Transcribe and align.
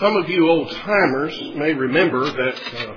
Some 0.00 0.16
of 0.16 0.26
you 0.30 0.48
old 0.48 0.70
timers 0.70 1.38
may 1.54 1.74
remember 1.74 2.24
that 2.24 2.54
uh, 2.78 2.96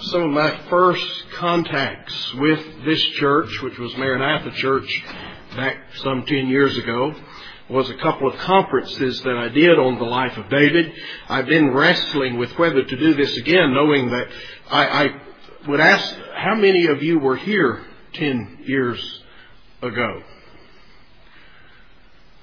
some 0.00 0.22
of 0.22 0.30
my 0.30 0.58
first 0.70 1.06
contacts 1.34 2.32
with 2.34 2.82
this 2.86 3.02
church, 3.20 3.60
which 3.60 3.78
was 3.78 3.94
Maranatha 3.98 4.52
Church 4.52 5.04
back 5.54 5.76
some 5.96 6.24
10 6.24 6.48
years 6.48 6.78
ago, 6.78 7.14
was 7.68 7.90
a 7.90 7.96
couple 7.96 8.26
of 8.26 8.38
conferences 8.38 9.20
that 9.20 9.36
I 9.36 9.50
did 9.50 9.78
on 9.78 9.98
the 9.98 10.04
life 10.04 10.34
of 10.38 10.48
David. 10.48 10.94
I've 11.28 11.44
been 11.44 11.74
wrestling 11.74 12.38
with 12.38 12.58
whether 12.58 12.82
to 12.82 12.96
do 12.96 13.12
this 13.12 13.36
again, 13.36 13.74
knowing 13.74 14.08
that 14.08 14.28
I, 14.70 14.86
I 14.86 15.20
would 15.68 15.80
ask 15.80 16.14
how 16.34 16.54
many 16.54 16.86
of 16.86 17.02
you 17.02 17.18
were 17.18 17.36
here 17.36 17.84
10 18.14 18.60
years 18.64 19.22
ago? 19.82 20.22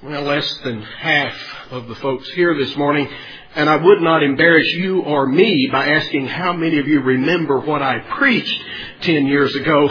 Well, 0.03 0.21
less 0.21 0.59
than 0.59 0.83
half 0.83 1.35
of 1.71 1.87
the 1.87 1.95
folks 1.95 2.29
here 2.29 2.55
this 2.55 2.75
morning. 2.77 3.09
And 3.55 3.69
I 3.69 3.77
would 3.77 4.01
not 4.01 4.21
embarrass 4.21 4.67
you 4.73 5.01
or 5.01 5.25
me 5.25 5.69
by 5.71 5.87
asking 5.87 6.27
how 6.27 6.51
many 6.51 6.77
of 6.77 6.89
you 6.89 6.99
remember 7.01 7.61
what 7.61 7.81
I 7.81 7.99
preached 7.99 8.61
10 9.01 9.27
years 9.27 9.55
ago. 9.55 9.89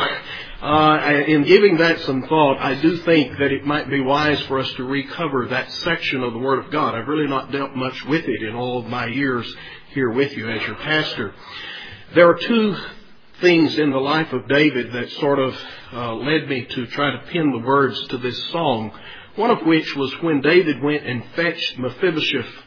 Uh, 0.61 1.25
in 1.27 1.45
giving 1.45 1.79
that 1.79 2.01
some 2.01 2.23
thought, 2.23 2.59
I 2.59 2.75
do 2.75 2.99
think 2.99 3.39
that 3.39 3.53
it 3.53 3.65
might 3.65 3.89
be 3.89 4.01
wise 4.01 4.41
for 4.43 4.59
us 4.59 4.71
to 4.75 4.85
recover 4.85 5.47
that 5.49 5.71
section 5.71 6.23
of 6.23 6.35
the 6.35 6.39
Word 6.39 6.65
of 6.65 6.71
God. 6.71 6.95
I've 6.95 7.09
really 7.09 7.27
not 7.27 7.53
dealt 7.53 7.75
much 7.75 8.05
with 8.05 8.25
it 8.27 8.43
in 8.43 8.55
all 8.55 8.79
of 8.79 8.87
my 8.87 9.07
years 9.07 9.51
here 9.95 10.11
with 10.11 10.33
you 10.37 10.51
as 10.51 10.67
your 10.67 10.77
pastor. 10.77 11.35
There 12.15 12.29
are 12.29 12.39
two 12.39 12.77
things 13.41 13.79
in 13.79 13.91
the 13.91 13.99
life 13.99 14.33
of 14.33 14.47
David 14.49 14.93
that 14.93 15.11
sort 15.13 15.39
of 15.39 15.59
uh, 15.93 16.15
led 16.15 16.49
me 16.49 16.67
to 16.67 16.87
try 16.89 17.13
to 17.13 17.27
pin 17.31 17.51
the 17.51 17.67
words 17.67 18.07
to 18.09 18.19
this 18.19 18.43
song. 18.49 18.93
One 19.37 19.51
of 19.51 19.67
which 19.67 19.97
was 19.97 20.13
when 20.23 20.41
David 20.41 20.83
went 20.83 21.05
and 21.07 21.25
fetched 21.35 21.79
Mephibosheth 21.79 22.64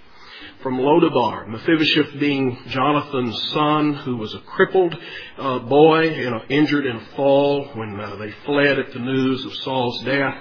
from 0.62 0.80
Lodabar. 0.80 1.48
Mephibosheth 1.48 2.20
being 2.20 2.58
Jonathan's 2.68 3.52
son, 3.52 3.94
who 3.94 4.18
was 4.18 4.34
a 4.34 4.40
crippled 4.40 4.96
uh, 5.38 5.60
boy, 5.60 6.10
you 6.10 6.30
know, 6.30 6.42
injured 6.50 6.86
in 6.86 6.96
a 6.96 7.06
fall 7.16 7.66
when 7.74 8.00
uh, 8.00 8.16
they 8.16 8.32
fled 8.46 8.80
at 8.80 8.92
the 8.92 9.00
news 9.00 9.46
of 9.46 9.54
Saul's 9.56 10.04
death. 10.04 10.38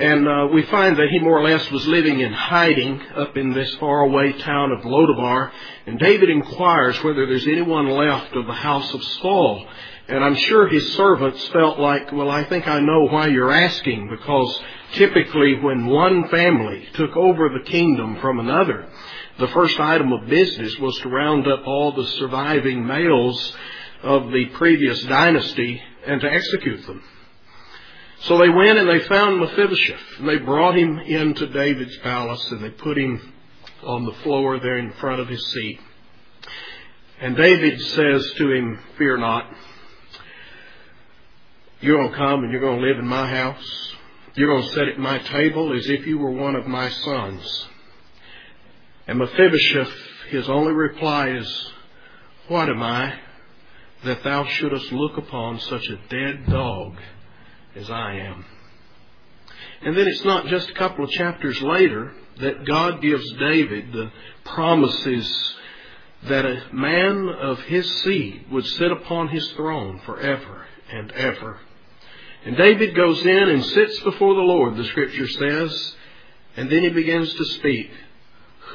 And 0.00 0.28
uh, 0.28 0.48
we 0.52 0.62
find 0.62 0.96
that 0.96 1.08
he 1.10 1.18
more 1.18 1.40
or 1.40 1.42
less 1.42 1.68
was 1.72 1.84
living 1.88 2.20
in 2.20 2.32
hiding 2.32 3.02
up 3.16 3.36
in 3.36 3.52
this 3.52 3.74
faraway 3.76 4.32
town 4.32 4.70
of 4.70 4.84
Lodabar. 4.84 5.50
And 5.86 5.98
David 5.98 6.30
inquires 6.30 7.02
whether 7.02 7.26
there's 7.26 7.48
anyone 7.48 7.88
left 7.88 8.36
of 8.36 8.46
the 8.46 8.52
house 8.52 8.94
of 8.94 9.02
Saul. 9.02 9.66
And 10.06 10.24
I'm 10.24 10.36
sure 10.36 10.68
his 10.68 10.94
servants 10.94 11.44
felt 11.48 11.80
like, 11.80 12.12
well, 12.12 12.30
I 12.30 12.44
think 12.44 12.68
I 12.68 12.78
know 12.78 13.08
why 13.08 13.26
you're 13.26 13.52
asking, 13.52 14.08
because 14.08 14.62
typically 14.92 15.60
when 15.60 15.86
one 15.86 16.28
family 16.28 16.88
took 16.94 17.16
over 17.16 17.48
the 17.48 17.68
kingdom 17.68 18.20
from 18.20 18.38
another, 18.38 18.88
the 19.38 19.48
first 19.48 19.78
item 19.78 20.12
of 20.12 20.28
business 20.28 20.76
was 20.78 20.98
to 20.98 21.08
round 21.08 21.46
up 21.46 21.66
all 21.66 21.92
the 21.92 22.06
surviving 22.06 22.84
males 22.86 23.56
of 24.02 24.32
the 24.32 24.46
previous 24.54 25.02
dynasty 25.04 25.80
and 26.06 26.20
to 26.20 26.32
execute 26.32 26.86
them. 26.86 27.02
So 28.22 28.38
they 28.38 28.48
went 28.48 28.78
and 28.78 28.88
they 28.88 29.06
found 29.06 29.38
Mephibosheth 29.38 30.18
and 30.18 30.28
they 30.28 30.38
brought 30.38 30.76
him 30.76 30.98
into 30.98 31.46
David's 31.46 31.96
palace 31.98 32.44
and 32.50 32.64
they 32.64 32.70
put 32.70 32.98
him 32.98 33.32
on 33.84 34.04
the 34.04 34.12
floor 34.24 34.58
there 34.58 34.78
in 34.78 34.92
front 34.94 35.20
of 35.20 35.28
his 35.28 35.44
seat. 35.52 35.78
And 37.20 37.36
David 37.36 37.80
says 37.80 38.32
to 38.38 38.52
him, 38.52 38.80
Fear 38.96 39.18
not. 39.18 39.46
You're 41.80 41.98
going 41.98 42.10
to 42.10 42.16
come 42.16 42.42
and 42.42 42.50
you're 42.50 42.60
going 42.60 42.80
to 42.80 42.86
live 42.86 42.98
in 42.98 43.06
my 43.06 43.28
house. 43.28 43.92
You're 44.34 44.52
going 44.52 44.68
to 44.68 44.74
sit 44.74 44.88
at 44.88 44.98
my 44.98 45.18
table 45.18 45.76
as 45.76 45.88
if 45.88 46.06
you 46.06 46.18
were 46.18 46.30
one 46.30 46.56
of 46.56 46.66
my 46.66 46.88
sons. 46.88 47.68
And 49.08 49.18
Mephibosheth, 49.18 49.92
his 50.28 50.48
only 50.48 50.72
reply 50.72 51.30
is, 51.30 51.72
What 52.46 52.68
am 52.68 52.82
I 52.82 53.18
that 54.04 54.22
thou 54.22 54.44
shouldest 54.44 54.92
look 54.92 55.16
upon 55.16 55.58
such 55.58 55.84
a 55.88 55.98
dead 56.08 56.46
dog? 56.46 56.96
as 57.78 57.90
I 57.90 58.14
am. 58.14 58.44
And 59.82 59.96
then 59.96 60.08
it's 60.08 60.24
not 60.24 60.46
just 60.46 60.68
a 60.68 60.74
couple 60.74 61.04
of 61.04 61.10
chapters 61.10 61.62
later 61.62 62.12
that 62.40 62.66
God 62.66 63.00
gives 63.00 63.30
David 63.34 63.92
the 63.92 64.10
promises 64.44 65.54
that 66.24 66.44
a 66.44 66.64
man 66.72 67.28
of 67.28 67.60
his 67.62 67.88
seed 68.02 68.46
would 68.50 68.66
sit 68.66 68.90
upon 68.90 69.28
his 69.28 69.48
throne 69.52 70.00
forever 70.04 70.66
and 70.90 71.12
ever. 71.12 71.60
And 72.44 72.56
David 72.56 72.96
goes 72.96 73.24
in 73.24 73.48
and 73.48 73.64
sits 73.64 74.00
before 74.00 74.34
the 74.34 74.40
Lord, 74.40 74.76
the 74.76 74.84
scripture 74.84 75.28
says, 75.28 75.96
and 76.56 76.70
then 76.70 76.82
he 76.82 76.88
begins 76.88 77.32
to 77.34 77.44
speak. 77.44 77.90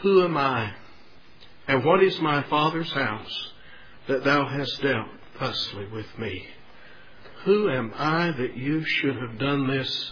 Who 0.03 0.23
am 0.23 0.37
I? 0.37 0.73
And 1.67 1.83
what 1.83 2.03
is 2.03 2.19
my 2.19 2.43
father's 2.43 2.91
house 2.91 3.51
that 4.07 4.23
thou 4.23 4.45
hast 4.47 4.81
dealt 4.81 5.07
thusly 5.39 5.87
with 5.87 6.17
me? 6.19 6.45
Who 7.45 7.69
am 7.69 7.93
I 7.95 8.31
that 8.31 8.57
you 8.57 8.83
should 8.85 9.15
have 9.15 9.39
done 9.39 9.67
this 9.67 10.11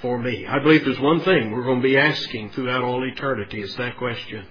for 0.00 0.18
me? 0.18 0.46
I 0.46 0.58
believe 0.62 0.84
there's 0.84 1.00
one 1.00 1.20
thing 1.20 1.50
we're 1.50 1.64
going 1.64 1.80
to 1.80 1.88
be 1.88 1.96
asking 1.96 2.50
throughout 2.50 2.82
all 2.82 3.02
eternity 3.04 3.62
is 3.62 3.74
that 3.76 3.96
question. 3.96 4.46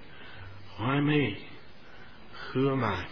Why 0.78 1.00
me? 1.00 1.38
Who 2.54 2.72
am 2.72 2.84
I? 2.84 3.06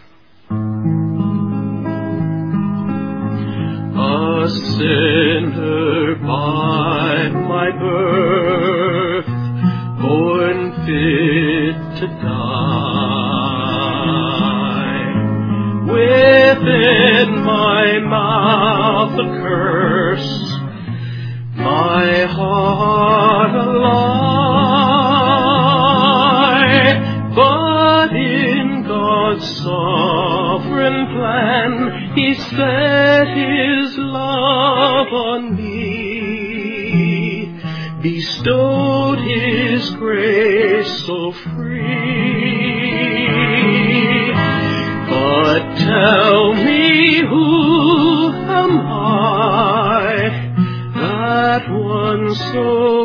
A 4.02 4.48
sinner 4.48 6.14
by 6.16 7.28
my 7.28 7.70
birth, 7.78 9.26
born 10.00 10.72
fit 10.86 11.49
to 12.00 12.06
die. 12.06 12.20
Within 15.84 17.28
my 17.44 17.98
mouth 17.98 19.18
a 19.18 19.24
curse, 19.42 20.32
my 21.56 22.24
heart 22.24 23.54
a 23.54 23.66
lie. 23.80 24.20
But 27.36 28.16
in 28.16 28.84
God's 28.88 29.46
sovereign 29.58 31.06
plan, 31.14 32.12
He 32.14 32.34
set 32.34 33.26
His 33.28 33.98
love 33.98 35.12
on 35.12 35.54
me, 35.54 35.59
bestowed 38.02 39.18
His 39.18 39.90
grace 39.90 41.04
so 41.06 41.32
free. 41.32 41.90
But 45.08 45.76
tell 45.76 46.54
me 46.54 47.18
who 47.20 48.32
am 48.32 48.78
I, 48.80 50.30
that 50.94 51.70
one 51.70 52.34
so 52.34 52.99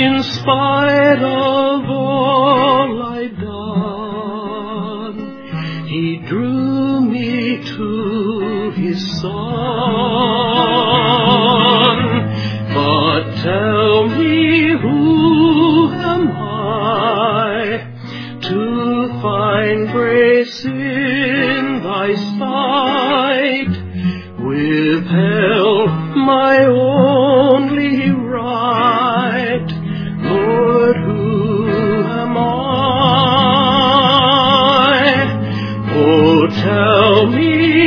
in 0.00 0.22
spite 0.22 1.22
of 1.22 1.49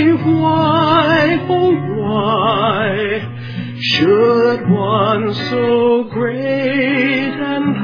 why, 0.01 1.37
oh, 1.49 1.75
why 2.01 3.21
should 3.79 4.69
one 4.69 5.33
so 5.33 6.03
great 6.05 7.33
and 7.33 7.82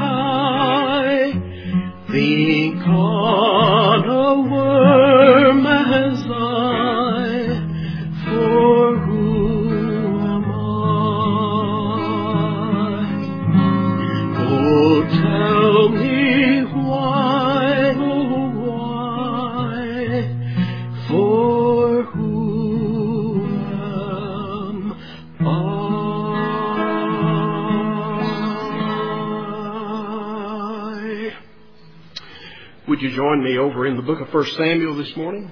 join 33.19 33.44
me 33.44 33.57
over 33.57 33.86
in 33.86 33.98
the 33.98 34.01
book 34.01 34.21
of 34.21 34.33
1 34.33 34.45
Samuel 34.56 34.95
this 34.95 35.13
morning? 35.18 35.51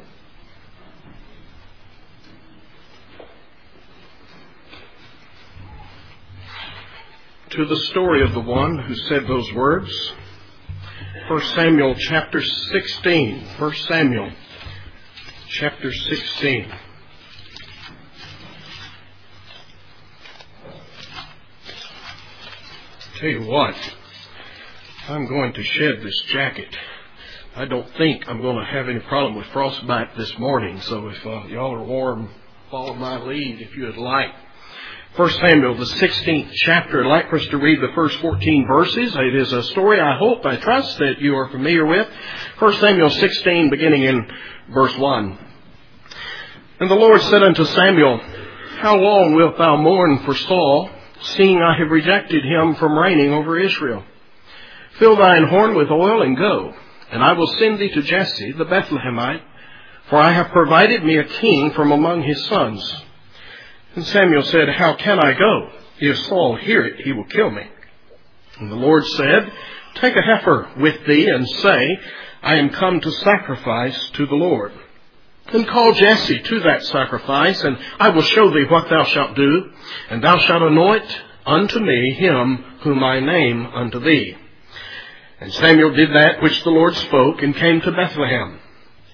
To 7.50 7.66
the 7.66 7.75
story 7.92 8.24
of 8.24 8.34
the 8.34 8.40
one 8.40 8.80
who 8.80 8.96
said 8.96 9.28
those 9.28 9.52
words. 9.52 9.92
1 11.28 11.42
Samuel 11.56 11.94
chapter 12.00 12.42
16. 12.42 13.46
1 13.60 13.75
Samuel 13.90 14.31
chapter 15.50 15.92
16. 15.92 16.72
Tell 23.18 23.30
you 23.30 23.42
what, 23.42 23.75
I'm 25.10 25.28
going 25.28 25.52
to 25.52 25.63
shed 25.63 26.02
this 26.02 26.22
jacket. 26.28 26.74
I 27.57 27.65
don't 27.65 27.89
think 27.98 28.30
I'm 28.30 28.39
going 28.39 28.63
to 28.63 28.71
have 28.71 28.88
any 28.88 29.00
problem 29.00 29.33
with 29.33 29.48
frostbite 29.48 30.15
this 30.15 30.31
morning, 30.38 30.80
so 30.81 31.07
if 31.07 31.25
uh, 31.25 31.48
y'all 31.48 31.74
are 31.74 31.83
warm, 31.83 32.30
follow 32.69 32.94
my 32.94 33.19
lead 33.19 33.59
if 33.59 33.75
you 33.75 33.86
would 33.86 33.98
like. 33.98 34.30
1 35.15 35.30
Samuel, 35.31 35.75
the 35.75 35.86
16th 35.86 36.51
chapter. 36.54 37.04
I'd 37.04 37.09
like 37.09 37.31
for 37.31 37.38
us 37.38 37.48
to 37.48 37.57
read 37.57 37.81
the 37.81 37.95
first 37.95 38.19
14 38.19 38.68
verses. 38.68 39.15
It 39.15 39.36
is 39.36 39.51
a 39.54 39.63
story 39.63 40.00
I 40.00 40.19
hope, 40.19 40.45
I 40.45 40.57
trust 40.57 41.00
that 41.00 41.19
you 41.19 41.36
are 41.36 41.50
familiar 41.50 41.83
with. 41.88 42.07
1 42.59 42.74
Samuel 42.74 43.09
16, 43.09 43.71
beginning 43.71 44.03
in 44.03 44.31
verse 44.71 44.95
1. 44.95 45.39
And 46.81 46.92
the 46.92 46.95
Lord 46.95 47.19
said 47.24 47.42
unto 47.42 47.65
Samuel, 47.65 48.19
How 48.81 48.98
long 48.98 49.33
wilt 49.33 49.57
thou 49.57 49.77
mourn 49.77 50.19
for 50.25 50.36
Saul, 50.36 50.92
seeing 51.21 51.60
I 51.60 51.75
have 51.75 51.89
rejected 51.89 52.45
him 52.45 52.75
from 52.75 52.95
reigning 52.95 53.33
over 53.33 53.60
Israel? 53.60 54.03
Fill 55.00 55.15
thine 55.15 55.48
horn 55.48 55.74
with 55.74 55.89
oil 55.89 56.21
and 56.21 56.38
go, 56.38 56.75
and 57.12 57.24
I 57.24 57.33
will 57.33 57.48
send 57.48 57.80
thee 57.80 57.89
to 57.89 58.01
Jesse 58.01 58.51
the 58.54 58.65
Bethlehemite, 58.65 59.42
for 60.09 60.18
I 60.18 60.31
have 60.31 60.50
provided 60.50 61.04
me 61.04 61.18
a 61.18 61.24
king 61.24 61.71
from 61.71 61.92
among 61.92 62.24
his 62.24 62.45
sons. 62.45 63.04
And 63.95 64.06
Samuel 64.06 64.44
said, 64.44 64.69
How 64.69 64.95
can 64.95 65.19
I 65.19 65.33
go? 65.33 65.69
If 66.00 66.18
Saul 66.25 66.56
hear 66.57 66.86
it, 66.86 67.01
he 67.01 67.12
will 67.12 67.25
kill 67.25 67.50
me. 67.50 67.63
And 68.59 68.71
the 68.71 68.75
Lord 68.75 69.06
said, 69.06 69.51
Take 69.95 70.15
a 70.15 70.21
heifer 70.21 70.69
with 70.77 71.06
thee, 71.06 71.27
and 71.27 71.48
say, 71.48 72.00
I 72.44 72.56
am 72.56 72.69
come 72.69 73.01
to 73.01 73.12
sacrifice 73.12 74.10
to 74.12 74.25
the 74.25 74.36
Lord. 74.36 74.71
And 75.48 75.68
call 75.68 75.94
Jesse 75.94 76.39
to 76.39 76.60
that 76.62 76.83
sacrifice, 76.86 77.63
and 77.63 77.77
I 78.00 78.10
will 78.10 78.21
show 78.21 78.50
thee 78.51 78.65
what 78.69 78.89
thou 78.89 79.06
shalt 79.06 79.36
do, 79.36 79.71
and 80.10 80.24
thou 80.24 80.38
shalt 80.39 80.62
anoint 80.62 81.21
unto 81.45 81.80
me 81.80 82.13
him 82.13 82.63
whom 82.81 83.03
I 83.03 83.19
name 83.21 83.65
unto 83.65 84.00
thee. 84.00 84.36
And 85.39 85.54
Samuel 85.54 85.94
did 85.94 86.10
that 86.13 86.42
which 86.42 86.63
the 86.63 86.72
Lord 86.72 86.95
spoke, 86.95 87.44
and 87.44 87.56
came 87.56 87.81
to 87.81 87.92
Bethlehem. 87.92 88.60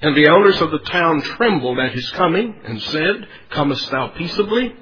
And 0.01 0.15
the 0.15 0.27
elders 0.27 0.61
of 0.61 0.71
the 0.71 0.79
town 0.79 1.21
trembled 1.21 1.79
at 1.79 1.93
his 1.93 2.09
coming, 2.11 2.55
and 2.63 2.81
said, 2.81 3.27
Comest 3.49 3.89
thou 3.91 4.09
peaceably? 4.09 4.73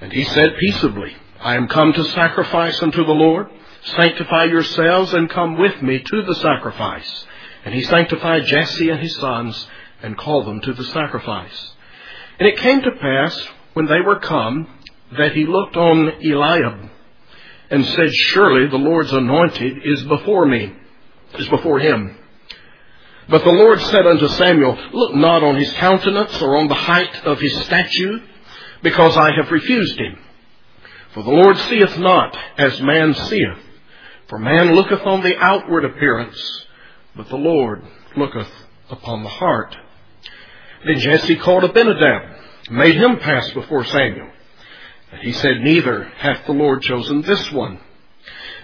And 0.00 0.12
he 0.12 0.24
said 0.24 0.56
peaceably, 0.58 1.14
I 1.40 1.56
am 1.56 1.68
come 1.68 1.92
to 1.92 2.04
sacrifice 2.04 2.82
unto 2.82 3.04
the 3.04 3.12
Lord. 3.12 3.48
Sanctify 3.82 4.44
yourselves, 4.44 5.14
and 5.14 5.30
come 5.30 5.58
with 5.58 5.80
me 5.82 6.00
to 6.00 6.22
the 6.22 6.34
sacrifice. 6.34 7.26
And 7.64 7.74
he 7.74 7.82
sanctified 7.82 8.46
Jesse 8.46 8.90
and 8.90 9.00
his 9.00 9.16
sons, 9.16 9.68
and 10.02 10.18
called 10.18 10.46
them 10.46 10.60
to 10.62 10.72
the 10.72 10.84
sacrifice. 10.84 11.72
And 12.38 12.48
it 12.48 12.58
came 12.58 12.82
to 12.82 12.90
pass, 12.92 13.48
when 13.74 13.86
they 13.86 14.00
were 14.00 14.18
come, 14.18 14.66
that 15.16 15.32
he 15.32 15.46
looked 15.46 15.76
on 15.76 16.08
Eliab, 16.24 16.90
and 17.70 17.86
said, 17.86 18.12
Surely 18.12 18.68
the 18.68 18.76
Lord's 18.76 19.12
anointed 19.12 19.78
is 19.84 20.02
before 20.04 20.46
me, 20.46 20.74
is 21.38 21.48
before 21.48 21.78
him. 21.78 22.16
But 23.28 23.44
the 23.44 23.52
Lord 23.52 23.80
said 23.80 24.06
unto 24.06 24.26
Samuel, 24.28 24.76
Look 24.92 25.14
not 25.14 25.44
on 25.44 25.54
his 25.54 25.72
countenance 25.74 26.42
or 26.42 26.56
on 26.56 26.66
the 26.66 26.74
height 26.74 27.24
of 27.24 27.40
his 27.40 27.56
statue, 27.64 28.20
because 28.82 29.16
I 29.16 29.30
have 29.36 29.52
refused 29.52 29.98
him. 29.98 30.18
For 31.14 31.22
the 31.22 31.30
Lord 31.30 31.56
seeth 31.56 31.96
not 31.98 32.36
as 32.58 32.80
man 32.82 33.14
seeth. 33.14 33.58
For 34.28 34.38
man 34.38 34.74
looketh 34.74 35.02
on 35.06 35.22
the 35.22 35.36
outward 35.38 35.84
appearance, 35.84 36.66
but 37.16 37.28
the 37.28 37.36
Lord 37.36 37.84
looketh 38.16 38.50
upon 38.88 39.22
the 39.22 39.28
heart. 39.28 39.76
Then 40.84 40.98
Jesse 40.98 41.36
called 41.36 41.64
Abinadab, 41.64 42.36
made 42.70 42.96
him 42.96 43.18
pass 43.18 43.50
before 43.50 43.84
Samuel. 43.84 44.30
He 45.20 45.32
said, 45.32 45.60
Neither 45.60 46.04
hath 46.16 46.46
the 46.46 46.52
Lord 46.52 46.82
chosen 46.82 47.22
this 47.22 47.50
one. 47.52 47.80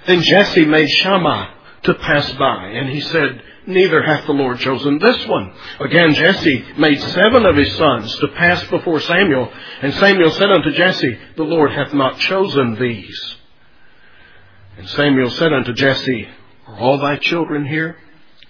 Then 0.06 0.22
Jesse 0.22 0.64
made 0.64 0.88
Shammah 0.88 1.54
to 1.82 1.94
pass 1.94 2.32
by, 2.34 2.66
and 2.68 2.88
he 2.88 3.00
said, 3.00 3.42
Neither 3.66 4.02
hath 4.02 4.26
the 4.26 4.32
Lord 4.32 4.60
chosen 4.60 4.98
this 4.98 5.26
one. 5.26 5.52
Again 5.80 6.14
Jesse 6.14 6.64
made 6.78 7.00
seven 7.00 7.44
of 7.44 7.56
his 7.56 7.74
sons 7.76 8.14
to 8.20 8.28
pass 8.28 8.62
before 8.68 9.00
Samuel, 9.00 9.52
and 9.82 9.92
Samuel 9.94 10.30
said 10.30 10.50
unto 10.50 10.70
Jesse, 10.72 11.18
The 11.36 11.42
Lord 11.42 11.72
hath 11.72 11.92
not 11.92 12.18
chosen 12.18 12.76
these. 12.76 13.36
And 14.78 14.88
Samuel 14.88 15.30
said 15.30 15.52
unto 15.52 15.72
Jesse, 15.72 16.28
Are 16.68 16.78
all 16.78 16.98
thy 16.98 17.16
children 17.16 17.66
here? 17.66 17.96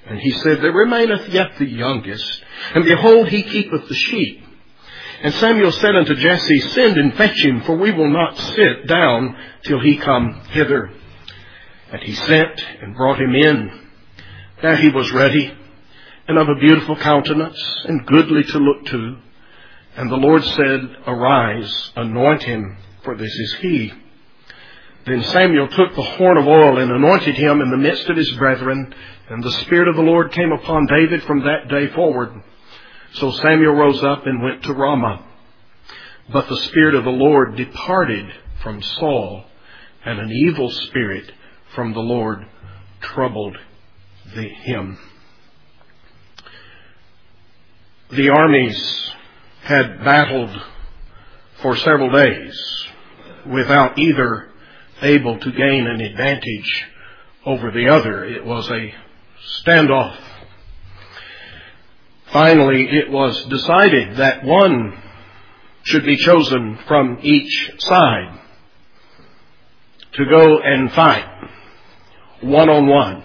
And 0.07 0.21
he 0.21 0.33
said, 0.33 0.61
There 0.61 0.73
remaineth 0.73 1.29
yet 1.31 1.57
the 1.59 1.67
youngest, 1.67 2.43
and 2.75 2.85
behold, 2.85 3.29
he 3.29 3.43
keepeth 3.43 3.89
the 3.89 3.95
sheep. 3.95 4.46
And 5.23 5.33
Samuel 5.35 5.73
said 5.73 5.97
unto 5.97 6.15
Jesse, 6.15 6.61
Send 6.61 6.99
and 6.99 7.15
fetch 7.15 7.43
him, 7.43 7.63
for 7.63 7.77
we 7.77 7.91
will 7.91 8.11
not 8.11 8.37
sit 8.37 8.87
down 8.87 9.37
till 9.63 9.81
he 9.81 9.97
come 9.97 10.43
hither. 10.51 10.91
And 11.93 12.03
he 12.03 12.15
sent 12.15 12.63
and 12.83 12.95
brought 12.95 13.21
him 13.21 13.35
in. 13.35 13.89
Now 14.63 14.77
he 14.77 14.89
was 14.89 15.11
ready, 15.13 15.53
and 16.29 16.39
of 16.39 16.49
a 16.49 16.61
beautiful 16.61 16.97
countenance, 16.97 17.85
and 17.85 18.07
goodly 18.07 18.43
to 18.43 18.59
look 18.59 18.87
to. 18.87 19.17
And 19.97 20.11
the 20.11 20.17
Lord 20.17 20.45
said, 20.45 20.97
Arise, 21.07 21.93
anoint 21.97 22.43
him, 22.43 22.77
for 23.03 23.17
this 23.17 23.33
is 23.33 23.55
he. 23.61 23.93
Then 25.07 25.23
Samuel 25.23 25.69
took 25.69 25.95
the 25.95 26.03
horn 26.03 26.37
of 26.37 26.47
oil 26.47 26.79
and 26.79 26.91
anointed 26.91 27.37
him 27.37 27.61
in 27.61 27.71
the 27.71 27.77
midst 27.77 28.09
of 28.09 28.17
his 28.17 28.33
brethren, 28.33 28.93
and 29.31 29.43
the 29.43 29.53
Spirit 29.53 29.89
of 29.89 29.97
the 29.97 30.03
Lord 30.03 30.33
came 30.33 30.53
upon 30.53 30.87
David 30.87 31.23
from 31.23 31.45
that 31.45 31.69
day 31.69 31.87
forward. 31.95 32.43
So 33.15 33.31
Samuel 33.31 33.75
rose 33.75 34.03
up 34.03 34.27
and 34.27 34.43
went 34.43 34.63
to 34.65 34.75
Ramah. 34.75 35.25
But 36.33 36.49
the 36.49 36.57
Spirit 36.57 36.95
of 36.95 37.05
the 37.05 37.11
Lord 37.11 37.57
departed 37.57 38.27
from 38.63 38.83
Saul, 38.83 39.45
and 40.05 40.19
an 40.19 40.31
evil 40.31 40.71
spirit 40.71 41.31
from 41.75 41.93
the 41.93 42.01
Lord 42.01 42.47
troubled 43.01 43.57
the, 44.35 44.49
him. 44.49 44.99
The 48.11 48.31
armies 48.31 49.11
had 49.63 50.05
battled 50.05 50.63
for 51.61 51.77
several 51.77 52.11
days 52.11 52.87
without 53.47 53.99
either 53.99 54.49
able 55.03 55.39
to 55.39 55.53
gain 55.53 55.87
an 55.87 56.01
advantage 56.01 56.87
over 57.45 57.71
the 57.71 57.89
other. 57.89 58.25
It 58.25 58.45
was 58.45 58.71
a 58.71 58.95
standoff. 59.65 60.19
Finally, 62.37 62.87
it 62.91 63.11
was 63.11 63.47
decided 63.47 64.17
that 64.17 64.45
one 64.45 64.93
should 65.85 66.05
be 66.05 66.19
chosen 66.19 66.79
from 66.87 67.19
each 67.23 67.73
side 67.79 68.39
to 70.13 70.25
go 70.27 70.59
and 70.59 70.93
fight 70.93 71.25
one 72.43 72.69
on 72.69 72.89
one. 72.89 73.25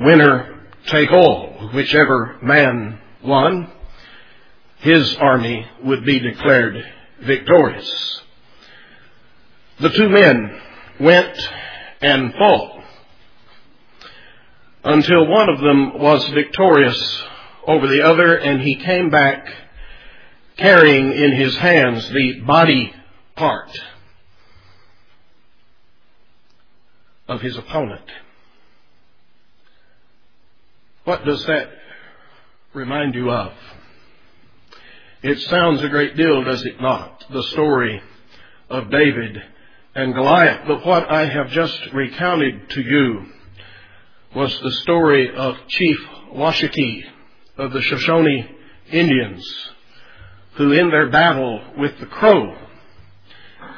Winner 0.00 0.68
take 0.86 1.10
all. 1.10 1.70
Whichever 1.74 2.38
man 2.40 3.00
won 3.24 3.68
his 4.76 5.16
army 5.16 5.66
would 5.82 6.04
be 6.04 6.20
declared 6.20 6.76
victorious. 7.22 8.20
The 9.80 9.90
two 9.90 10.08
men 10.08 10.60
went 11.00 11.36
and 12.00 12.32
fought 12.32 12.84
until 14.84 15.26
one 15.26 15.48
of 15.48 15.58
them 15.58 15.98
was 15.98 16.28
victorious 16.28 17.24
over 17.66 17.86
the 17.88 18.02
other 18.02 18.36
and 18.36 18.60
he 18.62 18.76
came 18.76 19.10
back 19.10 19.48
carrying 20.56 21.12
in 21.12 21.32
his 21.32 21.56
hands 21.56 22.08
the 22.10 22.40
body 22.40 22.94
part 23.34 23.70
of 27.28 27.40
his 27.40 27.56
opponent. 27.56 28.08
What 31.04 31.24
does 31.24 31.44
that 31.46 31.70
remind 32.72 33.14
you 33.14 33.30
of? 33.30 33.52
It 35.22 35.38
sounds 35.40 35.82
a 35.82 35.88
great 35.88 36.16
deal, 36.16 36.44
does 36.44 36.64
it 36.64 36.80
not? 36.80 37.24
The 37.30 37.42
story 37.44 38.00
of 38.70 38.90
David 38.90 39.42
and 39.94 40.14
Goliath. 40.14 40.66
But 40.66 40.86
what 40.86 41.10
I 41.10 41.26
have 41.26 41.50
just 41.50 41.78
recounted 41.92 42.70
to 42.70 42.80
you 42.80 43.26
was 44.34 44.58
the 44.60 44.72
story 44.72 45.34
of 45.34 45.56
Chief 45.68 45.98
Washakie 46.32 47.04
of 47.58 47.72
the 47.72 47.80
Shoshone 47.80 48.48
Indians, 48.90 49.70
who 50.54 50.72
in 50.72 50.90
their 50.90 51.10
battle 51.10 51.60
with 51.78 51.98
the 51.98 52.06
Crow, 52.06 52.56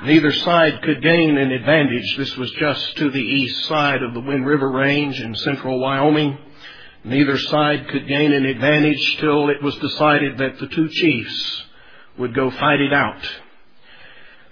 neither 0.05 0.33
side 0.33 0.83
could 0.83 1.03
gain 1.03 1.37
an 1.37 1.53
advantage. 1.53 2.17
This 2.17 2.37
was 2.37 2.51
just 2.53 2.97
to 2.97 3.11
the 3.11 3.21
east 3.21 3.65
side 3.67 4.03
of 4.03 4.15
the 4.15 4.21
Wind 4.21 4.47
River 4.47 4.71
Range 4.71 5.19
in 5.21 5.35
central 5.37 5.81
Wyoming. 5.81 6.39
Neither 7.05 7.39
side 7.39 7.89
could 7.89 8.09
gain 8.09 8.33
an 8.33 8.45
advantage 8.45 9.17
till 9.19 9.49
it 9.49 9.63
was 9.63 9.77
decided 9.77 10.39
that 10.39 10.59
the 10.59 10.67
two 10.67 10.89
chiefs 10.89 11.65
would 12.19 12.35
go 12.35 12.51
fight 12.51 12.81
it 12.81 12.93
out. 12.93 13.23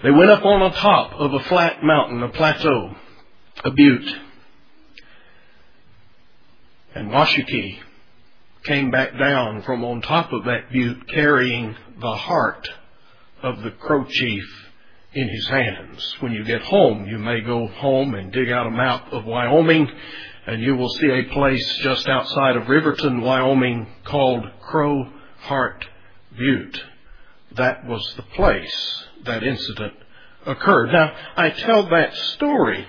They 0.03 0.11
went 0.11 0.31
up 0.31 0.45
on 0.45 0.61
the 0.61 0.77
top 0.77 1.15
of 1.15 1.35
a 1.35 1.41
flat 1.41 1.83
mountain, 1.83 2.23
a 2.23 2.29
plateau, 2.29 2.95
a 3.65 3.71
butte. 3.71 4.17
And 6.95 7.11
Washakie 7.11 7.81
came 8.67 8.91
back 8.91 9.17
down 9.19 9.63
from 9.63 9.85
on 9.85 10.03
top 10.03 10.33
of 10.33 10.45
that 10.45 10.71
butte 10.73 11.09
carrying 11.09 11.75
the 12.01 12.15
heart 12.15 12.69
of 13.43 13.63
the 13.63 13.71
Crow 13.71 14.05
chief 14.05 14.45
in 15.15 15.29
his 15.29 15.49
hands. 15.49 16.17
When 16.21 16.33
you 16.33 16.45
get 16.45 16.63
home, 16.63 17.07
you 17.07 17.19
may 17.19 17.41
go 17.41 17.69
home 17.69 18.15
and 18.15 18.33
dig 18.33 18.51
out 18.51 18.67
a 18.67 18.71
map 18.71 19.13
of 19.13 19.25
Wyoming 19.25 19.89
and 20.47 20.63
you 20.63 20.77
will 20.77 20.89
see 20.89 21.09
a 21.09 21.33
place 21.33 21.79
just 21.79 22.09
outside 22.09 22.57
of 22.57 22.69
Riverton, 22.69 23.21
Wyoming 23.21 23.87
called 24.05 24.45
Crow 24.61 25.11
Heart 25.41 25.85
Butte. 26.37 26.81
That 27.57 27.87
was 27.87 28.15
the 28.17 28.23
place 28.23 29.05
that 29.25 29.43
incident 29.43 29.95
occurred. 30.45 30.93
Now, 30.93 31.17
I 31.37 31.51
tell 31.51 31.89
that 31.89 32.15
story 32.15 32.87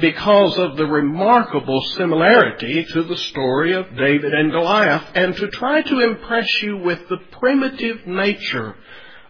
because 0.00 0.58
of 0.58 0.76
the 0.76 0.86
remarkable 0.86 1.80
similarity 1.96 2.84
to 2.84 3.02
the 3.04 3.16
story 3.16 3.74
of 3.74 3.96
David 3.96 4.34
and 4.34 4.50
Goliath 4.50 5.04
and 5.14 5.36
to 5.36 5.48
try 5.48 5.82
to 5.82 6.00
impress 6.00 6.62
you 6.62 6.78
with 6.78 7.08
the 7.08 7.18
primitive 7.38 8.06
nature 8.06 8.74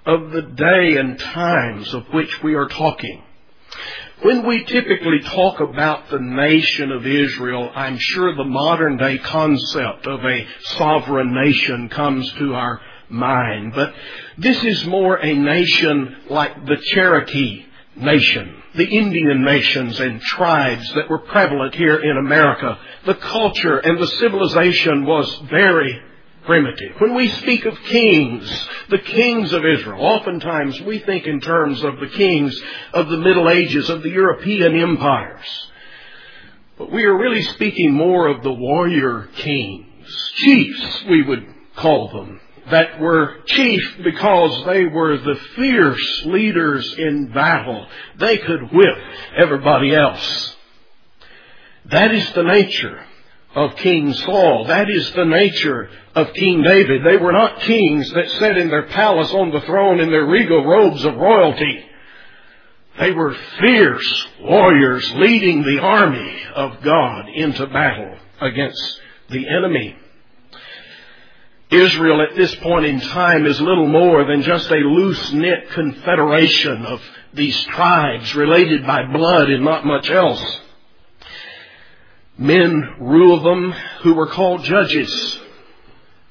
of 0.06 0.30
the 0.30 0.42
day 0.42 0.97
and 0.97 1.18
times 1.18 1.92
of 1.92 2.06
which 2.12 2.42
we 2.42 2.54
are 2.54 2.68
talking. 2.68 3.23
When 4.23 4.47
we 4.47 4.64
typically 4.64 5.21
talk 5.21 5.61
about 5.61 6.09
the 6.09 6.21
nation 6.21 6.92
of 6.92 7.06
Israel, 7.06 7.71
I'm 7.75 7.99
sure 7.99 8.35
the 8.35 8.44
modern 8.44 8.97
day 8.97 9.18
concept 9.18 10.06
of 10.06 10.25
a 10.25 10.47
sovereign 10.61 11.35
nation 11.35 11.90
comes 11.90 12.30
to 12.35 12.54
our 12.54 12.80
mind. 13.11 13.73
But 13.75 13.92
this 14.38 14.64
is 14.64 14.87
more 14.87 15.16
a 15.16 15.35
nation 15.35 16.16
like 16.30 16.64
the 16.64 16.76
Cherokee 16.94 17.66
nation, 17.97 18.62
the 18.76 18.87
Indian 18.87 19.45
nations 19.45 20.00
and 20.00 20.21
tribes 20.21 20.93
that 20.95 21.09
were 21.09 21.21
prevalent 21.21 21.75
here 21.75 21.99
in 21.99 22.16
America. 22.16 22.78
The 23.07 23.14
culture 23.14 23.78
and 23.78 23.99
the 23.99 24.07
civilization 24.07 25.07
was 25.07 25.33
very 25.50 26.00
primitive. 26.45 27.00
When 27.00 27.14
we 27.14 27.28
speak 27.28 27.64
of 27.64 27.78
kings, 27.85 28.69
the 28.90 28.99
kings 28.99 29.52
of 29.52 29.64
Israel, 29.64 30.00
oftentimes 30.00 30.81
we 30.83 30.99
think 30.99 31.26
in 31.26 31.40
terms 31.40 31.83
of 31.83 32.00
the 32.00 32.09
kings 32.09 32.61
of 32.93 33.09
the 33.09 33.16
Middle 33.16 33.49
Ages, 33.49 33.88
of 33.88 34.02
the 34.02 34.11
European 34.11 34.75
empires. 34.75 35.71
But 36.76 36.90
we 36.90 37.04
are 37.04 37.16
really 37.16 37.43
speaking 37.43 37.93
more 37.93 38.26
of 38.28 38.43
the 38.43 38.52
warrior 38.52 39.28
kings, 39.37 40.33
chiefs, 40.35 41.04
we 41.09 41.23
would 41.23 41.47
call 41.76 42.09
them, 42.09 42.40
that 42.71 43.00
were 43.00 43.37
chief 43.47 43.99
because 44.02 44.64
they 44.66 44.87
were 44.87 45.18
the 45.18 45.38
fierce 45.56 46.23
leaders 46.25 46.94
in 46.97 47.33
battle. 47.33 47.87
They 48.18 48.38
could 48.38 48.73
whip 48.73 48.99
everybody 49.37 49.94
else. 49.94 50.56
That 51.87 52.14
is 52.14 52.30
the 52.33 52.42
nature 52.42 53.04
of 53.54 53.76
King 53.76 54.12
Saul. 54.14 54.64
That 54.66 54.88
is 54.90 55.11
the 55.12 55.26
nature 55.26 55.90
of 56.14 56.33
King 56.33 56.62
David. 56.62 57.02
They 57.04 57.18
were 57.18 57.33
not 57.33 57.61
kings 57.61 58.11
that 58.12 58.30
sat 58.38 58.56
in 58.56 58.68
their 58.68 58.87
palace 58.87 59.33
on 59.33 59.50
the 59.50 59.61
throne 59.62 60.00
in 60.00 60.11
their 60.11 60.26
regal 60.26 60.64
robes 60.64 61.04
of 61.04 61.16
royalty. 61.16 61.85
They 62.99 63.11
were 63.11 63.37
fierce 63.61 64.26
warriors 64.40 65.12
leading 65.16 65.62
the 65.62 65.80
army 65.80 66.37
of 66.54 66.80
God 66.83 67.28
into 67.35 67.66
battle 67.66 68.16
against 68.40 69.00
the 69.30 69.49
enemy. 69.49 69.97
Israel 71.75 72.23
at 72.23 72.37
this 72.37 72.54
point 72.57 72.87
in 72.87 73.00
time 73.00 73.47
is 73.47 73.61
little 73.61 73.88
more 73.88 74.25
than 74.25 74.43
just 74.43 74.71
a 74.71 74.76
loose-knit 74.76 75.71
confederation 75.71 76.87
of 76.87 77.02
these 77.33 77.61
tribes 77.64 78.35
related 78.35 78.87
by 78.87 79.04
blood 79.12 79.50
and 79.50 79.64
not 79.64 79.85
much 79.85 80.09
else. 80.11 80.61
Men 82.38 82.97
rule 83.00 83.43
them 83.43 83.73
who 84.02 84.14
were 84.14 84.28
called 84.28 84.64
judges. 84.64 85.38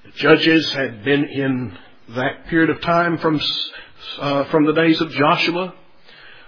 The 0.05 0.11
judges 0.11 0.71
had 0.71 1.03
been 1.03 1.25
in 1.25 1.77
that 2.09 2.47
period 2.47 2.69
of 2.69 2.81
time 2.81 3.17
from, 3.17 3.39
uh, 4.19 4.45
from 4.45 4.65
the 4.65 4.73
days 4.73 4.99
of 4.99 5.11
Joshua 5.11 5.73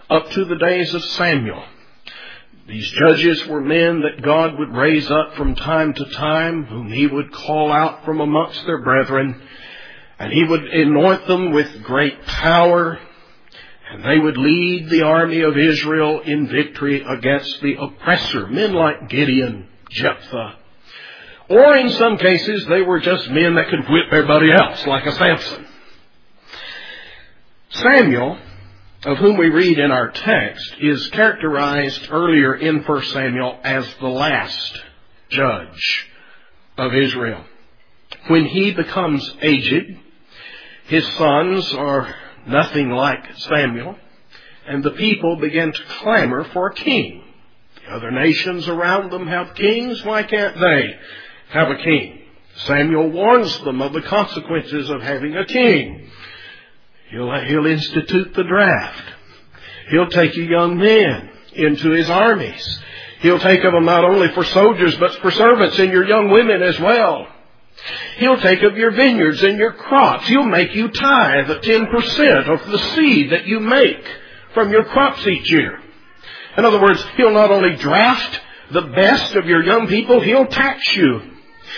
up 0.09 0.29
to 0.31 0.45
the 0.45 0.57
days 0.57 0.93
of 0.93 1.03
Samuel. 1.03 1.63
These 2.67 2.89
judges 2.91 3.45
were 3.45 3.61
men 3.61 4.01
that 4.01 4.23
God 4.23 4.57
would 4.57 4.73
raise 4.73 5.09
up 5.11 5.35
from 5.35 5.53
time 5.53 5.93
to 5.93 6.05
time, 6.05 6.65
whom 6.65 6.91
He 6.91 7.05
would 7.05 7.31
call 7.31 7.71
out 7.71 8.03
from 8.05 8.21
amongst 8.21 8.65
their 8.65 8.81
brethren, 8.81 9.39
and 10.17 10.33
He 10.33 10.43
would 10.43 10.63
anoint 10.63 11.27
them 11.27 11.51
with 11.51 11.83
great 11.83 12.25
power, 12.25 12.97
and 13.91 14.03
they 14.03 14.17
would 14.17 14.37
lead 14.37 14.89
the 14.89 15.03
army 15.03 15.41
of 15.41 15.55
Israel 15.55 16.21
in 16.21 16.47
victory 16.47 17.03
against 17.07 17.61
the 17.61 17.75
oppressor, 17.79 18.47
men 18.47 18.73
like 18.73 19.09
Gideon, 19.09 19.67
Jephthah. 19.91 20.55
Or 21.47 21.77
in 21.77 21.91
some 21.91 22.17
cases, 22.17 22.65
they 22.65 22.81
were 22.81 22.99
just 22.99 23.29
men 23.29 23.53
that 23.55 23.69
could 23.69 23.87
whip 23.87 24.05
everybody 24.11 24.51
else, 24.51 24.87
like 24.87 25.05
a 25.05 25.11
Samson. 25.11 25.67
Samuel 27.69 28.39
of 29.05 29.19
whom 29.19 29.37
we 29.37 29.49
read 29.49 29.77
in 29.77 29.91
our 29.91 30.09
text 30.09 30.77
is 30.79 31.07
characterized 31.09 32.07
earlier 32.09 32.55
in 32.55 32.83
1 32.83 33.03
Samuel 33.03 33.59
as 33.63 33.87
the 34.01 34.07
last 34.07 34.81
judge 35.29 36.07
of 36.75 36.91
Israel. 36.93 37.43
When 38.27 38.45
he 38.45 38.71
becomes 38.71 39.31
aged, 39.43 39.99
his 40.87 41.07
sons 41.13 41.71
are 41.75 42.15
nothing 42.47 42.89
like 42.89 43.23
Samuel, 43.37 43.95
and 44.67 44.83
the 44.83 44.91
people 44.91 45.37
begin 45.37 45.71
to 45.71 45.83
clamor 45.99 46.43
for 46.45 46.69
a 46.69 46.73
king. 46.73 47.23
The 47.75 47.93
other 47.93 48.09
nations 48.09 48.67
around 48.67 49.11
them 49.11 49.27
have 49.27 49.53
kings. 49.53 50.03
Why 50.03 50.23
can't 50.23 50.59
they 50.59 50.95
have 51.49 51.69
a 51.69 51.77
king? 51.77 52.21
Samuel 52.65 53.11
warns 53.11 53.59
them 53.59 53.83
of 53.83 53.93
the 53.93 54.01
consequences 54.01 54.89
of 54.89 55.03
having 55.03 55.35
a 55.35 55.45
king. 55.45 56.09
He'll, 57.11 57.31
he'll 57.45 57.65
institute 57.65 58.33
the 58.33 58.43
draft. 58.43 59.03
He'll 59.89 60.09
take 60.09 60.35
you 60.35 60.43
young 60.43 60.77
men 60.77 61.29
into 61.53 61.91
his 61.91 62.09
armies. 62.09 62.79
He'll 63.19 63.39
take 63.39 63.63
of 63.63 63.73
them 63.73 63.85
not 63.85 64.03
only 64.03 64.29
for 64.29 64.43
soldiers, 64.43 64.95
but 64.97 65.13
for 65.15 65.31
servants 65.31 65.79
and 65.79 65.91
your 65.91 66.07
young 66.07 66.29
women 66.29 66.61
as 66.61 66.79
well. 66.79 67.27
He'll 68.17 68.39
take 68.39 68.63
of 68.63 68.77
your 68.77 68.91
vineyards 68.91 69.43
and 69.43 69.57
your 69.57 69.73
crops. 69.73 70.27
He'll 70.27 70.45
make 70.45 70.73
you 70.75 70.89
tithe 70.89 71.47
10% 71.47 72.47
of 72.47 72.71
the 72.71 72.77
seed 72.95 73.31
that 73.31 73.45
you 73.45 73.59
make 73.59 74.05
from 74.53 74.71
your 74.71 74.85
crops 74.85 75.25
each 75.27 75.51
year. 75.51 75.79
In 76.57 76.65
other 76.65 76.81
words, 76.81 77.03
He'll 77.17 77.33
not 77.33 77.51
only 77.51 77.75
draft 77.75 78.41
the 78.71 78.81
best 78.81 79.35
of 79.35 79.45
your 79.45 79.63
young 79.63 79.87
people, 79.87 80.21
He'll 80.21 80.47
tax 80.47 80.95
you. 80.95 81.21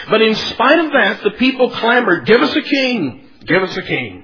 But 0.09 0.21
in 0.21 0.35
spite 0.35 0.79
of 0.79 0.91
that, 0.91 1.23
the 1.23 1.31
people 1.31 1.71
clamored, 1.71 2.25
give 2.25 2.41
us 2.41 2.55
a 2.55 2.61
king, 2.61 3.29
give 3.45 3.63
us 3.63 3.75
a 3.75 3.81
king. 3.81 4.23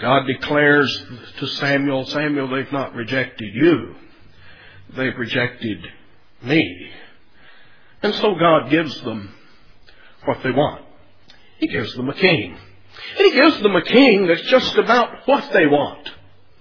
God 0.00 0.26
declares 0.26 1.04
to 1.38 1.46
Samuel, 1.46 2.06
Samuel, 2.06 2.48
they've 2.48 2.72
not 2.72 2.94
rejected 2.94 3.54
you. 3.54 3.94
They've 4.96 5.16
rejected 5.16 5.84
me. 6.42 6.90
And 8.02 8.14
so 8.14 8.34
God 8.34 8.70
gives 8.70 8.98
them 9.02 9.34
what 10.24 10.42
they 10.42 10.50
want. 10.50 10.84
He 11.58 11.68
gives 11.68 11.94
them 11.94 12.08
a 12.08 12.14
king. 12.14 12.56
And 13.18 13.26
he 13.26 13.32
gives 13.32 13.60
them 13.60 13.76
a 13.76 13.82
king 13.82 14.26
that's 14.26 14.48
just 14.48 14.76
about 14.76 15.26
what 15.26 15.52
they 15.52 15.66
want. 15.66 16.10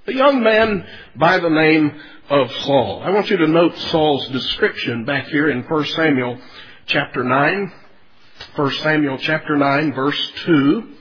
A 0.08 0.14
young 0.14 0.44
man 0.44 0.86
by 1.16 1.40
the 1.40 1.50
name 1.50 2.00
of 2.30 2.52
Saul. 2.52 3.02
I 3.04 3.12
want 3.12 3.30
you 3.30 3.38
to 3.38 3.48
note 3.48 3.78
Saul's 3.78 4.28
description 4.30 5.06
back 5.06 5.28
here 5.28 5.50
in 5.50 5.64
1 5.64 5.86
Samuel 5.86 6.40
chapter 6.88 7.24
9. 7.24 7.74
1 8.56 8.72
Samuel 8.74 9.18
chapter 9.18 9.56
9 9.56 9.94
verse 9.94 10.32
2. 10.46 10.96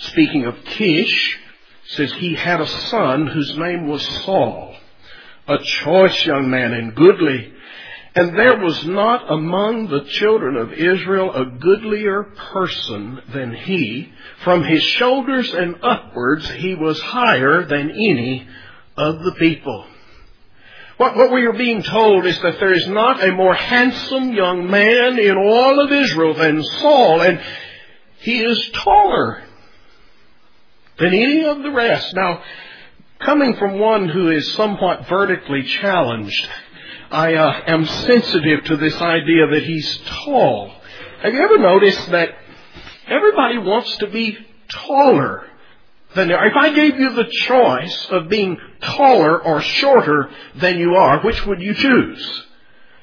Speaking 0.00 0.46
of 0.46 0.64
Kish, 0.64 1.38
says 1.88 2.12
he 2.14 2.34
had 2.34 2.60
a 2.60 2.66
son 2.66 3.26
whose 3.26 3.56
name 3.58 3.86
was 3.86 4.06
Saul, 4.24 4.74
a 5.46 5.58
choice 5.58 6.24
young 6.24 6.48
man 6.48 6.72
and 6.72 6.94
goodly. 6.94 7.52
And 8.14 8.36
there 8.36 8.58
was 8.58 8.84
not 8.86 9.30
among 9.30 9.88
the 9.88 10.04
children 10.04 10.56
of 10.56 10.72
Israel 10.72 11.32
a 11.32 11.44
goodlier 11.44 12.24
person 12.52 13.20
than 13.32 13.54
he. 13.54 14.10
From 14.42 14.64
his 14.64 14.82
shoulders 14.82 15.52
and 15.52 15.76
upwards 15.82 16.48
he 16.50 16.74
was 16.74 17.00
higher 17.00 17.66
than 17.66 17.90
any 17.90 18.48
of 18.96 19.22
the 19.22 19.32
people. 19.38 19.84
What, 20.96 21.16
what 21.16 21.32
we 21.32 21.46
are 21.46 21.52
being 21.52 21.82
told 21.82 22.26
is 22.26 22.40
that 22.40 22.58
there 22.58 22.72
is 22.72 22.88
not 22.88 23.22
a 23.22 23.32
more 23.32 23.54
handsome 23.54 24.32
young 24.32 24.70
man 24.70 25.18
in 25.18 25.36
all 25.36 25.80
of 25.84 25.92
Israel 25.92 26.34
than 26.34 26.62
Saul, 26.62 27.20
and 27.20 27.40
he 28.20 28.42
is 28.42 28.70
taller 28.70 29.44
than 31.00 31.14
any 31.14 31.44
of 31.44 31.62
the 31.62 31.70
rest. 31.70 32.14
Now, 32.14 32.42
coming 33.20 33.56
from 33.56 33.78
one 33.78 34.08
who 34.08 34.30
is 34.30 34.52
somewhat 34.52 35.08
vertically 35.08 35.62
challenged, 35.64 36.48
I 37.10 37.34
uh, 37.34 37.62
am 37.66 37.86
sensitive 37.86 38.64
to 38.64 38.76
this 38.76 38.94
idea 38.96 39.48
that 39.48 39.64
he's 39.64 40.00
tall. 40.24 40.72
Have 41.22 41.34
you 41.34 41.42
ever 41.42 41.58
noticed 41.58 42.10
that 42.10 42.30
everybody 43.08 43.58
wants 43.58 43.96
to 43.98 44.06
be 44.06 44.38
taller 44.68 45.46
than 46.14 46.28
they 46.28 46.34
are? 46.34 46.46
If 46.46 46.56
I 46.56 46.72
gave 46.72 46.98
you 47.00 47.12
the 47.14 47.24
choice 47.24 48.06
of 48.10 48.28
being 48.28 48.58
taller 48.80 49.42
or 49.42 49.60
shorter 49.60 50.30
than 50.56 50.78
you 50.78 50.94
are, 50.94 51.20
which 51.20 51.44
would 51.46 51.60
you 51.60 51.74
choose? 51.74 52.44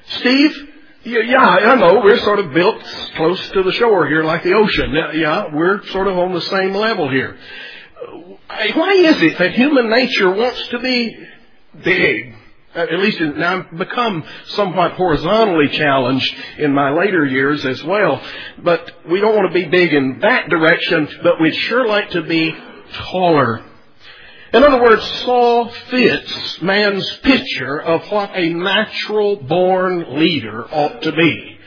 Steve? 0.06 0.68
Yeah, 1.04 1.38
I 1.38 1.74
know. 1.76 2.00
We're 2.02 2.18
sort 2.18 2.38
of 2.38 2.52
built 2.52 2.82
close 3.16 3.50
to 3.50 3.62
the 3.62 3.72
shore 3.72 4.06
here 4.08 4.24
like 4.24 4.42
the 4.42 4.54
ocean. 4.54 4.94
Yeah, 5.14 5.54
we're 5.54 5.86
sort 5.86 6.06
of 6.06 6.18
on 6.18 6.32
the 6.32 6.40
same 6.40 6.74
level 6.74 7.08
here. 7.08 7.38
Why 8.48 8.92
is 8.94 9.22
it 9.22 9.38
that 9.38 9.52
human 9.52 9.90
nature 9.90 10.30
wants 10.30 10.68
to 10.68 10.78
be 10.78 11.16
big? 11.82 12.34
Uh, 12.74 12.80
at 12.80 12.98
least 12.98 13.20
now 13.20 13.60
I've 13.60 13.78
become 13.78 14.24
somewhat 14.46 14.92
horizontally 14.92 15.68
challenged 15.68 16.34
in 16.58 16.72
my 16.72 16.90
later 16.90 17.24
years 17.24 17.64
as 17.64 17.82
well. 17.84 18.22
But 18.58 18.90
we 19.08 19.20
don't 19.20 19.34
want 19.34 19.52
to 19.52 19.54
be 19.54 19.68
big 19.68 19.92
in 19.92 20.20
that 20.20 20.48
direction, 20.48 21.08
but 21.22 21.40
we'd 21.40 21.54
sure 21.54 21.86
like 21.86 22.10
to 22.10 22.22
be 22.22 22.54
taller. 22.92 23.64
In 24.52 24.62
other 24.62 24.82
words, 24.82 25.04
Saul 25.22 25.68
fits 25.68 26.62
man's 26.62 27.18
picture 27.18 27.80
of 27.80 28.10
what 28.10 28.30
a 28.34 28.48
natural 28.54 29.36
born 29.36 30.18
leader 30.18 30.64
ought 30.72 31.02
to 31.02 31.12
be. 31.12 31.58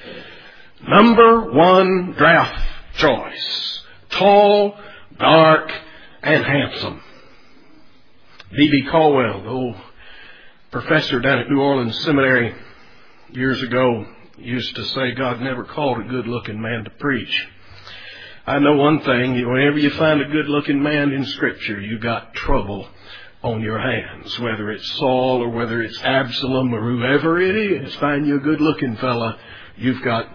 Number 0.88 1.52
one 1.52 2.14
draft 2.14 2.68
choice. 2.96 3.84
Tall, 4.10 4.76
dark, 5.20 5.72
and 6.24 6.44
handsome. 6.44 7.02
B.B. 8.56 8.88
Caldwell, 8.90 9.44
the 9.44 9.50
old 9.50 9.76
professor 10.72 11.20
down 11.20 11.40
at 11.40 11.50
New 11.50 11.62
Orleans 11.62 11.98
Seminary 12.04 12.54
years 13.32 13.62
ago, 13.64 14.06
used 14.38 14.76
to 14.76 14.86
say 14.86 15.12
God 15.12 15.42
never 15.42 15.64
called 15.64 16.00
a 16.00 16.10
good 16.10 16.28
looking 16.28 16.62
man 16.62 16.84
to 16.84 16.90
preach. 16.90 17.48
I 18.46 18.60
know 18.60 18.76
one 18.76 19.02
thing, 19.02 19.34
whenever 19.34 19.78
you 19.78 19.92
find 19.92 20.22
a 20.22 20.26
good 20.26 20.48
looking 20.48 20.82
man 20.82 21.12
in 21.12 21.26
scripture, 21.26 21.80
you 21.80 22.00
got 22.00 22.34
trouble 22.34 22.88
on 23.44 23.62
your 23.62 23.80
hands. 23.80 24.38
Whether 24.40 24.72
it's 24.72 24.90
Saul 24.94 25.44
or 25.44 25.50
whether 25.50 25.82
it's 25.82 26.02
Absalom 26.02 26.74
or 26.74 26.82
whoever 26.82 27.40
it 27.40 27.56
is, 27.56 27.96
find 27.96 28.26
you 28.26 28.38
a 28.38 28.40
good 28.40 28.60
looking 28.60 28.96
fella, 28.98 29.38
you've 29.78 30.02
got 30.02 30.28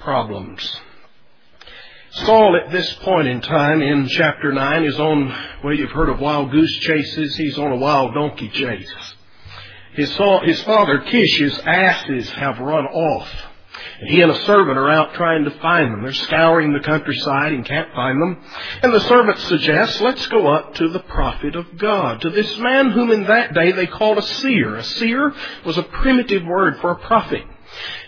problems. 0.00 0.76
Saul 2.12 2.56
at 2.56 2.72
this 2.72 2.92
point 2.94 3.28
in 3.28 3.40
time 3.40 3.82
in 3.82 4.08
chapter 4.08 4.52
9 4.52 4.84
is 4.84 4.98
on, 4.98 5.32
well 5.62 5.74
you've 5.74 5.92
heard 5.92 6.08
of 6.08 6.18
wild 6.18 6.50
goose 6.50 6.74
chases, 6.78 7.36
he's 7.36 7.56
on 7.56 7.70
a 7.70 7.76
wild 7.76 8.14
donkey 8.14 8.48
chase. 8.48 8.92
His, 9.94 10.16
his 10.42 10.62
father 10.62 11.00
Kish's 11.00 11.58
asses 11.60 12.28
have 12.30 12.58
run 12.58 12.86
off. 12.86 13.28
And 14.00 14.10
he 14.10 14.22
and 14.22 14.30
a 14.30 14.44
servant 14.44 14.76
are 14.76 14.90
out 14.90 15.14
trying 15.14 15.44
to 15.44 15.50
find 15.60 15.92
them. 15.92 16.02
They're 16.02 16.12
scouring 16.12 16.72
the 16.72 16.80
countryside 16.80 17.52
and 17.52 17.64
can't 17.64 17.92
find 17.94 18.20
them. 18.20 18.42
And 18.82 18.92
the 18.92 19.00
servant 19.00 19.38
suggests, 19.38 20.00
let's 20.00 20.26
go 20.28 20.48
up 20.48 20.74
to 20.76 20.88
the 20.88 21.00
prophet 21.00 21.54
of 21.54 21.78
God, 21.78 22.22
to 22.22 22.30
this 22.30 22.58
man 22.58 22.90
whom 22.90 23.12
in 23.12 23.24
that 23.24 23.54
day 23.54 23.72
they 23.72 23.86
called 23.86 24.18
a 24.18 24.22
seer. 24.22 24.76
A 24.76 24.84
seer 24.84 25.32
was 25.64 25.78
a 25.78 25.82
primitive 25.84 26.44
word 26.44 26.78
for 26.80 26.90
a 26.90 26.98
prophet. 26.98 27.44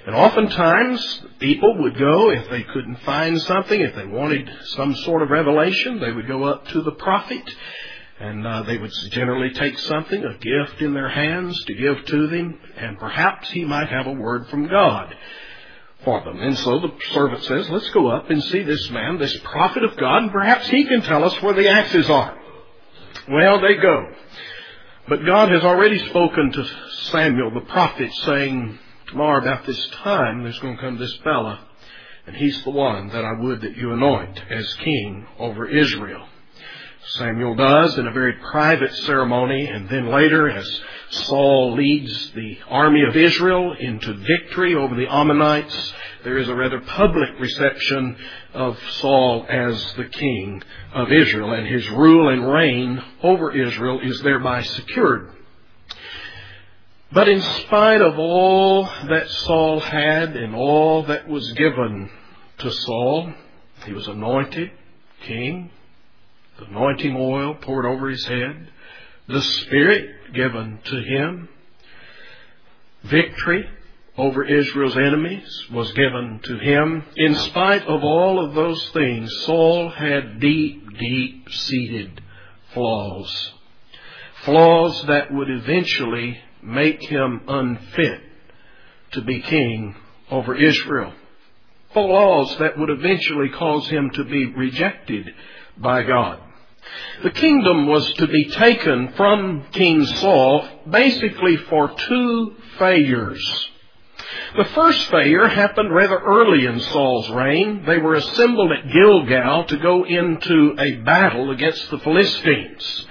And 0.06 0.14
oftentimes, 0.14 1.22
people 1.42 1.82
would 1.82 1.98
go, 1.98 2.30
if 2.30 2.48
they 2.50 2.62
couldn't 2.62 3.00
find 3.00 3.40
something, 3.42 3.80
if 3.80 3.96
they 3.96 4.06
wanted 4.06 4.48
some 4.76 4.94
sort 4.96 5.22
of 5.22 5.30
revelation, 5.30 6.00
they 6.00 6.12
would 6.12 6.28
go 6.28 6.44
up 6.44 6.68
to 6.68 6.82
the 6.82 6.92
prophet, 6.92 7.42
and 8.20 8.46
uh, 8.46 8.62
they 8.62 8.78
would 8.78 8.92
generally 9.10 9.52
take 9.52 9.76
something, 9.80 10.24
a 10.24 10.38
gift 10.38 10.80
in 10.80 10.94
their 10.94 11.08
hands 11.08 11.60
to 11.64 11.74
give 11.74 12.04
to 12.06 12.28
them, 12.28 12.58
and 12.76 12.98
perhaps 12.98 13.50
he 13.50 13.64
might 13.64 13.88
have 13.88 14.06
a 14.06 14.12
word 14.12 14.48
from 14.48 14.68
God 14.68 15.14
for 16.04 16.22
them. 16.24 16.40
And 16.40 16.56
so 16.58 16.78
the 16.78 16.92
servant 17.12 17.42
says, 17.42 17.68
let's 17.70 17.90
go 17.90 18.08
up 18.08 18.30
and 18.30 18.42
see 18.44 18.62
this 18.62 18.90
man, 18.90 19.18
this 19.18 19.36
prophet 19.38 19.82
of 19.82 19.96
God, 19.96 20.22
and 20.22 20.32
perhaps 20.32 20.68
he 20.68 20.84
can 20.84 21.02
tell 21.02 21.24
us 21.24 21.42
where 21.42 21.54
the 21.54 21.68
axes 21.68 22.08
are. 22.08 22.38
Well, 23.28 23.60
they 23.60 23.74
go. 23.74 24.12
But 25.08 25.26
God 25.26 25.50
has 25.50 25.64
already 25.64 25.98
spoken 26.08 26.52
to 26.52 26.64
Samuel, 27.10 27.50
the 27.50 27.60
prophet, 27.62 28.12
saying, 28.24 28.78
tomorrow 29.12 29.42
about 29.42 29.66
this 29.66 29.88
time, 30.02 30.42
there's 30.42 30.58
going 30.60 30.74
to 30.74 30.82
come 30.82 30.98
this 30.98 31.14
fella, 31.22 31.60
and 32.26 32.34
he's 32.34 32.64
the 32.64 32.70
one 32.70 33.08
that 33.08 33.24
I 33.24 33.32
would 33.40 33.60
that 33.60 33.76
you 33.76 33.92
anoint 33.92 34.40
as 34.50 34.74
king 34.76 35.26
over 35.38 35.68
Israel. 35.68 36.26
Samuel 37.16 37.54
does 37.54 37.98
in 37.98 38.06
a 38.06 38.12
very 38.12 38.32
private 38.50 38.92
ceremony, 39.04 39.66
and 39.66 39.86
then 39.88 40.06
later, 40.06 40.48
as 40.48 40.80
Saul 41.10 41.74
leads 41.74 42.32
the 42.32 42.58
army 42.68 43.02
of 43.06 43.14
Israel 43.14 43.74
into 43.78 44.14
victory 44.14 44.74
over 44.76 44.94
the 44.94 45.12
Ammonites, 45.12 45.92
there 46.24 46.38
is 46.38 46.48
a 46.48 46.54
rather 46.54 46.80
public 46.80 47.38
reception 47.38 48.16
of 48.54 48.78
Saul 48.92 49.44
as 49.46 49.94
the 49.94 50.06
king 50.06 50.62
of 50.94 51.12
Israel, 51.12 51.52
and 51.52 51.66
his 51.66 51.86
rule 51.90 52.30
and 52.30 52.50
reign 52.50 53.02
over 53.22 53.54
Israel 53.54 54.00
is 54.02 54.22
thereby 54.22 54.62
secured. 54.62 55.32
But 57.12 57.28
in 57.28 57.42
spite 57.42 58.00
of 58.00 58.18
all 58.18 58.84
that 58.84 59.28
Saul 59.28 59.80
had 59.80 60.34
and 60.34 60.54
all 60.54 61.02
that 61.04 61.28
was 61.28 61.52
given 61.52 62.08
to 62.58 62.70
Saul, 62.70 63.34
he 63.84 63.92
was 63.92 64.08
anointed 64.08 64.70
king, 65.20 65.70
the 66.58 66.64
anointing 66.64 67.14
oil 67.16 67.54
poured 67.54 67.84
over 67.84 68.08
his 68.08 68.24
head, 68.24 68.70
the 69.28 69.42
Spirit 69.42 70.32
given 70.32 70.78
to 70.84 70.96
him, 71.02 71.48
victory 73.02 73.68
over 74.16 74.44
Israel's 74.44 74.96
enemies 74.96 75.66
was 75.70 75.92
given 75.92 76.40
to 76.44 76.58
him. 76.58 77.04
In 77.16 77.34
spite 77.34 77.82
of 77.82 78.02
all 78.02 78.44
of 78.44 78.54
those 78.54 78.88
things, 78.90 79.30
Saul 79.44 79.90
had 79.90 80.40
deep, 80.40 80.98
deep 80.98 81.50
seated 81.50 82.22
flaws. 82.72 83.52
Flaws 84.44 85.04
that 85.06 85.32
would 85.32 85.50
eventually 85.50 86.38
make 86.62 87.02
him 87.02 87.42
unfit 87.48 88.20
to 89.12 89.22
be 89.22 89.40
king 89.40 89.94
over 90.30 90.54
Israel. 90.54 91.12
For 91.92 92.08
laws 92.08 92.56
that 92.58 92.78
would 92.78 92.90
eventually 92.90 93.50
cause 93.50 93.88
him 93.88 94.10
to 94.10 94.24
be 94.24 94.46
rejected 94.46 95.34
by 95.76 96.02
God. 96.02 96.40
The 97.22 97.30
kingdom 97.30 97.86
was 97.86 98.10
to 98.14 98.26
be 98.26 98.46
taken 98.50 99.12
from 99.12 99.64
King 99.72 100.04
Saul 100.04 100.68
basically 100.88 101.56
for 101.56 101.90
two 101.90 102.56
failures. 102.78 103.68
The 104.56 104.64
first 104.64 105.10
failure 105.10 105.48
happened 105.48 105.94
rather 105.94 106.18
early 106.18 106.66
in 106.66 106.80
Saul's 106.80 107.30
reign. 107.30 107.84
They 107.86 107.98
were 107.98 108.14
assembled 108.14 108.72
at 108.72 108.90
Gilgal 108.92 109.64
to 109.64 109.76
go 109.78 110.04
into 110.04 110.74
a 110.78 110.96
battle 110.96 111.50
against 111.50 111.90
the 111.90 111.98
Philistines. 111.98 113.06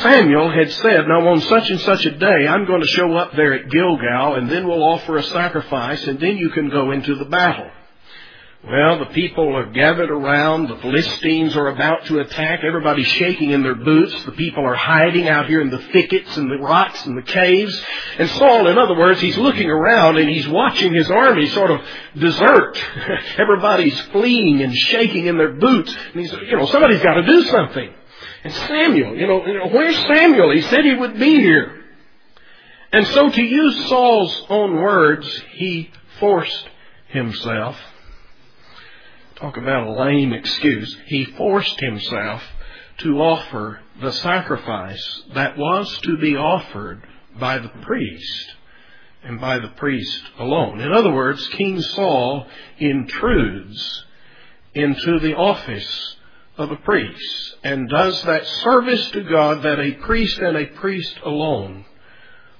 Samuel 0.00 0.50
had 0.50 0.72
said, 0.72 1.06
now 1.06 1.28
on 1.28 1.40
such 1.42 1.70
and 1.70 1.80
such 1.80 2.06
a 2.06 2.16
day, 2.16 2.46
I'm 2.48 2.64
going 2.64 2.80
to 2.80 2.86
show 2.86 3.14
up 3.14 3.32
there 3.36 3.52
at 3.52 3.70
Gilgal 3.70 4.36
and 4.36 4.50
then 4.50 4.66
we'll 4.66 4.82
offer 4.82 5.18
a 5.18 5.22
sacrifice 5.22 6.06
and 6.06 6.18
then 6.18 6.38
you 6.38 6.50
can 6.50 6.70
go 6.70 6.92
into 6.92 7.14
the 7.14 7.26
battle. 7.26 7.70
Well, 8.64 9.00
the 9.00 9.06
people 9.06 9.56
are 9.56 9.66
gathered 9.72 10.10
around. 10.10 10.68
The 10.68 10.76
Philistines 10.76 11.56
are 11.56 11.66
about 11.66 12.06
to 12.06 12.20
attack. 12.20 12.60
Everybody's 12.62 13.08
shaking 13.08 13.50
in 13.50 13.64
their 13.64 13.74
boots. 13.74 14.24
The 14.24 14.32
people 14.32 14.64
are 14.64 14.76
hiding 14.76 15.28
out 15.28 15.48
here 15.48 15.60
in 15.60 15.68
the 15.68 15.80
thickets 15.80 16.36
and 16.36 16.48
the 16.48 16.62
rocks 16.62 17.04
and 17.04 17.18
the 17.18 17.22
caves. 17.22 17.84
And 18.18 18.30
Saul, 18.30 18.68
in 18.68 18.78
other 18.78 18.96
words, 18.96 19.20
he's 19.20 19.36
looking 19.36 19.68
around 19.68 20.16
and 20.16 20.28
he's 20.28 20.46
watching 20.46 20.94
his 20.94 21.10
army 21.10 21.48
sort 21.48 21.72
of 21.72 21.80
desert. 22.16 22.80
Everybody's 23.36 24.00
fleeing 24.12 24.62
and 24.62 24.72
shaking 24.72 25.26
in 25.26 25.36
their 25.36 25.54
boots. 25.54 25.92
And 26.12 26.22
he's, 26.22 26.32
you 26.32 26.56
know, 26.56 26.66
somebody's 26.66 27.02
got 27.02 27.14
to 27.14 27.26
do 27.26 27.42
something. 27.42 27.92
And 28.44 28.52
Samuel, 28.52 29.16
you 29.16 29.26
know, 29.26 29.68
where's 29.72 29.96
Samuel? 29.96 30.52
He 30.52 30.62
said 30.62 30.84
he 30.84 30.94
would 30.94 31.18
be 31.18 31.40
here. 31.40 31.84
And 32.92 33.06
so 33.06 33.30
to 33.30 33.42
use 33.42 33.88
Saul's 33.88 34.46
own 34.48 34.74
words, 34.74 35.42
he 35.52 35.90
forced 36.18 36.68
himself 37.08 37.76
Talk 39.42 39.56
about 39.56 39.88
a 39.88 39.90
lame 39.90 40.32
excuse. 40.32 40.96
He 41.06 41.24
forced 41.24 41.80
himself 41.80 42.44
to 42.98 43.20
offer 43.20 43.80
the 44.00 44.12
sacrifice 44.12 45.22
that 45.34 45.58
was 45.58 45.98
to 46.04 46.16
be 46.16 46.36
offered 46.36 47.02
by 47.40 47.58
the 47.58 47.68
priest 47.68 48.54
and 49.24 49.40
by 49.40 49.58
the 49.58 49.70
priest 49.70 50.22
alone. 50.38 50.80
In 50.80 50.92
other 50.92 51.10
words, 51.10 51.44
King 51.48 51.80
Saul 51.80 52.46
intrudes 52.78 54.04
into 54.74 55.18
the 55.18 55.34
office 55.34 56.16
of 56.56 56.70
a 56.70 56.76
priest 56.76 57.56
and 57.64 57.88
does 57.88 58.22
that 58.24 58.46
service 58.46 59.10
to 59.10 59.22
God 59.22 59.62
that 59.62 59.80
a 59.80 59.92
priest 59.92 60.38
and 60.38 60.56
a 60.56 60.66
priest 60.66 61.14
alone 61.24 61.84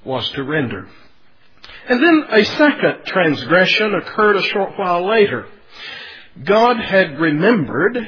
was 0.04 0.28
to 0.30 0.42
render. 0.42 0.88
And 1.88 2.02
then 2.02 2.24
a 2.30 2.44
second 2.44 3.04
transgression 3.06 3.94
occurred 3.94 4.36
a 4.36 4.42
short 4.42 4.78
while 4.78 5.06
later. 5.06 5.46
God 6.42 6.78
had 6.78 7.18
remembered 7.18 7.98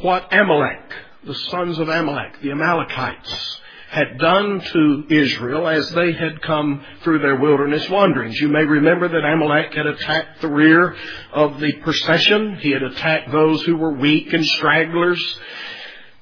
what 0.00 0.32
Amalek, 0.32 0.92
the 1.24 1.34
sons 1.34 1.78
of 1.78 1.88
Amalek, 1.88 2.40
the 2.40 2.52
Amalekites, 2.52 3.60
had 3.96 4.18
done 4.18 4.60
to 4.60 5.04
Israel 5.08 5.66
as 5.66 5.88
they 5.92 6.12
had 6.12 6.42
come 6.42 6.84
through 7.02 7.18
their 7.18 7.36
wilderness 7.36 7.88
wanderings. 7.88 8.38
You 8.38 8.48
may 8.48 8.62
remember 8.62 9.08
that 9.08 9.24
Amalek 9.24 9.72
had 9.72 9.86
attacked 9.86 10.42
the 10.42 10.48
rear 10.48 10.94
of 11.32 11.58
the 11.60 11.72
procession. 11.80 12.56
He 12.56 12.72
had 12.72 12.82
attacked 12.82 13.32
those 13.32 13.62
who 13.62 13.74
were 13.78 13.92
weak 13.92 14.34
and 14.34 14.44
stragglers. 14.44 15.40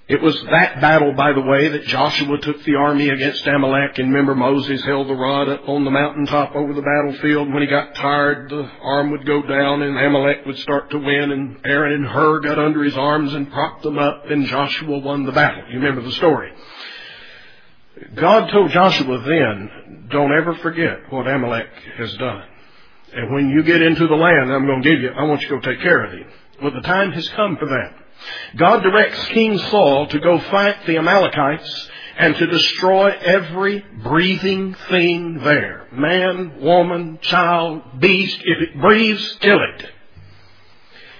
It 0.06 0.22
was 0.22 0.40
that 0.52 0.80
battle, 0.80 1.14
by 1.14 1.32
the 1.32 1.40
way, 1.40 1.66
that 1.66 1.86
Joshua 1.86 2.38
took 2.38 2.62
the 2.62 2.76
army 2.76 3.08
against 3.08 3.44
Amalek. 3.44 3.98
And 3.98 4.10
remember, 4.10 4.36
Moses 4.36 4.80
held 4.84 5.08
the 5.08 5.14
rod 5.14 5.48
up 5.48 5.68
on 5.68 5.84
the 5.84 5.90
mountaintop 5.90 6.54
over 6.54 6.74
the 6.74 6.82
battlefield. 6.82 7.52
When 7.52 7.62
he 7.62 7.68
got 7.68 7.96
tired, 7.96 8.50
the 8.50 8.70
arm 8.82 9.10
would 9.10 9.26
go 9.26 9.42
down 9.42 9.82
and 9.82 9.98
Amalek 9.98 10.46
would 10.46 10.58
start 10.58 10.90
to 10.92 10.98
win. 10.98 11.32
And 11.32 11.56
Aaron 11.64 11.92
and 11.92 12.06
Hur 12.06 12.38
got 12.38 12.60
under 12.60 12.84
his 12.84 12.96
arms 12.96 13.34
and 13.34 13.50
propped 13.50 13.82
them 13.82 13.98
up, 13.98 14.30
and 14.30 14.46
Joshua 14.46 14.98
won 14.98 15.26
the 15.26 15.32
battle. 15.32 15.64
You 15.70 15.80
remember 15.80 16.02
the 16.02 16.12
story. 16.12 16.52
God 18.14 18.50
told 18.50 18.70
Joshua 18.70 19.18
then, 19.20 20.08
don't 20.10 20.32
ever 20.32 20.54
forget 20.56 21.12
what 21.12 21.28
Amalek 21.28 21.68
has 21.96 22.12
done. 22.16 22.42
And 23.12 23.32
when 23.32 23.50
you 23.50 23.62
get 23.62 23.82
into 23.82 24.08
the 24.08 24.14
land 24.14 24.52
I'm 24.52 24.66
going 24.66 24.82
to 24.82 24.90
give 24.90 25.00
you, 25.00 25.10
I 25.10 25.24
want 25.24 25.42
you 25.42 25.48
to 25.48 25.56
go 25.56 25.60
take 25.60 25.80
care 25.80 26.04
of 26.04 26.12
it. 26.12 26.26
Well, 26.60 26.72
the 26.72 26.80
time 26.80 27.12
has 27.12 27.28
come 27.30 27.56
for 27.56 27.66
that. 27.66 27.94
God 28.56 28.82
directs 28.82 29.24
King 29.26 29.58
Saul 29.58 30.08
to 30.08 30.18
go 30.18 30.38
fight 30.38 30.86
the 30.86 30.96
Amalekites 30.96 31.90
and 32.16 32.34
to 32.36 32.46
destroy 32.46 33.10
every 33.10 33.84
breathing 34.02 34.74
thing 34.88 35.38
there. 35.38 35.88
Man, 35.92 36.60
woman, 36.60 37.18
child, 37.22 38.00
beast. 38.00 38.40
If 38.44 38.68
it 38.68 38.80
breathes, 38.80 39.36
kill 39.40 39.58
it. 39.60 39.90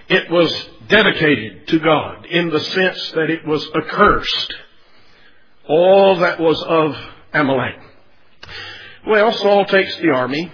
It 0.08 0.30
was 0.30 0.68
dedicated 0.88 1.68
to 1.68 1.78
God 1.78 2.26
in 2.26 2.50
the 2.50 2.60
sense 2.60 3.12
that 3.12 3.30
it 3.30 3.46
was 3.46 3.68
accursed. 3.74 4.54
All 5.68 6.16
that 6.16 6.40
was 6.40 6.62
of 6.62 6.96
Amalek. 7.32 7.76
Well, 9.06 9.32
Saul 9.32 9.64
takes 9.66 9.96
the 9.98 10.10
army 10.10 10.50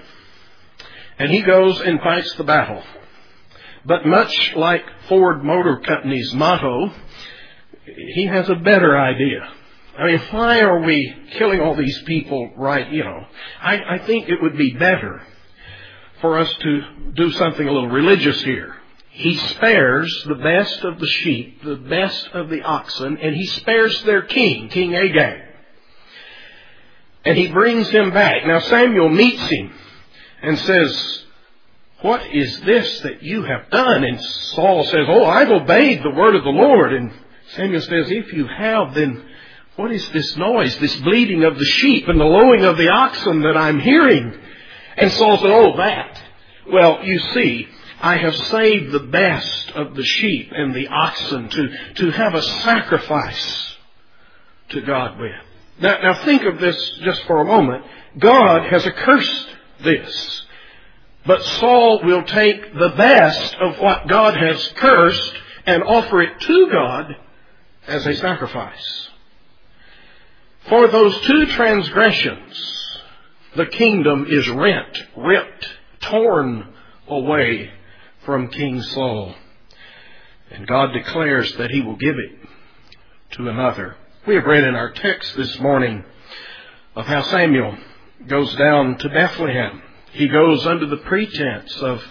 and 1.19 1.31
he 1.31 1.43
goes 1.43 1.81
and 1.81 2.01
fights 2.01 2.35
the 2.35 2.45
battle. 2.45 2.83
But 3.85 4.07
much 4.07 4.55
like 4.57 4.83
Ford 5.09 5.43
Motor 5.45 5.81
Company's 5.81 6.33
motto, 6.35 6.91
he 7.85 8.27
has 8.27 8.49
a 8.49 8.55
better 8.55 8.99
idea. 8.99 9.49
I 9.99 10.07
mean, 10.07 10.19
why 10.31 10.61
are 10.61 10.81
we 10.81 11.15
killing 11.33 11.61
all 11.61 11.75
these 11.75 12.01
people 12.03 12.53
right, 12.57 12.91
you 12.91 13.05
know? 13.05 13.27
I, 13.61 13.79
I 13.95 13.99
think 14.07 14.29
it 14.29 14.41
would 14.41 14.57
be 14.57 14.75
better 14.75 15.23
for 16.21 16.39
us 16.39 16.53
to 16.61 16.81
do 17.15 17.31
something 17.33 17.67
a 17.67 17.73
little 17.73 17.89
religious 17.89 18.43
here. 18.43 18.77
He 19.21 19.37
spares 19.37 20.25
the 20.27 20.35
best 20.35 20.83
of 20.85 20.99
the 20.99 21.07
sheep, 21.07 21.63
the 21.63 21.77
best 21.77 22.29
of 22.29 22.49
the 22.49 22.63
oxen, 22.63 23.19
and 23.19 23.35
he 23.35 23.47
spares 23.47 24.03
their 24.05 24.23
king, 24.23 24.69
King 24.69 24.95
Agag. 24.95 25.43
And 27.25 27.37
he 27.37 27.49
brings 27.49 27.89
him 27.91 28.13
back. 28.13 28.47
Now 28.47 28.61
Samuel 28.61 29.11
meets 29.11 29.43
him 29.43 29.73
and 30.43 30.59
says, 30.59 31.21
what 32.03 32.27
is 32.35 32.61
this 32.61 33.01
that 33.01 33.23
you 33.23 33.43
have 33.43 33.69
done? 33.71 34.05
And 34.05 34.21
Saul 34.21 34.85
says, 34.85 35.07
Oh, 35.09 35.25
I've 35.25 35.51
obeyed 35.51 36.03
the 36.03 36.11
word 36.11 36.35
of 36.35 36.45
the 36.45 36.51
Lord. 36.51 36.95
And 36.95 37.13
Samuel 37.55 37.83
says, 37.83 38.11
If 38.11 38.33
you 38.33 38.47
have, 38.47 38.95
then 38.95 39.23
what 39.77 39.93
is 39.93 40.09
this 40.11 40.37
noise, 40.37 40.77
this 40.79 40.97
bleating 40.97 41.45
of 41.45 41.59
the 41.59 41.65
sheep 41.65 42.09
and 42.09 42.19
the 42.19 42.25
lowing 42.25 42.65
of 42.65 42.79
the 42.79 42.89
oxen 42.89 43.43
that 43.43 43.57
I'm 43.57 43.81
hearing? 43.81 44.39
And 44.97 45.13
Saul 45.13 45.37
said, 45.39 45.51
Oh, 45.51 45.77
that. 45.77 46.23
Well, 46.73 47.05
you 47.05 47.19
see, 47.35 47.69
I 48.01 48.17
have 48.17 48.35
saved 48.35 48.93
the 48.93 49.01
best 49.01 49.73
of 49.73 49.95
the 49.95 50.05
sheep 50.05 50.53
and 50.53 50.75
the 50.75 50.89
oxen 50.89 51.49
to, 51.51 51.95
to 51.95 52.11
have 52.11 52.35
a 52.35 52.43
sacrifice 52.43 53.77
to 54.71 54.81
God 54.81 55.19
with. 55.19 55.33
Now, 55.81 56.01
now 56.03 56.25
think 56.25 56.45
of 56.45 56.59
this 56.61 56.99
just 57.03 57.25
for 57.25 57.41
a 57.41 57.45
moment. 57.45 57.85
God 58.19 58.71
has 58.71 58.87
accursed 58.87 59.49
this. 59.83 60.47
But 61.27 61.43
Saul 61.43 62.01
will 62.03 62.23
take 62.25 62.73
the 62.73 62.95
best 62.97 63.55
of 63.57 63.79
what 63.79 64.09
God 64.09 64.35
has 64.35 64.73
cursed 64.77 65.35
and 65.67 65.83
offer 65.83 66.23
it 66.23 66.41
to 66.41 66.69
God 66.71 67.17
as 67.87 68.07
a 68.07 68.15
sacrifice. 68.15 69.09
For 70.69 70.89
those 70.89 71.21
two 71.23 71.47
transgressions, 71.47 72.99
the 73.57 73.67
kingdom 73.67 74.27
is 74.29 74.49
rent, 74.49 75.05
ripped, 75.17 75.69
torn 76.01 76.73
away 77.07 77.71
from 78.25 78.49
King 78.49 78.83
Saul. 78.83 79.35
And 80.51 80.67
God 80.67 80.93
declares 80.93 81.53
that 81.57 81.71
he 81.71 81.81
will 81.81 81.97
give 81.97 82.17
it 82.17 82.49
to 83.33 83.49
another. 83.49 83.97
We 84.27 84.35
have 84.35 84.45
read 84.45 84.65
in 84.65 84.75
our 84.75 84.91
text 84.93 85.37
this 85.37 85.59
morning 85.61 86.05
of 86.97 87.07
how 87.07 87.23
Samuel 87.23 87.77
goes 88.27 88.55
down 88.57 88.99
to 88.99 89.09
Bethlehem 89.09 89.83
he 90.13 90.29
goes 90.29 90.67
under 90.67 90.87
the 90.87 90.97
pretense 90.97 91.75
of 91.77 92.03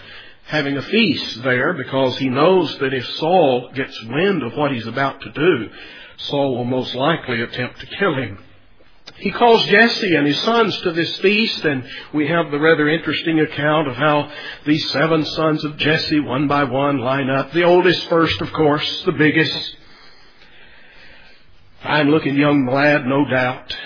having 0.44 0.76
a 0.76 0.82
feast 0.82 1.42
there 1.42 1.74
because 1.74 2.16
he 2.18 2.28
knows 2.28 2.76
that 2.78 2.94
if 2.94 3.06
Saul 3.16 3.70
gets 3.74 4.02
wind 4.04 4.42
of 4.42 4.56
what 4.56 4.72
he's 4.72 4.86
about 4.86 5.20
to 5.20 5.30
do, 5.30 5.70
Saul 6.16 6.56
will 6.56 6.64
most 6.64 6.94
likely 6.94 7.42
attempt 7.42 7.80
to 7.80 7.86
kill 7.86 8.14
him. 8.14 8.38
He 9.20 9.30
calls 9.30 9.64
Jesse 9.66 10.14
and 10.14 10.26
his 10.26 10.40
sons 10.40 10.78
to 10.80 10.92
this 10.92 11.16
feast, 11.18 11.64
and 11.64 11.84
we 12.14 12.26
have 12.28 12.50
the 12.50 12.58
rather 12.58 12.88
interesting 12.88 13.40
account 13.40 13.88
of 13.88 13.94
how 13.94 14.30
these 14.64 14.90
seven 14.90 15.24
sons 15.24 15.62
of 15.64 15.76
Jesse, 15.76 16.20
one 16.20 16.48
by 16.48 16.64
one, 16.64 16.98
line 16.98 17.28
up. 17.28 17.52
The 17.52 17.64
oldest 17.64 18.08
first, 18.08 18.40
of 18.40 18.52
course, 18.52 19.02
the 19.04 19.12
biggest. 19.12 19.76
Fine 21.82 22.10
looking 22.10 22.36
young 22.36 22.66
lad, 22.66 23.06
no 23.06 23.24
doubt. 23.28 23.76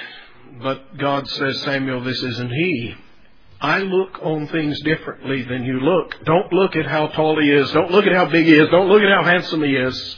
But 0.63 0.99
God 0.99 1.29
says, 1.29 1.63
Samuel, 1.63 2.03
this 2.03 2.23
isn't 2.23 2.51
he. 2.51 2.95
I 3.61 3.79
look 3.79 4.21
on 4.23 4.47
things 4.49 4.81
differently 4.83 5.43
than 5.43 5.65
you 5.65 5.81
look. 5.81 6.25
Don't 6.25 6.53
look 6.53 6.77
at 6.77 6.87
how 6.87 7.09
tall 7.09 7.41
he 7.41 7.51
is. 7.51 7.71
Don't 7.73 7.91
look 7.91 8.05
at 8.05 8.13
how 8.13 8.27
big 8.27 8.47
he 8.47 8.55
is. 8.55 8.69
Don't 8.71 8.89
look 8.89 9.03
at 9.03 9.11
how 9.11 9.25
handsome 9.25 9.63
he 9.63 9.75
is. 9.75 10.17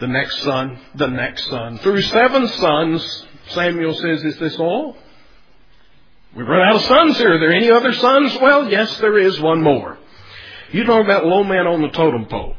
The 0.00 0.06
next 0.06 0.42
son, 0.42 0.78
the 0.94 1.06
next 1.06 1.48
son. 1.48 1.78
Through 1.78 2.02
seven 2.02 2.48
sons, 2.48 3.26
Samuel 3.48 3.94
says, 3.94 4.24
Is 4.24 4.38
this 4.38 4.56
all? 4.58 4.96
We've 6.34 6.46
run 6.46 6.68
out 6.68 6.76
of 6.76 6.82
sons 6.82 7.16
here. 7.16 7.34
Are 7.34 7.38
there 7.38 7.54
any 7.54 7.70
other 7.70 7.94
sons? 7.94 8.36
Well, 8.40 8.70
yes, 8.70 8.98
there 8.98 9.16
is 9.16 9.40
one 9.40 9.62
more. 9.62 9.98
You 10.70 10.84
talk 10.84 11.02
about 11.04 11.24
low 11.24 11.44
man 11.44 11.66
on 11.66 11.80
the 11.80 11.88
totem 11.88 12.26
pole. 12.26 12.56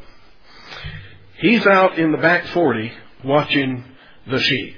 He's 1.38 1.66
out 1.68 2.00
in 2.00 2.12
the 2.12 2.18
back 2.18 2.48
40 2.48 2.92
watching 3.24 3.84
the 4.26 4.40
sheep. 4.40 4.78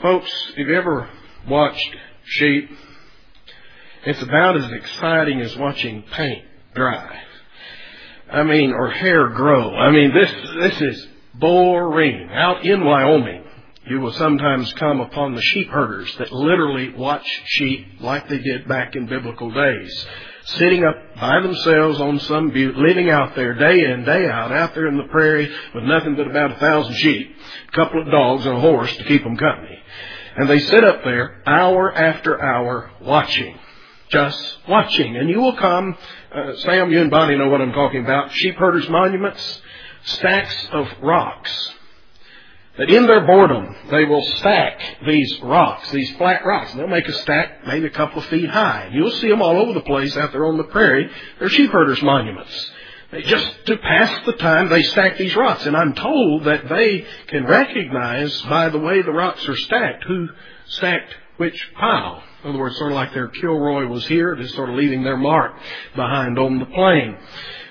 Folks, 0.00 0.30
if 0.56 0.66
you 0.66 0.74
ever 0.74 1.10
watched 1.46 1.96
sheep. 2.24 2.70
It's 4.04 4.22
about 4.22 4.56
as 4.56 4.70
exciting 4.70 5.40
as 5.40 5.56
watching 5.56 6.02
paint 6.02 6.44
dry. 6.74 7.20
I 8.30 8.42
mean, 8.42 8.72
or 8.72 8.90
hair 8.90 9.28
grow. 9.28 9.74
I 9.74 9.90
mean, 9.90 10.12
this, 10.14 10.30
this 10.60 10.80
is 10.80 11.08
boring. 11.38 12.28
Out 12.30 12.64
in 12.64 12.84
Wyoming, 12.84 13.44
you 13.86 14.00
will 14.00 14.12
sometimes 14.12 14.72
come 14.74 15.00
upon 15.00 15.34
the 15.34 15.42
sheep 15.42 15.68
herders 15.68 16.14
that 16.18 16.32
literally 16.32 16.94
watch 16.94 17.26
sheep 17.46 18.00
like 18.00 18.28
they 18.28 18.38
did 18.38 18.68
back 18.68 18.96
in 18.96 19.06
biblical 19.06 19.50
days. 19.50 20.06
sitting 20.44 20.82
up 20.84 20.96
by 21.16 21.40
themselves 21.40 22.00
on 22.00 22.18
some 22.20 22.50
butte, 22.50 22.76
living 22.76 23.10
out 23.10 23.34
there 23.34 23.54
day 23.54 23.84
in, 23.84 24.04
day 24.04 24.26
out, 24.28 24.50
out 24.50 24.74
there 24.74 24.86
in 24.86 24.96
the 24.96 25.04
prairie 25.04 25.50
with 25.74 25.84
nothing 25.84 26.16
but 26.16 26.26
about 26.26 26.52
a 26.52 26.56
thousand 26.56 26.94
sheep, 26.94 27.36
a 27.68 27.72
couple 27.72 28.00
of 28.00 28.10
dogs 28.10 28.46
and 28.46 28.56
a 28.56 28.60
horse 28.60 28.94
to 28.96 29.04
keep 29.04 29.22
them 29.22 29.36
company. 29.36 29.78
And 30.36 30.48
they 30.48 30.60
sit 30.60 30.84
up 30.84 31.04
there 31.04 31.42
hour 31.46 31.92
after 31.92 32.40
hour 32.40 32.90
watching. 33.02 33.58
Just 34.08 34.58
watching. 34.66 35.16
And 35.16 35.28
you 35.28 35.38
will 35.40 35.56
come, 35.56 35.96
uh, 36.34 36.56
Sam, 36.58 36.90
you 36.90 37.02
and 37.02 37.10
Bonnie 37.10 37.36
know 37.36 37.48
what 37.48 37.60
I'm 37.60 37.72
talking 37.72 38.04
about, 38.04 38.32
sheep 38.32 38.54
herders 38.54 38.88
monuments, 38.88 39.62
stacks 40.08 40.68
of 40.72 40.88
rocks 41.02 41.74
that 42.78 42.90
in 42.90 43.06
their 43.06 43.26
boredom 43.26 43.74
they 43.90 44.04
will 44.04 44.22
stack 44.38 44.80
these 45.06 45.40
rocks, 45.42 45.90
these 45.90 46.10
flat 46.16 46.44
rocks. 46.44 46.70
And 46.70 46.80
they'll 46.80 46.86
make 46.86 47.08
a 47.08 47.12
stack 47.12 47.66
maybe 47.66 47.86
a 47.86 47.90
couple 47.90 48.20
of 48.20 48.28
feet 48.28 48.48
high. 48.48 48.90
You'll 48.92 49.10
see 49.10 49.28
them 49.28 49.42
all 49.42 49.58
over 49.58 49.72
the 49.72 49.80
place 49.80 50.16
out 50.16 50.32
there 50.32 50.46
on 50.46 50.56
the 50.56 50.64
prairie. 50.64 51.10
They're 51.38 51.48
sheep 51.48 51.70
herders' 51.70 52.02
monuments. 52.02 52.70
They 53.10 53.22
just 53.22 53.66
to 53.66 53.76
pass 53.78 54.26
the 54.26 54.34
time, 54.34 54.68
they 54.68 54.82
stack 54.82 55.16
these 55.16 55.34
rocks. 55.34 55.66
And 55.66 55.76
I'm 55.76 55.94
told 55.94 56.44
that 56.44 56.68
they 56.68 57.04
can 57.26 57.46
recognize 57.46 58.40
by 58.42 58.68
the 58.68 58.78
way 58.78 59.02
the 59.02 59.12
rocks 59.12 59.46
are 59.48 59.56
stacked 59.56 60.04
who 60.04 60.28
stacked 60.66 61.14
which 61.38 61.72
pile. 61.78 62.22
In 62.44 62.50
other 62.50 62.58
words, 62.58 62.76
sort 62.76 62.92
of 62.92 62.96
like 62.96 63.12
their 63.14 63.28
Kilroy 63.28 63.86
was 63.86 64.06
here, 64.06 64.36
just 64.36 64.54
sort 64.54 64.68
of 64.68 64.76
leaving 64.76 65.02
their 65.02 65.16
mark 65.16 65.54
behind 65.96 66.38
on 66.38 66.58
the 66.60 66.66
plain. 66.66 67.16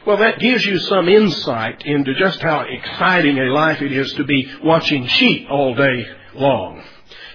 Well, 0.07 0.17
that 0.19 0.39
gives 0.39 0.65
you 0.65 0.79
some 0.79 1.09
insight 1.09 1.85
into 1.85 2.13
just 2.13 2.41
how 2.41 2.61
exciting 2.61 3.39
a 3.39 3.51
life 3.51 3.81
it 3.81 3.91
is 3.91 4.09
to 4.13 4.23
be 4.23 4.49
watching 4.63 5.05
sheep 5.05 5.47
all 5.51 5.75
day 5.75 6.07
long. 6.33 6.81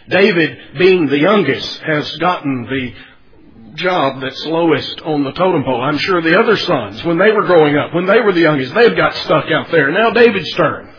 David, 0.09 0.57
being 0.79 1.07
the 1.07 1.19
youngest, 1.19 1.83
has 1.83 2.17
gotten 2.17 2.63
the 2.63 3.75
job 3.75 4.23
that's 4.23 4.47
lowest 4.47 5.03
on 5.03 5.23
the 5.23 5.33
totem 5.33 5.65
pole. 5.65 5.83
I'm 5.83 5.99
sure 5.99 6.23
the 6.23 6.41
other 6.41 6.57
sons, 6.57 7.05
when 7.05 7.19
they 7.19 7.31
were 7.31 7.45
growing 7.45 7.77
up, 7.77 7.93
when 7.93 8.07
they 8.07 8.21
were 8.21 8.33
the 8.33 8.41
youngest, 8.41 8.73
they've 8.73 8.97
got 8.97 9.15
stuck 9.17 9.51
out 9.53 9.71
there. 9.71 9.91
Now 9.91 10.09
David's 10.09 10.53
turn. 10.53 10.95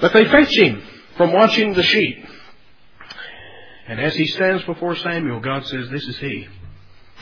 But 0.00 0.12
they 0.12 0.24
fetch 0.24 0.56
him 0.56 0.84
from 1.16 1.32
watching 1.32 1.74
the 1.74 1.82
sheep. 1.82 2.24
And 3.88 4.00
as 4.00 4.14
he 4.14 4.28
stands 4.28 4.62
before 4.62 4.94
Samuel, 4.94 5.40
God 5.40 5.66
says, 5.66 5.88
This 5.90 6.04
is 6.04 6.16
he. 6.18 6.46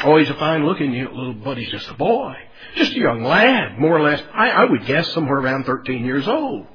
Oh, 0.04 0.18
he's 0.18 0.28
a 0.28 0.34
fine 0.34 0.66
looking 0.66 0.92
little, 0.92 1.34
but 1.34 1.56
he's 1.56 1.70
just 1.70 1.88
a 1.88 1.94
boy. 1.94 2.34
Just 2.74 2.92
a 2.92 2.98
young 2.98 3.22
lad, 3.22 3.78
more 3.78 3.96
or 3.96 4.02
less. 4.02 4.22
I, 4.34 4.50
I 4.50 4.64
would 4.64 4.84
guess 4.86 5.10
somewhere 5.12 5.38
around 5.38 5.64
13 5.64 6.04
years 6.04 6.28
old. 6.28 6.66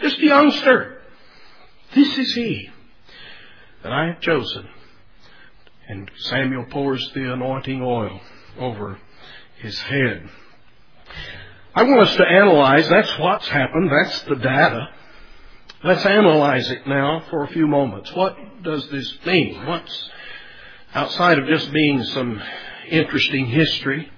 Just 0.00 0.18
a 0.18 0.24
youngster. 0.24 1.00
This 1.94 2.16
is 2.18 2.34
he 2.34 2.70
that 3.82 3.92
I 3.92 4.08
have 4.08 4.20
chosen. 4.20 4.68
And 5.88 6.10
Samuel 6.16 6.66
pours 6.70 7.10
the 7.14 7.32
anointing 7.32 7.82
oil 7.82 8.20
over 8.58 8.98
his 9.58 9.78
head. 9.80 10.28
I 11.74 11.82
want 11.84 12.00
us 12.00 12.16
to 12.16 12.24
analyze, 12.24 12.88
that's 12.88 13.18
what's 13.18 13.48
happened, 13.48 13.90
that's 13.90 14.22
the 14.22 14.36
data. 14.36 14.88
Let's 15.82 16.04
analyze 16.04 16.70
it 16.70 16.86
now 16.86 17.24
for 17.30 17.44
a 17.44 17.48
few 17.48 17.66
moments. 17.66 18.12
What 18.12 18.36
does 18.62 18.88
this 18.90 19.16
mean? 19.24 19.64
What's 19.64 20.10
outside 20.94 21.38
of 21.38 21.46
just 21.46 21.72
being 21.72 22.02
some 22.04 22.42
interesting 22.90 23.46
history? 23.46 24.10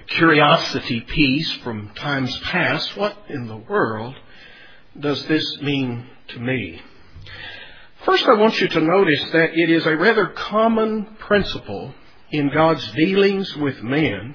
a 0.00 0.02
curiosity 0.02 1.00
piece 1.00 1.52
from 1.62 1.90
times 1.94 2.36
past. 2.38 2.96
What 2.96 3.16
in 3.28 3.48
the 3.48 3.56
world 3.56 4.14
does 4.98 5.24
this 5.26 5.60
mean 5.60 6.06
to 6.28 6.40
me? 6.40 6.80
First, 8.04 8.24
I 8.26 8.34
want 8.34 8.58
you 8.60 8.68
to 8.68 8.80
notice 8.80 9.30
that 9.32 9.50
it 9.54 9.68
is 9.68 9.84
a 9.84 9.96
rather 9.96 10.28
common 10.28 11.16
principle 11.18 11.92
in 12.30 12.50
God's 12.52 12.90
dealings 12.92 13.54
with 13.56 13.82
men 13.82 14.34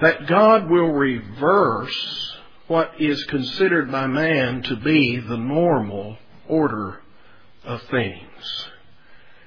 that 0.00 0.28
God 0.28 0.70
will 0.70 0.92
reverse 0.92 2.36
what 2.68 2.92
is 3.00 3.24
considered 3.24 3.90
by 3.90 4.06
man 4.06 4.62
to 4.62 4.76
be 4.76 5.18
the 5.18 5.36
normal 5.36 6.18
order 6.46 7.00
of 7.64 7.82
things. 7.90 8.68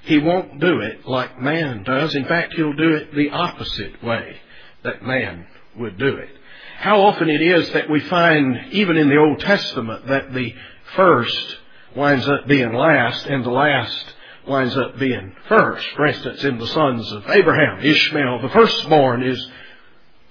He 0.03 0.17
won't 0.17 0.59
do 0.59 0.79
it 0.79 1.05
like 1.05 1.39
man 1.39 1.83
does. 1.83 2.15
In 2.15 2.25
fact, 2.25 2.53
he'll 2.53 2.73
do 2.73 2.95
it 2.95 3.13
the 3.13 3.29
opposite 3.29 4.03
way 4.03 4.37
that 4.83 5.03
man 5.03 5.45
would 5.77 5.97
do 5.97 6.15
it. 6.15 6.29
How 6.77 7.01
often 7.01 7.29
it 7.29 7.41
is 7.41 7.71
that 7.73 7.89
we 7.89 7.99
find, 7.99 8.73
even 8.73 8.97
in 8.97 9.09
the 9.09 9.17
Old 9.17 9.39
Testament, 9.39 10.07
that 10.07 10.33
the 10.33 10.55
first 10.95 11.57
winds 11.95 12.27
up 12.27 12.47
being 12.47 12.73
last 12.73 13.27
and 13.27 13.43
the 13.43 13.51
last 13.51 14.13
winds 14.47 14.75
up 14.75 14.97
being 14.97 15.35
first. 15.47 15.87
For 15.95 16.07
instance, 16.07 16.43
in 16.43 16.57
the 16.57 16.67
sons 16.67 17.11
of 17.11 17.29
Abraham, 17.29 17.85
Ishmael, 17.85 18.41
the 18.41 18.49
firstborn 18.49 19.21
is 19.21 19.47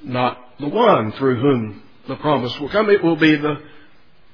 not 0.02 0.58
the 0.58 0.68
one 0.68 1.12
through 1.12 1.40
whom 1.40 1.82
the 2.08 2.16
promise 2.16 2.58
will 2.58 2.70
come. 2.70 2.90
It 2.90 3.04
will 3.04 3.16
be 3.16 3.36
the 3.36 3.62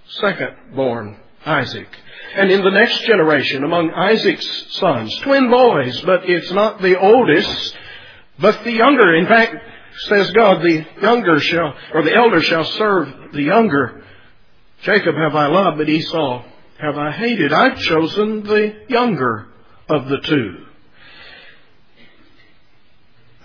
second-born 0.09 1.19
Isaac. 1.47 1.89
And 2.35 2.51
in 2.51 2.63
the 2.63 2.71
next 2.71 3.01
generation, 3.07 3.65
among 3.65 3.91
Isaac's 3.93 4.77
sons, 4.77 5.17
twin 5.21 5.49
boys, 5.49 6.01
but 6.03 6.29
it's 6.29 6.51
not 6.53 6.83
the 6.83 6.99
oldest, 6.99 7.77
but 8.39 8.63
the 8.65 8.73
younger. 8.73 9.15
In 9.15 9.27
fact, 9.27 9.55
says 10.09 10.31
God, 10.33 10.61
the 10.61 10.85
younger 11.01 11.39
shall, 11.39 11.75
or 11.95 12.03
the 12.03 12.15
elder 12.15 12.43
shall 12.43 12.65
serve 12.65 13.33
the 13.33 13.43
younger. 13.43 14.05
Jacob 14.83 15.15
have 15.15 15.35
I 15.35 15.47
loved, 15.47 15.79
but 15.79 15.89
Esau 15.89 16.45
have 16.79 16.99
I 16.99 17.13
hated. 17.13 17.53
I've 17.53 17.79
chosen 17.79 18.43
the 18.43 18.85
younger 18.89 19.47
of 19.89 20.09
the 20.09 20.19
two. 20.19 20.67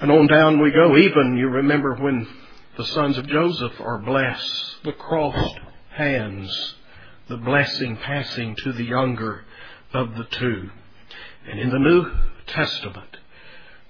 And 0.02 0.12
on 0.12 0.28
down 0.28 0.62
we 0.62 0.72
go. 0.72 0.98
Even 0.98 1.38
you 1.38 1.48
remember 1.48 1.96
when 1.96 2.28
the 2.76 2.86
sons 2.86 3.18
of 3.18 3.28
Joseph 3.28 3.80
are 3.80 4.00
blessed, 4.00 4.84
the 4.84 4.94
crossed 4.94 5.60
hands, 5.92 6.76
the 7.32 7.38
blessing 7.38 7.96
passing 7.96 8.54
to 8.58 8.74
the 8.74 8.84
younger 8.84 9.46
of 9.94 10.16
the 10.16 10.26
two. 10.26 10.70
And 11.50 11.62
in 11.62 11.70
the 11.70 11.80
New 11.80 12.12
Testament, 12.48 13.18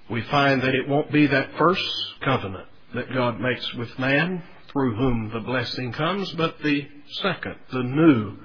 we 0.08 0.22
find 0.22 0.62
that 0.62 0.76
it 0.76 0.88
won't 0.88 1.10
be 1.10 1.26
that 1.26 1.50
first 1.58 1.84
covenant 2.20 2.68
that 2.94 3.12
God 3.12 3.40
makes 3.40 3.74
with 3.74 3.98
man 3.98 4.44
through 4.68 4.94
whom 4.94 5.30
the 5.34 5.40
blessing 5.40 5.92
comes, 5.92 6.30
but 6.34 6.62
the 6.62 6.86
second, 7.20 7.56
the 7.72 7.82
new 7.82 8.36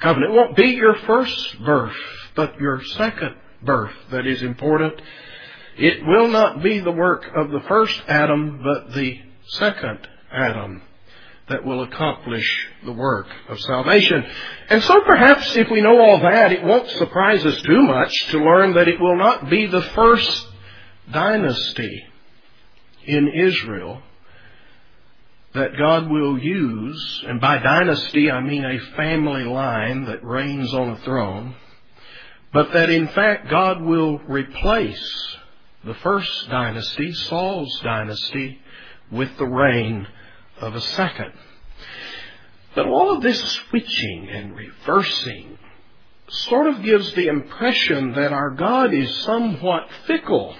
covenant. 0.00 0.32
It 0.32 0.36
won't 0.36 0.56
be 0.56 0.70
your 0.70 0.96
first 1.06 1.64
birth, 1.64 1.96
but 2.34 2.58
your 2.58 2.82
second 2.96 3.36
birth 3.62 3.94
that 4.10 4.26
is 4.26 4.42
important. 4.42 5.00
It 5.78 6.04
will 6.04 6.26
not 6.26 6.60
be 6.60 6.80
the 6.80 6.90
work 6.90 7.24
of 7.36 7.52
the 7.52 7.62
first 7.68 8.02
Adam, 8.08 8.60
but 8.64 8.94
the 8.94 9.20
second 9.46 10.08
Adam 10.32 10.82
that 11.48 11.64
will 11.64 11.82
accomplish 11.82 12.68
the 12.84 12.92
work 12.92 13.26
of 13.48 13.60
salvation. 13.60 14.24
And 14.70 14.82
so 14.82 15.00
perhaps 15.02 15.54
if 15.56 15.70
we 15.70 15.82
know 15.82 16.00
all 16.00 16.20
that, 16.20 16.52
it 16.52 16.64
won't 16.64 16.88
surprise 16.90 17.44
us 17.44 17.60
too 17.62 17.82
much 17.82 18.28
to 18.28 18.38
learn 18.38 18.74
that 18.74 18.88
it 18.88 19.00
will 19.00 19.16
not 19.16 19.50
be 19.50 19.66
the 19.66 19.82
first 19.82 20.46
dynasty 21.12 22.04
in 23.04 23.28
Israel 23.28 24.02
that 25.54 25.76
God 25.78 26.10
will 26.10 26.36
use, 26.36 27.24
and 27.28 27.40
by 27.40 27.58
dynasty 27.58 28.30
I 28.30 28.40
mean 28.40 28.64
a 28.64 28.96
family 28.96 29.44
line 29.44 30.06
that 30.06 30.24
reigns 30.24 30.74
on 30.74 30.90
a 30.90 30.98
throne, 30.98 31.54
but 32.52 32.72
that 32.72 32.90
in 32.90 33.06
fact 33.08 33.50
God 33.50 33.80
will 33.82 34.18
replace 34.26 35.36
the 35.84 35.94
first 35.94 36.48
dynasty, 36.48 37.12
Saul's 37.12 37.80
dynasty, 37.84 38.58
with 39.12 39.36
the 39.36 39.46
reign 39.46 40.08
of 40.60 40.74
a 40.74 40.80
second. 40.80 41.32
But 42.74 42.86
all 42.86 43.16
of 43.16 43.22
this 43.22 43.40
switching 43.40 44.28
and 44.30 44.56
reversing 44.56 45.58
sort 46.28 46.66
of 46.66 46.82
gives 46.82 47.12
the 47.14 47.28
impression 47.28 48.12
that 48.12 48.32
our 48.32 48.50
God 48.50 48.92
is 48.92 49.14
somewhat 49.18 49.88
fickle 50.06 50.56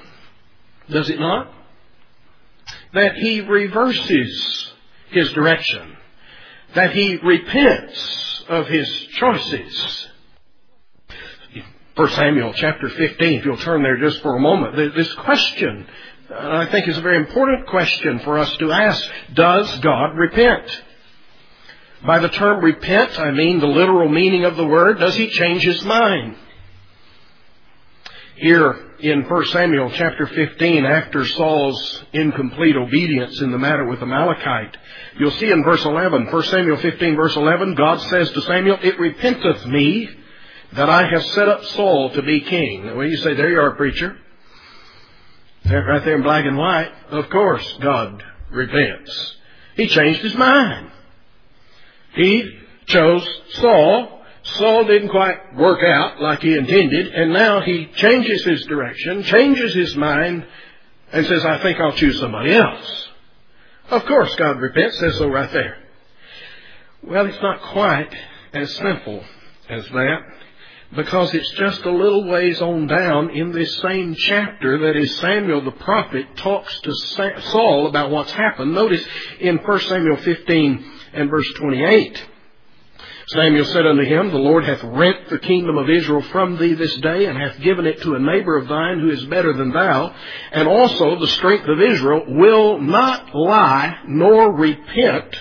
does 0.89 1.09
it 1.09 1.19
not? 1.19 1.51
That 2.93 3.15
he 3.17 3.41
reverses 3.41 4.73
his 5.11 5.33
direction. 5.33 5.97
That 6.75 6.93
he 6.93 7.17
repents 7.17 8.45
of 8.49 8.67
his 8.69 8.89
choices. 9.13 10.09
1 11.97 12.11
Samuel 12.11 12.53
chapter 12.55 12.89
15, 12.89 13.39
if 13.39 13.45
you'll 13.45 13.57
turn 13.59 13.83
there 13.83 13.97
just 13.97 14.21
for 14.21 14.37
a 14.37 14.41
moment, 14.41 14.95
this 14.97 15.13
question, 15.15 15.87
I 16.37 16.67
think 16.67 16.89
is 16.89 16.99
a 16.99 17.03
very 17.03 17.17
important 17.17 17.67
question 17.69 18.19
for 18.21 18.39
us 18.39 18.55
to 18.59 18.73
ask. 18.73 19.09
Does 19.35 19.79
God 19.79 20.17
repent? 20.17 20.83
By 22.05 22.19
the 22.19 22.29
term 22.29 22.63
repent, 22.63 23.19
I 23.19 23.31
mean 23.31 23.61
the 23.61 23.67
literal 23.67 24.09
meaning 24.09 24.45
of 24.45 24.57
the 24.57 24.67
word. 24.67 24.99
Does 24.99 25.15
he 25.15 25.29
change 25.29 25.63
his 25.63 25.83
mind? 25.85 26.37
Here 28.37 28.97
in 28.99 29.23
1 29.23 29.45
Samuel 29.47 29.91
chapter 29.95 30.27
15, 30.27 30.85
after 30.85 31.25
Saul's 31.25 32.05
incomplete 32.13 32.77
obedience 32.77 33.41
in 33.41 33.53
the 33.53 33.59
matter 33.59 33.87
with 33.87 34.01
the 34.01 34.07
Amalekite, 34.07 34.77
you'll 35.19 35.31
see 35.33 35.51
in 35.51 35.63
verse 35.63 35.85
11, 35.85 36.27
1 36.27 36.43
Samuel 36.43 36.79
15 36.79 37.15
verse 37.15 37.37
11, 37.37 37.75
God 37.75 38.01
says 38.11 38.31
to 38.33 38.43
Samuel, 38.43 38.79
It 38.83 38.99
repenteth 38.99 39.65
me 39.67 40.09
that 40.73 40.91
I 40.91 41.09
have 41.09 41.25
set 41.27 41.49
up 41.49 41.65
Saul 41.65 42.11
to 42.11 42.23
be 42.23 42.41
king. 42.41 42.97
Well, 42.97 43.07
you 43.07 43.17
say, 43.19 43.35
there 43.35 43.51
you 43.51 43.61
are, 43.61 43.77
preacher. 43.77 44.19
Right 45.65 46.05
there 46.05 46.17
in 46.17 46.23
black 46.23 46.45
and 46.45 46.59
white, 46.59 46.93
of 47.11 47.31
course 47.31 47.79
God 47.81 48.23
repents. 48.51 49.37
He 49.77 49.89
changed 49.89 50.21
his 50.21 50.35
mind. 50.35 50.91
He 52.15 52.59
chose 52.87 53.27
Saul. 53.55 54.21
Saul 54.43 54.85
didn't 54.85 55.09
quite 55.09 55.57
work 55.57 55.83
out 55.83 56.21
like 56.21 56.43
he 56.43 56.55
intended, 56.55 57.09
and 57.15 57.33
now 57.33 57.63
he 57.63 57.87
changes 57.95 58.45
his 58.45 58.65
direction, 58.67 59.23
changes 59.23 59.75
his 59.75 59.97
mind, 59.97 60.47
and 61.13 61.27
says, 61.27 61.45
I 61.45 61.59
think 61.59 61.81
I'll 61.81 61.93
choose 61.93 62.21
somebody 62.21 62.55
else. 62.55 63.09
Of 63.91 64.05
course 64.05 64.35
God 64.35 64.61
repents, 64.61 64.99
says 64.99 65.17
so 65.17 65.29
right 65.29 65.51
there. 65.51 65.79
Well, 67.03 67.27
it's 67.27 67.43
not 67.43 67.63
quite 67.63 68.15
as 68.53 68.75
simple 68.77 69.25
as 69.69 69.85
that 69.89 70.21
because 70.97 71.35
it's 71.35 71.51
just 71.53 71.85
a 71.85 71.91
little 71.91 72.29
ways 72.29 72.61
on 72.61 72.87
down 72.87 73.31
in 73.31 73.53
this 73.53 73.79
same 73.79 74.15
chapter 74.15 74.79
that 74.79 74.97
is 74.97 75.17
Samuel 75.19 75.65
the 75.65 75.73
prophet 75.73 76.37
talks 76.37 76.81
to 76.81 76.95
Saul 76.95 77.87
about 77.89 78.11
what's 78.11 78.33
happened. 78.33 78.75
Notice 78.75 79.05
in 79.41 79.59
1 79.59 79.81
Samuel 79.81 80.17
15 80.19 80.85
and 81.15 81.31
verse 81.31 81.53
28. 81.57 82.27
Samuel 83.29 83.65
said 83.65 83.87
unto 83.87 84.05
him, 84.05 84.31
The 84.31 84.39
Lord 84.39 84.65
hath 84.65 84.83
rent 84.85 85.31
the 85.31 85.39
kingdom 85.39 85.79
of 85.79 85.89
Israel 85.89 86.21
from 86.23 86.59
thee 86.59 86.75
this 86.75 86.95
day, 86.97 87.25
and 87.25 87.39
hath 87.39 87.59
given 87.61 87.87
it 87.87 88.03
to 88.03 88.15
a 88.15 88.19
neighbor 88.19 88.57
of 88.59 88.69
thine 88.69 89.01
who 89.01 89.11
is 89.11 89.25
better 89.25 89.55
than 89.55 89.73
thou. 89.73 90.15
And 90.53 90.69
also 90.69 91.19
the 91.19 91.29
strength 91.29 91.67
of 91.67 91.81
Israel 91.81 92.25
will 92.29 92.81
not 92.81 93.35
lie 93.35 93.99
nor 94.07 94.53
repent, 94.53 95.35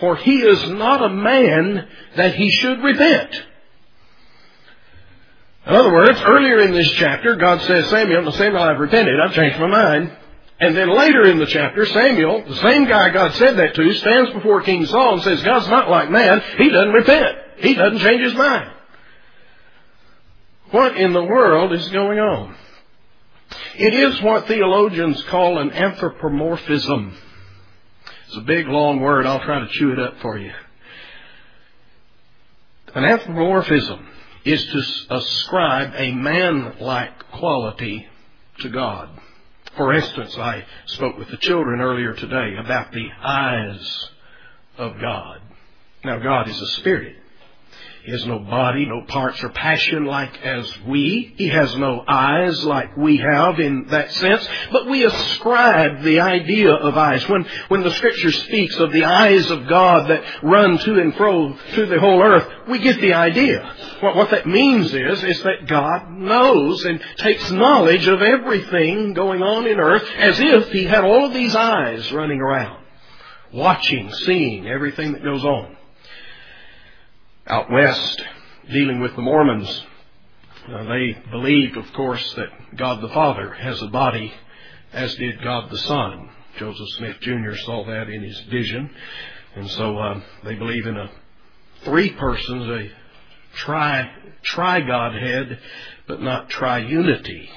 for 0.00 0.16
he 0.16 0.42
is 0.42 0.68
not 0.70 1.02
a 1.02 1.08
man 1.08 1.88
that 2.16 2.34
he 2.34 2.50
should 2.50 2.82
repent. 2.82 3.42
In 5.66 5.74
other 5.74 5.92
words, 5.92 6.20
earlier 6.20 6.60
in 6.60 6.72
this 6.72 6.90
chapter, 6.92 7.36
God 7.36 7.60
says, 7.62 7.88
Samuel, 7.88 8.30
Samuel, 8.32 8.62
I've 8.62 8.78
repented, 8.78 9.14
I've 9.18 9.34
changed 9.34 9.58
my 9.58 9.66
mind. 9.66 10.12
And 10.60 10.76
then 10.76 10.94
later 10.94 11.24
in 11.24 11.38
the 11.38 11.46
chapter, 11.46 11.86
Samuel, 11.86 12.44
the 12.46 12.56
same 12.56 12.84
guy 12.84 13.10
God 13.10 13.32
said 13.34 13.56
that 13.56 13.74
to, 13.74 13.94
stands 13.94 14.30
before 14.32 14.62
King 14.62 14.84
Saul 14.86 15.14
and 15.14 15.22
says, 15.22 15.42
God's 15.42 15.68
not 15.68 15.90
like 15.90 16.10
man. 16.10 16.42
He 16.58 16.68
doesn't 16.68 16.92
repent. 16.92 17.38
He 17.58 17.74
doesn't 17.74 17.98
change 17.98 18.22
his 18.22 18.34
mind. 18.34 18.70
What 20.70 20.96
in 20.96 21.12
the 21.12 21.24
world 21.24 21.72
is 21.72 21.88
going 21.88 22.18
on? 22.18 22.54
It 23.76 23.94
is 23.94 24.20
what 24.22 24.46
theologians 24.46 25.22
call 25.24 25.58
an 25.58 25.70
anthropomorphism. 25.70 27.16
It's 28.26 28.36
a 28.36 28.42
big, 28.42 28.68
long 28.68 29.00
word. 29.00 29.26
I'll 29.26 29.44
try 29.44 29.60
to 29.60 29.68
chew 29.68 29.92
it 29.92 29.98
up 29.98 30.18
for 30.20 30.38
you. 30.38 30.52
An 32.94 33.04
anthropomorphism 33.04 34.06
is 34.44 34.64
to 34.66 35.16
ascribe 35.16 35.92
a 35.96 36.12
man-like 36.12 37.30
quality 37.32 38.06
to 38.58 38.68
God. 38.68 39.08
For 39.76 39.92
instance, 39.94 40.36
I 40.38 40.64
spoke 40.86 41.18
with 41.18 41.28
the 41.28 41.36
children 41.38 41.80
earlier 41.80 42.12
today 42.14 42.56
about 42.58 42.92
the 42.92 43.08
eyes 43.22 44.08
of 44.78 45.00
God. 45.00 45.40
Now, 46.04 46.18
God 46.18 46.48
is 46.48 46.60
a 46.60 46.66
spirit. 46.80 47.16
He 48.04 48.12
has 48.12 48.26
no 48.26 48.38
body, 48.38 48.84
no 48.84 49.00
parts 49.00 49.42
or 49.42 49.48
passion 49.48 50.04
like 50.04 50.38
as 50.44 50.70
we. 50.82 51.32
He 51.38 51.48
has 51.48 51.74
no 51.78 52.04
eyes 52.06 52.62
like 52.62 52.98
we 52.98 53.16
have 53.16 53.58
in 53.58 53.86
that 53.86 54.10
sense. 54.12 54.46
But 54.70 54.90
we 54.90 55.06
ascribe 55.06 56.02
the 56.02 56.20
idea 56.20 56.70
of 56.70 56.98
eyes. 56.98 57.26
When, 57.26 57.46
when 57.68 57.82
the 57.82 57.92
scripture 57.92 58.30
speaks 58.30 58.76
of 58.76 58.92
the 58.92 59.04
eyes 59.04 59.50
of 59.50 59.66
God 59.68 60.10
that 60.10 60.22
run 60.42 60.76
to 60.76 61.00
and 61.00 61.16
fro 61.16 61.56
through 61.72 61.86
the 61.86 61.98
whole 61.98 62.22
earth, 62.22 62.46
we 62.68 62.78
get 62.78 63.00
the 63.00 63.14
idea. 63.14 63.74
What, 64.00 64.16
what 64.16 64.30
that 64.32 64.46
means 64.46 64.92
is, 64.92 65.24
is 65.24 65.42
that 65.44 65.66
God 65.66 66.10
knows 66.10 66.84
and 66.84 67.02
takes 67.16 67.50
knowledge 67.52 68.06
of 68.06 68.20
everything 68.20 69.14
going 69.14 69.40
on 69.40 69.66
in 69.66 69.80
earth 69.80 70.06
as 70.18 70.38
if 70.38 70.70
He 70.72 70.84
had 70.84 71.04
all 71.04 71.24
of 71.24 71.32
these 71.32 71.56
eyes 71.56 72.12
running 72.12 72.42
around, 72.42 72.84
watching, 73.50 74.12
seeing 74.12 74.66
everything 74.66 75.12
that 75.12 75.24
goes 75.24 75.42
on 75.42 75.78
out 77.46 77.70
west 77.70 78.22
dealing 78.70 79.00
with 79.00 79.14
the 79.16 79.22
Mormons. 79.22 79.84
Uh, 80.68 80.84
they 80.84 81.16
believed, 81.30 81.76
of 81.76 81.92
course, 81.92 82.34
that 82.34 82.76
God 82.76 83.02
the 83.02 83.10
Father 83.10 83.50
has 83.52 83.82
a 83.82 83.88
body, 83.88 84.32
as 84.92 85.14
did 85.16 85.42
God 85.42 85.70
the 85.70 85.78
Son. 85.78 86.30
Joseph 86.56 86.88
Smith 86.90 87.16
Jr. 87.20 87.54
saw 87.56 87.84
that 87.84 88.08
in 88.08 88.22
his 88.22 88.40
vision. 88.50 88.90
And 89.56 89.70
so 89.70 89.98
uh, 89.98 90.20
they 90.44 90.54
believe 90.54 90.86
in 90.86 90.96
a 90.96 91.10
three 91.82 92.10
persons, 92.12 92.70
a 92.70 92.90
tri, 93.56 94.10
tri 94.42 94.80
Godhead, 94.80 95.58
but 96.06 96.22
not 96.22 96.48
triunity 96.48 97.48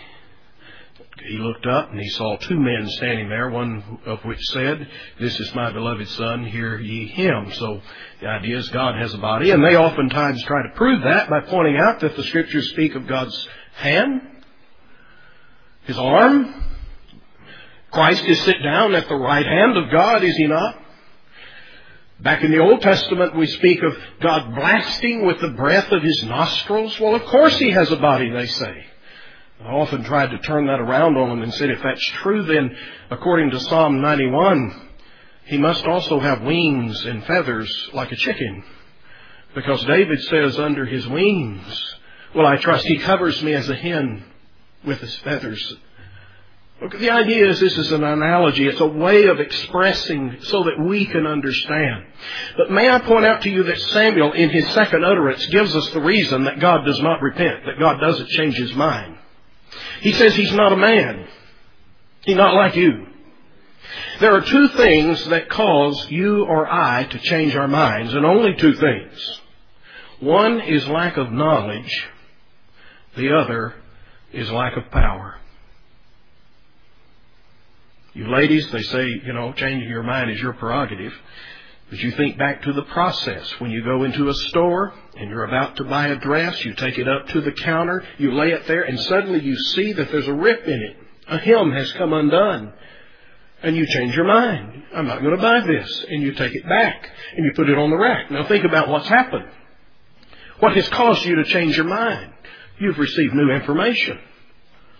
he 1.22 1.38
looked 1.38 1.66
up 1.66 1.92
and 1.92 2.00
he 2.00 2.10
saw 2.10 2.38
two 2.38 2.60
men 2.60 2.88
standing 2.90 3.30
there, 3.30 3.50
one 3.50 4.00
of 4.06 4.24
which 4.26 4.42
said, 4.48 4.88
This 5.20 5.40
is 5.40 5.54
my 5.56 5.72
beloved 5.72 6.08
Son, 6.10 6.46
hear 6.46 6.78
ye 6.78 7.08
him. 7.08 7.52
So 7.54 7.82
the 8.22 8.28
idea 8.28 8.58
is 8.58 8.70
God 8.70 8.96
has 8.96 9.14
a 9.14 9.18
body, 9.18 9.52
and 9.52 9.64
they 9.64 9.76
oftentimes 9.76 10.44
try 10.44 10.64
to 10.64 10.76
prove 10.76 11.04
that 11.04 11.30
by 11.30 11.42
pointing 11.42 11.78
out 11.78 12.00
that 12.02 12.16
the 12.16 12.24
Scriptures 12.24 12.70
speak 12.72 12.96
of 12.96 13.08
God's 13.08 13.48
hand, 13.76 14.22
his 15.84 15.98
arm. 15.98 16.64
Christ 17.92 18.26
is 18.26 18.42
sit 18.42 18.62
down 18.64 18.94
at 18.94 19.08
the 19.08 19.16
right 19.16 19.46
hand 19.46 19.78
of 19.78 19.92
God, 19.92 20.24
is 20.24 20.36
he 20.36 20.48
not? 20.48 20.84
Back 22.20 22.44
in 22.44 22.52
the 22.52 22.60
Old 22.60 22.82
Testament, 22.82 23.36
we 23.36 23.46
speak 23.46 23.84
of 23.84 23.96
God 24.22 24.56
blasting 24.56 25.26
with 25.26 25.40
the 25.40 25.52
breath 25.52 25.92
of 25.92 26.02
his 26.02 26.24
nostrils. 26.24 27.00
Well, 27.00 27.16
of 27.16 27.24
course 27.26 27.58
he 27.60 27.72
has 27.72 27.92
a 27.92 27.96
body, 27.96 28.30
they 28.32 28.48
say. 28.48 28.86
I 29.64 29.70
often 29.70 30.04
tried 30.04 30.32
to 30.32 30.40
turn 30.40 30.68
that 30.68 30.80
around 30.80 31.18
on 31.18 31.32
him 31.32 31.42
and 31.42 31.54
said, 31.54 31.70
if 31.70 31.82
that's 31.82 32.06
true, 32.22 32.44
then 32.44 32.76
according 33.10 33.52
to 33.52 33.60
Psalm 33.60 34.02
91, 34.02 34.90
he 35.46 35.58
must 35.58 35.86
also 35.86 36.20
have 36.20 36.44
wings 36.44 37.06
and 37.06 37.26
feathers 37.26 37.90
like 37.94 38.12
a 38.12 38.18
chicken. 38.18 38.64
Because 39.56 39.84
David 39.86 40.22
says, 40.24 40.60
under 40.60 40.86
his 40.86 41.08
wings, 41.08 41.96
well, 42.36 42.46
I 42.46 42.58
trust 42.58 42.86
he 42.86 43.00
covers 43.00 43.42
me 43.42 43.54
as 43.54 43.68
a 43.70 43.76
hen 43.76 44.24
with 44.86 45.00
his 45.00 45.16
feathers. 45.18 45.76
Look, 46.80 47.00
the 47.00 47.10
idea 47.10 47.50
is 47.50 47.60
this 47.60 47.78
is 47.78 47.92
an 47.92 48.04
analogy. 48.04 48.68
It's 48.68 48.80
a 48.80 48.86
way 48.86 49.26
of 49.26 49.40
expressing 49.40 50.38
so 50.44 50.64
that 50.66 50.80
we 50.80 51.08
can 51.08 51.26
understand. 51.26 52.06
But 52.56 52.70
may 52.70 52.88
I 52.88 53.00
point 53.00 53.26
out 53.26 53.42
to 53.42 53.50
you 53.50 53.64
that 53.64 53.80
Samuel, 53.80 54.34
in 54.34 54.52
his 54.52 54.68
second 54.70 55.04
utterance, 55.04 55.44
gives 55.48 55.76
us 55.76 55.90
the 55.90 56.02
reason 56.02 56.44
that 56.44 56.60
God 56.60 56.86
does 56.86 57.00
not 57.02 57.24
repent, 57.24 57.66
that 57.66 57.80
God 57.80 58.00
doesn't 58.00 58.30
change 58.30 58.56
his 58.58 58.76
mind. 58.76 59.17
He 60.02 60.14
says 60.14 60.36
he's 60.36 60.54
not 60.54 60.74
a 60.74 60.78
man. 60.78 61.28
He's 62.22 62.38
not 62.38 62.54
like 62.54 62.76
you. 62.76 63.08
There 64.20 64.36
are 64.36 64.42
two 64.42 64.68
things 64.70 65.26
that 65.30 65.50
cause 65.50 66.08
you 66.10 66.46
or 66.46 66.68
I 66.72 67.04
to 67.06 67.20
change 67.20 67.56
our 67.56 67.68
minds, 67.68 68.14
and 68.14 68.26
only 68.26 68.56
two 68.56 68.74
things. 68.74 69.40
One 70.20 70.60
is 70.62 70.88
lack 70.88 71.18
of 71.18 71.32
knowledge. 71.32 72.08
The 73.16 73.34
other 73.34 73.76
is 74.34 74.52
lack 74.52 74.76
of 74.76 74.92
power. 74.92 75.36
You 78.14 78.28
ladies, 78.32 78.70
they 78.72 78.82
say, 78.82 79.06
you 79.08 79.34
know, 79.34 79.54
changing 79.54 79.88
your 79.88 80.04
mind 80.04 80.32
is 80.32 80.40
your 80.40 80.54
prerogative. 80.54 81.14
But 81.90 82.00
you 82.00 82.12
think 82.12 82.38
back 82.38 82.64
to 82.64 82.74
the 82.74 82.84
process. 82.84 83.50
When 83.60 83.72
you 83.72 83.84
go 83.84 84.04
into 84.04 84.28
a 84.28 84.34
store 84.34 84.94
and 85.16 85.30
you're 85.30 85.46
about 85.46 85.78
to 85.78 85.86
buy 85.86 86.08
a 86.08 86.18
dress, 86.18 86.64
you 86.66 86.74
take 86.74 86.98
it 86.98 87.08
up 87.08 87.28
to 87.30 87.42
the 87.42 87.54
counter, 87.54 88.04
you 88.18 88.34
lay 88.34 88.52
it 88.52 88.68
there, 88.68 88.84
and 88.84 89.00
suddenly 89.00 89.42
you 89.42 89.56
see 89.56 89.94
that 89.94 90.12
there's 90.12 90.28
a 90.28 90.34
rip 90.34 90.68
in 90.68 90.82
it. 90.82 90.98
A 91.30 91.38
hem 91.38 91.72
has 91.72 91.92
come 91.94 92.14
undone. 92.14 92.74
And 93.64 93.76
you 93.76 93.88
change 93.88 94.16
your 94.16 94.26
mind. 94.26 94.84
I'm 94.94 95.08
not 95.08 95.22
going 95.22 95.36
to 95.36 95.42
buy 95.42 95.62
this. 95.62 96.06
And 96.10 96.22
you 96.22 96.34
take 96.34 96.54
it 96.54 96.68
back 96.68 97.10
and 97.36 97.46
you 97.46 97.54
put 97.56 97.70
it 97.70 97.78
on 97.78 97.90
the 97.90 97.98
rack. 97.98 98.30
Now 98.30 98.46
think 98.48 98.66
about 98.66 98.88
what's 98.88 99.08
happened. 99.08 99.50
What 100.60 100.76
has 100.76 100.88
caused 100.90 101.26
you 101.26 101.36
to 101.38 101.44
change 101.44 101.76
your 101.76 101.88
mind? 101.88 102.34
You've 102.80 103.00
received 103.00 103.34
new 103.34 103.50
information. 103.52 104.20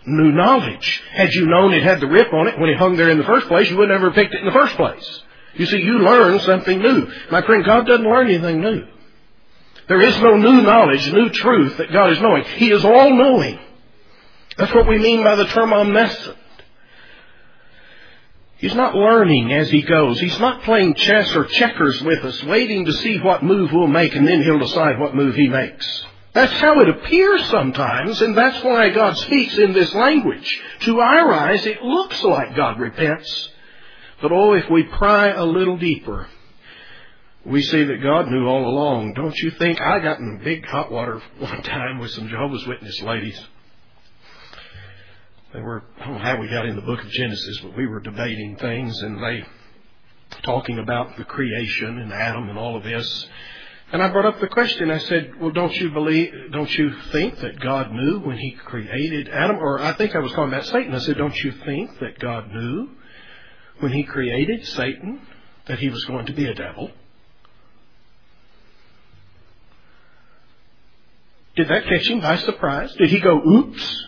New 0.06 0.32
knowledge. 0.32 1.02
Had 1.12 1.32
you 1.34 1.46
known 1.46 1.72
it 1.72 1.82
had 1.82 2.00
the 2.00 2.08
rip 2.08 2.32
on 2.32 2.48
it 2.48 2.58
when 2.58 2.70
it 2.70 2.78
hung 2.78 2.96
there 2.96 3.10
in 3.10 3.18
the 3.18 3.24
first 3.24 3.46
place, 3.46 3.70
you 3.70 3.76
would 3.76 3.90
never 3.90 4.06
have 4.06 4.14
picked 4.14 4.34
it 4.34 4.40
in 4.40 4.46
the 4.46 4.52
first 4.52 4.74
place. 4.74 5.22
You 5.58 5.66
see, 5.66 5.78
you 5.78 5.98
learn 5.98 6.38
something 6.40 6.78
new. 6.78 7.12
My 7.30 7.42
friend, 7.42 7.64
God 7.64 7.86
doesn't 7.86 8.06
learn 8.06 8.28
anything 8.28 8.60
new. 8.60 8.86
There 9.88 10.00
is 10.00 10.18
no 10.20 10.36
new 10.36 10.62
knowledge, 10.62 11.12
new 11.12 11.30
truth 11.30 11.78
that 11.78 11.92
God 11.92 12.12
is 12.12 12.20
knowing. 12.20 12.44
He 12.44 12.70
is 12.70 12.84
all 12.84 13.12
knowing. 13.14 13.58
That's 14.56 14.74
what 14.74 14.88
we 14.88 14.98
mean 14.98 15.24
by 15.24 15.36
the 15.36 15.46
term 15.46 15.72
omniscient. 15.72 16.36
He's 18.58 18.74
not 18.74 18.94
learning 18.94 19.52
as 19.52 19.70
he 19.70 19.82
goes. 19.82 20.18
He's 20.18 20.38
not 20.40 20.62
playing 20.62 20.94
chess 20.94 21.34
or 21.34 21.44
checkers 21.44 22.02
with 22.02 22.24
us, 22.24 22.42
waiting 22.44 22.84
to 22.86 22.92
see 22.92 23.18
what 23.18 23.44
move 23.44 23.72
we'll 23.72 23.86
make 23.86 24.14
and 24.14 24.26
then 24.26 24.42
he'll 24.42 24.58
decide 24.58 24.98
what 24.98 25.14
move 25.14 25.36
he 25.36 25.48
makes. 25.48 26.04
That's 26.34 26.52
how 26.60 26.80
it 26.80 26.88
appears 26.88 27.46
sometimes, 27.46 28.20
and 28.20 28.36
that's 28.36 28.62
why 28.62 28.90
God 28.90 29.16
speaks 29.16 29.56
in 29.58 29.72
this 29.72 29.94
language. 29.94 30.60
To 30.80 31.00
our 31.00 31.32
eyes, 31.32 31.64
it 31.66 31.82
looks 31.82 32.22
like 32.22 32.54
God 32.54 32.78
repents. 32.78 33.48
But 34.20 34.32
oh, 34.32 34.54
if 34.54 34.68
we 34.70 34.82
pry 34.84 35.28
a 35.28 35.44
little 35.44 35.76
deeper, 35.76 36.26
we 37.44 37.62
see 37.62 37.84
that 37.84 38.02
God 38.02 38.28
knew 38.28 38.46
all 38.46 38.66
along. 38.66 39.14
Don't 39.14 39.36
you 39.36 39.50
think? 39.52 39.80
I 39.80 40.00
got 40.00 40.18
in 40.18 40.40
big 40.42 40.66
hot 40.66 40.90
water 40.90 41.22
one 41.38 41.62
time 41.62 41.98
with 41.98 42.10
some 42.10 42.28
Jehovah's 42.28 42.66
Witness 42.66 43.00
ladies. 43.02 43.40
they 45.54 45.60
were, 45.60 45.84
I 46.00 46.04
don't 46.04 46.14
know 46.14 46.24
how 46.24 46.40
we 46.40 46.48
got 46.48 46.66
in 46.66 46.76
the 46.76 46.82
book 46.82 47.00
of 47.00 47.10
Genesis, 47.10 47.60
but 47.60 47.76
we 47.76 47.86
were 47.86 48.00
debating 48.00 48.56
things 48.56 49.00
and 49.00 49.22
they 49.22 49.44
talking 50.42 50.78
about 50.78 51.16
the 51.16 51.24
creation 51.24 51.98
and 51.98 52.12
Adam 52.12 52.48
and 52.48 52.58
all 52.58 52.76
of 52.76 52.82
this. 52.82 53.28
And 53.90 54.02
I 54.02 54.08
brought 54.08 54.26
up 54.26 54.40
the 54.40 54.48
question. 54.48 54.90
I 54.90 54.98
said, 54.98 55.40
well, 55.40 55.50
don't 55.50 55.74
you 55.74 55.90
believe, 55.90 56.30
don't 56.52 56.70
you 56.76 56.94
think 57.12 57.38
that 57.38 57.58
God 57.58 57.90
knew 57.92 58.18
when 58.20 58.36
he 58.36 58.50
created 58.50 59.30
Adam? 59.30 59.56
Or 59.56 59.80
I 59.80 59.94
think 59.94 60.14
I 60.14 60.18
was 60.18 60.30
talking 60.32 60.52
about 60.52 60.66
Satan. 60.66 60.94
I 60.94 60.98
said, 60.98 61.16
don't 61.16 61.36
you 61.42 61.52
think 61.64 61.98
that 62.00 62.18
God 62.18 62.52
knew 62.52 62.90
when 63.80 63.92
he 63.92 64.04
created 64.04 64.66
Satan 64.66 65.20
that 65.66 65.78
he 65.78 65.88
was 65.88 66.04
going 66.04 66.26
to 66.26 66.32
be 66.32 66.46
a 66.46 66.54
devil? 66.54 66.90
Did 71.56 71.68
that 71.68 71.84
catch 71.84 72.08
him 72.08 72.20
by 72.20 72.36
surprise? 72.36 72.94
Did 72.94 73.10
he 73.10 73.20
go, 73.20 73.36
oops? 73.44 74.07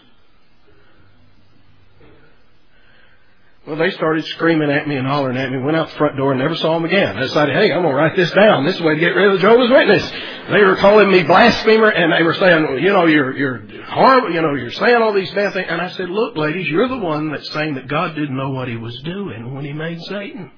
Well, 3.70 3.78
they 3.78 3.92
started 3.92 4.26
screaming 4.26 4.68
at 4.68 4.88
me 4.88 4.96
and 4.96 5.06
hollering 5.06 5.36
at 5.36 5.48
me, 5.48 5.58
went 5.58 5.76
out 5.76 5.90
the 5.90 5.94
front 5.94 6.16
door 6.16 6.32
and 6.32 6.40
never 6.40 6.56
saw 6.56 6.74
them 6.74 6.86
again. 6.86 7.16
I 7.16 7.20
decided, 7.20 7.54
hey, 7.54 7.70
I'm 7.70 7.82
going 7.82 7.94
to 7.94 8.02
write 8.02 8.16
this 8.16 8.32
down. 8.32 8.66
This 8.66 8.74
is 8.74 8.80
the 8.80 8.84
way 8.84 8.94
to 8.94 9.00
get 9.00 9.14
rid 9.14 9.28
of 9.28 9.34
the 9.34 9.38
Jehovah's 9.38 9.70
Witness. 9.70 10.10
They 10.50 10.64
were 10.64 10.74
calling 10.74 11.08
me 11.08 11.22
blasphemer 11.22 11.88
and 11.88 12.12
they 12.12 12.24
were 12.24 12.34
saying, 12.34 12.80
you 12.82 12.92
know, 12.92 13.06
you're, 13.06 13.36
you're 13.36 13.84
horrible, 13.84 14.32
you 14.32 14.42
know, 14.42 14.54
you're 14.54 14.72
saying 14.72 15.00
all 15.00 15.12
these 15.12 15.30
bad 15.34 15.52
things. 15.52 15.68
And 15.70 15.80
I 15.80 15.88
said, 15.90 16.10
look, 16.10 16.36
ladies, 16.36 16.66
you're 16.66 16.88
the 16.88 16.98
one 16.98 17.30
that's 17.30 17.48
saying 17.52 17.76
that 17.76 17.86
God 17.86 18.16
didn't 18.16 18.36
know 18.36 18.50
what 18.50 18.66
he 18.66 18.76
was 18.76 19.00
doing 19.02 19.54
when 19.54 19.64
he 19.64 19.72
made 19.72 20.02
Satan. 20.02 20.50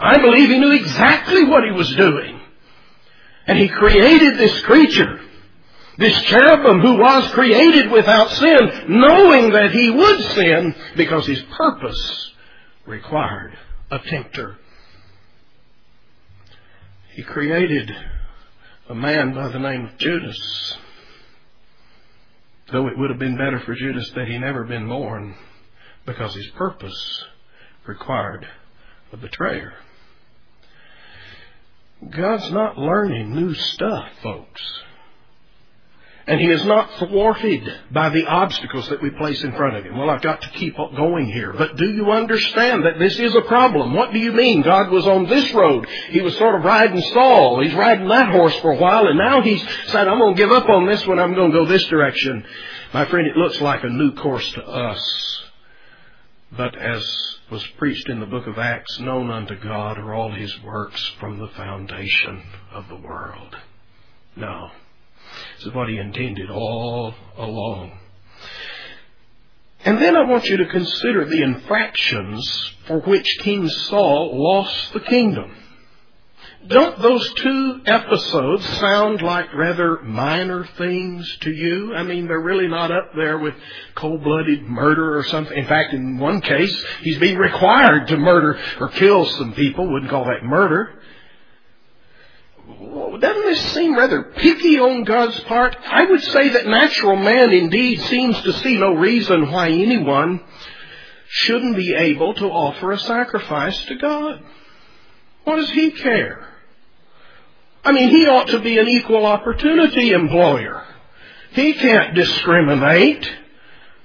I 0.00 0.18
believe 0.20 0.48
he 0.48 0.58
knew 0.58 0.72
exactly 0.72 1.44
what 1.44 1.62
he 1.62 1.70
was 1.70 1.94
doing. 1.94 2.40
And 3.46 3.56
he 3.56 3.68
created 3.68 4.36
this 4.36 4.60
creature 4.62 5.20
this 5.98 6.20
cherubim 6.22 6.80
who 6.80 6.98
was 6.98 7.30
created 7.32 7.90
without 7.90 8.30
sin, 8.30 8.84
knowing 8.88 9.52
that 9.52 9.70
he 9.72 9.90
would 9.90 10.20
sin 10.32 10.74
because 10.96 11.26
his 11.26 11.42
purpose 11.56 12.32
required 12.86 13.56
a 13.90 13.98
tempter. 13.98 14.58
He 17.14 17.22
created 17.22 17.90
a 18.88 18.94
man 18.94 19.34
by 19.34 19.48
the 19.48 19.58
name 19.58 19.86
of 19.86 19.98
Judas. 19.98 20.76
Though 22.70 22.88
it 22.88 22.98
would 22.98 23.10
have 23.10 23.18
been 23.18 23.38
better 23.38 23.60
for 23.60 23.74
Judas 23.74 24.10
that 24.10 24.28
he 24.28 24.38
never 24.38 24.64
been 24.64 24.88
born 24.88 25.34
because 26.04 26.34
his 26.34 26.48
purpose 26.48 27.24
required 27.86 28.46
a 29.12 29.16
betrayer. 29.16 29.72
God's 32.10 32.50
not 32.50 32.76
learning 32.76 33.34
new 33.34 33.54
stuff, 33.54 34.08
folks. 34.22 34.62
And 36.28 36.40
he 36.40 36.50
is 36.50 36.64
not 36.64 36.90
thwarted 36.98 37.62
by 37.92 38.08
the 38.08 38.26
obstacles 38.26 38.88
that 38.88 39.00
we 39.00 39.10
place 39.10 39.44
in 39.44 39.52
front 39.52 39.76
of 39.76 39.84
him. 39.84 39.96
Well, 39.96 40.10
I've 40.10 40.22
got 40.22 40.42
to 40.42 40.48
keep 40.50 40.76
going 40.76 41.26
here. 41.26 41.52
But 41.52 41.76
do 41.76 41.88
you 41.88 42.10
understand 42.10 42.84
that 42.84 42.98
this 42.98 43.16
is 43.20 43.32
a 43.36 43.42
problem? 43.42 43.94
What 43.94 44.12
do 44.12 44.18
you 44.18 44.32
mean? 44.32 44.62
God 44.62 44.90
was 44.90 45.06
on 45.06 45.28
this 45.28 45.54
road. 45.54 45.86
He 46.10 46.20
was 46.22 46.36
sort 46.36 46.56
of 46.56 46.64
riding 46.64 47.00
Saul. 47.12 47.62
He's 47.62 47.74
riding 47.74 48.08
that 48.08 48.32
horse 48.32 48.56
for 48.56 48.72
a 48.72 48.76
while, 48.76 49.06
and 49.06 49.16
now 49.16 49.40
he's 49.40 49.62
said, 49.86 50.08
I'm 50.08 50.18
going 50.18 50.34
to 50.34 50.42
give 50.42 50.50
up 50.50 50.68
on 50.68 50.86
this 50.86 51.06
one. 51.06 51.20
I'm 51.20 51.34
going 51.34 51.52
to 51.52 51.58
go 51.58 51.64
this 51.64 51.84
direction. 51.84 52.44
My 52.92 53.04
friend, 53.04 53.28
it 53.28 53.36
looks 53.36 53.60
like 53.60 53.84
a 53.84 53.88
new 53.88 54.12
course 54.14 54.50
to 54.54 54.66
us. 54.66 55.42
But 56.50 56.76
as 56.76 57.04
was 57.50 57.64
preached 57.78 58.08
in 58.08 58.18
the 58.18 58.26
book 58.26 58.48
of 58.48 58.58
Acts, 58.58 58.98
known 58.98 59.30
unto 59.30 59.54
God 59.54 59.98
are 59.98 60.12
all 60.12 60.32
his 60.32 60.60
works 60.62 61.04
from 61.20 61.38
the 61.38 61.48
foundation 61.48 62.42
of 62.72 62.88
the 62.88 62.96
world. 62.96 63.56
No. 64.34 64.70
This 65.56 65.66
is 65.66 65.74
what 65.74 65.88
he 65.88 65.98
intended 65.98 66.50
all 66.50 67.14
along. 67.36 67.98
And 69.84 69.98
then 70.02 70.16
I 70.16 70.24
want 70.24 70.46
you 70.46 70.56
to 70.58 70.66
consider 70.66 71.24
the 71.24 71.42
infractions 71.42 72.72
for 72.86 73.00
which 73.00 73.38
King 73.40 73.68
Saul 73.68 74.32
lost 74.34 74.92
the 74.92 75.00
kingdom. 75.00 75.54
Don't 76.66 76.98
those 76.98 77.32
two 77.34 77.80
episodes 77.86 78.66
sound 78.80 79.22
like 79.22 79.54
rather 79.54 80.02
minor 80.02 80.64
things 80.76 81.36
to 81.42 81.50
you? 81.50 81.94
I 81.94 82.02
mean, 82.02 82.26
they're 82.26 82.40
really 82.40 82.66
not 82.66 82.90
up 82.90 83.12
there 83.14 83.38
with 83.38 83.54
cold-blooded 83.94 84.62
murder 84.62 85.16
or 85.16 85.22
something. 85.24 85.56
In 85.56 85.66
fact, 85.66 85.94
in 85.94 86.18
one 86.18 86.40
case, 86.40 86.84
he's 87.02 87.18
being 87.18 87.38
required 87.38 88.08
to 88.08 88.16
murder 88.16 88.58
or 88.80 88.88
kill 88.88 89.26
some 89.26 89.52
people. 89.52 89.86
Wouldn't 89.86 90.10
call 90.10 90.24
that 90.24 90.42
murder 90.42 91.00
doesn't 92.66 93.44
this 93.44 93.72
seem 93.72 93.96
rather 93.96 94.22
picky 94.22 94.78
on 94.78 95.04
God's 95.04 95.38
part? 95.40 95.76
I 95.84 96.04
would 96.04 96.22
say 96.22 96.48
that 96.50 96.66
natural 96.66 97.16
man 97.16 97.52
indeed 97.52 98.00
seems 98.02 98.40
to 98.42 98.52
see 98.54 98.76
no 98.78 98.94
reason 98.94 99.50
why 99.50 99.70
anyone 99.70 100.40
shouldn't 101.28 101.76
be 101.76 101.94
able 101.94 102.34
to 102.34 102.46
offer 102.46 102.92
a 102.92 102.98
sacrifice 102.98 103.78
to 103.86 103.96
God. 103.96 104.42
What 105.44 105.56
does 105.56 105.70
he 105.70 105.92
care? 105.92 106.48
I 107.84 107.92
mean, 107.92 108.10
he 108.10 108.26
ought 108.26 108.48
to 108.48 108.58
be 108.58 108.78
an 108.78 108.88
equal 108.88 109.26
opportunity 109.26 110.10
employer. 110.10 110.84
He 111.52 111.72
can't 111.74 112.14
discriminate. 112.14 113.32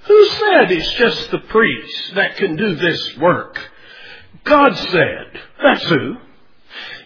Who 0.04 0.26
said 0.26 0.70
it's 0.70 0.92
just 0.94 1.30
the 1.30 1.40
priest 1.40 2.14
that 2.14 2.36
can 2.36 2.56
do 2.56 2.76
this 2.76 3.16
work? 3.18 3.58
God 4.44 4.76
said. 4.76 5.40
That's 5.62 5.84
who. 5.84 6.16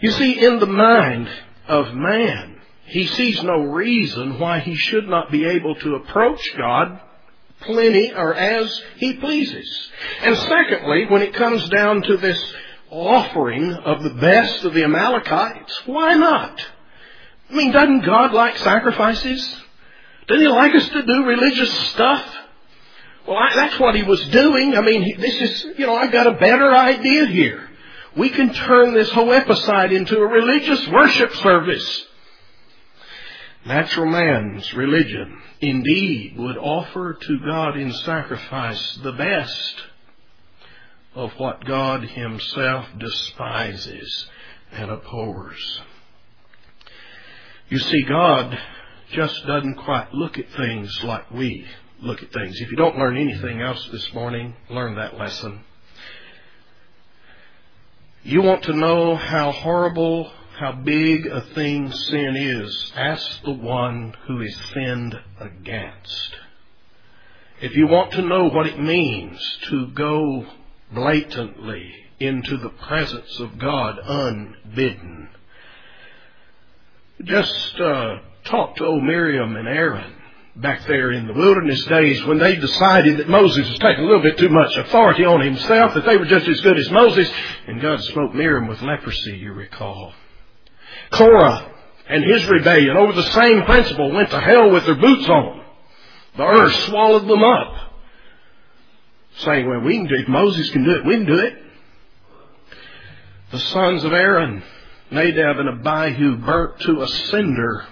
You 0.00 0.10
see, 0.12 0.44
in 0.44 0.58
the 0.58 0.66
mind 0.66 1.28
of 1.68 1.94
man. 1.94 2.60
He 2.86 3.06
sees 3.06 3.42
no 3.42 3.62
reason 3.62 4.38
why 4.38 4.60
he 4.60 4.76
should 4.76 5.08
not 5.08 5.30
be 5.30 5.44
able 5.44 5.74
to 5.76 5.96
approach 5.96 6.40
God 6.56 7.00
plenty 7.60 8.12
or 8.12 8.34
as 8.34 8.82
he 8.96 9.14
pleases. 9.14 9.90
And 10.22 10.36
secondly, 10.36 11.06
when 11.06 11.22
it 11.22 11.34
comes 11.34 11.68
down 11.68 12.02
to 12.02 12.16
this 12.16 12.40
offering 12.90 13.72
of 13.72 14.02
the 14.02 14.14
best 14.14 14.64
of 14.64 14.74
the 14.74 14.84
Amalekites, 14.84 15.82
why 15.86 16.14
not? 16.14 16.64
I 17.50 17.54
mean, 17.54 17.72
doesn't 17.72 18.04
God 18.04 18.32
like 18.32 18.56
sacrifices? 18.58 19.56
Doesn't 20.28 20.44
he 20.44 20.48
like 20.48 20.74
us 20.74 20.88
to 20.88 21.02
do 21.02 21.24
religious 21.24 21.72
stuff? 21.90 22.24
Well, 23.26 23.36
I, 23.36 23.54
that's 23.54 23.80
what 23.80 23.96
he 23.96 24.04
was 24.04 24.22
doing. 24.28 24.76
I 24.76 24.80
mean, 24.80 25.20
this 25.20 25.34
is, 25.34 25.78
you 25.78 25.86
know, 25.86 25.96
I've 25.96 26.12
got 26.12 26.28
a 26.28 26.32
better 26.32 26.72
idea 26.72 27.26
here 27.26 27.65
we 28.16 28.30
can 28.30 28.52
turn 28.52 28.94
this 28.94 29.10
whole 29.10 29.32
episode 29.32 29.92
into 29.92 30.16
a 30.16 30.26
religious 30.26 30.86
worship 30.88 31.34
service. 31.36 32.06
Natural 33.64 34.06
man's 34.06 34.72
religion 34.74 35.42
indeed 35.60 36.36
would 36.38 36.56
offer 36.56 37.14
to 37.14 37.38
God 37.44 37.76
in 37.76 37.92
sacrifice 37.92 38.98
the 39.02 39.12
best 39.12 39.74
of 41.14 41.32
what 41.38 41.64
God 41.64 42.04
himself 42.04 42.86
despises 42.98 44.28
and 44.72 44.90
abhors. 44.90 45.80
You 47.68 47.78
see, 47.78 48.02
God 48.02 48.56
just 49.10 49.46
doesn't 49.46 49.76
quite 49.76 50.12
look 50.12 50.38
at 50.38 50.50
things 50.52 51.02
like 51.02 51.30
we 51.30 51.66
look 52.00 52.22
at 52.22 52.32
things. 52.32 52.60
If 52.60 52.70
you 52.70 52.76
don't 52.76 52.98
learn 52.98 53.16
anything 53.16 53.60
else 53.60 53.88
this 53.90 54.12
morning, 54.12 54.54
learn 54.70 54.96
that 54.96 55.18
lesson. 55.18 55.60
You 58.26 58.42
want 58.42 58.64
to 58.64 58.72
know 58.72 59.14
how 59.14 59.52
horrible, 59.52 60.32
how 60.58 60.72
big 60.72 61.28
a 61.28 61.42
thing 61.42 61.92
sin 61.92 62.34
is? 62.34 62.92
Ask 62.96 63.44
the 63.44 63.52
one 63.52 64.16
who 64.26 64.40
is 64.40 64.60
sinned 64.74 65.16
against. 65.38 66.34
If 67.60 67.76
you 67.76 67.86
want 67.86 68.10
to 68.14 68.22
know 68.22 68.50
what 68.50 68.66
it 68.66 68.80
means 68.80 69.38
to 69.68 69.86
go 69.92 70.44
blatantly 70.92 71.88
into 72.18 72.56
the 72.56 72.70
presence 72.70 73.38
of 73.38 73.60
God 73.60 74.00
unbidden, 74.02 75.28
just 77.22 77.78
uh, 77.78 78.16
talk 78.42 78.74
to 78.74 78.86
old 78.86 79.04
Miriam 79.04 79.54
and 79.54 79.68
Aaron 79.68 80.14
back 80.56 80.86
there 80.86 81.12
in 81.12 81.26
the 81.26 81.34
wilderness 81.34 81.84
days 81.84 82.24
when 82.24 82.38
they 82.38 82.56
decided 82.56 83.18
that 83.18 83.28
Moses 83.28 83.68
was 83.68 83.78
taking 83.78 84.04
a 84.04 84.06
little 84.06 84.22
bit 84.22 84.38
too 84.38 84.48
much 84.48 84.74
authority 84.76 85.24
on 85.24 85.40
himself, 85.40 85.94
that 85.94 86.06
they 86.06 86.16
were 86.16 86.24
just 86.24 86.48
as 86.48 86.60
good 86.62 86.78
as 86.78 86.90
Moses, 86.90 87.30
and 87.66 87.80
God 87.80 88.02
smote 88.04 88.34
Miriam 88.34 88.66
with 88.66 88.80
leprosy, 88.80 89.36
you 89.36 89.52
recall. 89.52 90.14
Korah 91.10 91.72
and 92.08 92.24
his 92.24 92.46
rebellion 92.46 92.96
over 92.96 93.12
the 93.12 93.30
same 93.30 93.64
principle 93.64 94.12
went 94.12 94.30
to 94.30 94.40
hell 94.40 94.70
with 94.70 94.86
their 94.86 94.94
boots 94.94 95.28
on. 95.28 95.64
The 96.36 96.44
earth 96.44 96.74
swallowed 96.86 97.28
them 97.28 97.42
up. 97.42 97.74
Saying, 99.38 99.68
well, 99.68 99.80
we 99.80 99.96
can 99.96 100.06
do 100.06 100.14
it. 100.14 100.28
Moses 100.28 100.70
can 100.70 100.84
do 100.84 100.92
it. 100.92 101.04
We 101.04 101.16
can 101.16 101.26
do 101.26 101.38
it. 101.38 101.54
The 103.52 103.58
sons 103.58 104.04
of 104.04 104.12
Aaron, 104.12 104.62
Nadab 105.10 105.58
and 105.58 105.68
Abihu, 105.68 106.36
burnt 106.38 106.80
to 106.80 107.02
a 107.02 107.08
cinder 107.08 107.86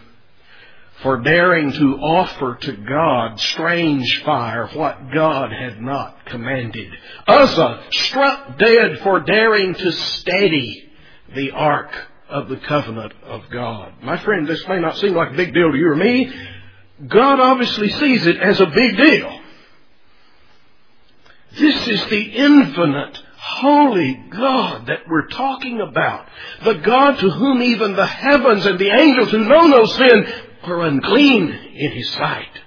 for 1.05 1.20
daring 1.20 1.70
to 1.70 1.98
offer 1.98 2.57
to 2.62 2.72
God 2.72 3.38
strange 3.38 4.22
fire 4.24 4.66
what 4.68 5.12
God 5.12 5.52
had 5.52 5.78
not 5.78 6.24
commanded. 6.24 6.90
Uzzah 7.28 7.84
struck 7.90 8.59
dead 8.59 9.00
for 9.00 9.20
daring 9.20 9.74
to 9.74 9.92
steady 9.92 10.90
the 11.34 11.50
ark 11.50 11.90
of 12.30 12.48
the 12.48 12.57
covenant 12.57 13.12
of 13.22 13.42
God. 13.52 13.92
My 14.02 14.16
friend, 14.16 14.48
this 14.48 14.66
may 14.66 14.80
not 14.80 14.96
seem 14.96 15.12
like 15.12 15.32
a 15.32 15.36
big 15.36 15.52
deal 15.52 15.72
to 15.72 15.76
you 15.76 15.88
or 15.88 15.96
me. 15.96 16.32
God 17.07 17.38
obviously 17.38 17.90
sees 17.90 18.26
it 18.26 18.38
as 18.38 18.59
a 18.62 18.66
big 18.66 18.96
deal. 18.96 19.40
This 21.59 21.86
is 21.86 22.05
the 22.07 22.22
infinite, 22.22 23.22
holy 23.36 24.14
God 24.30 24.86
that 24.86 25.00
we're 25.07 25.28
talking 25.28 25.82
about. 25.82 26.26
The 26.64 26.76
God 26.76 27.18
to 27.18 27.28
whom 27.28 27.62
even 27.62 27.94
the 27.94 28.07
heavens 28.07 28.64
and 28.64 28.78
the 28.78 28.90
angels 28.90 29.30
who 29.32 29.44
know 29.44 29.66
no 29.66 29.84
sin 29.84 30.26
are 30.66 30.82
unclean 30.82 31.50
in 31.50 31.92
His 31.92 32.10
sight. 32.10 32.60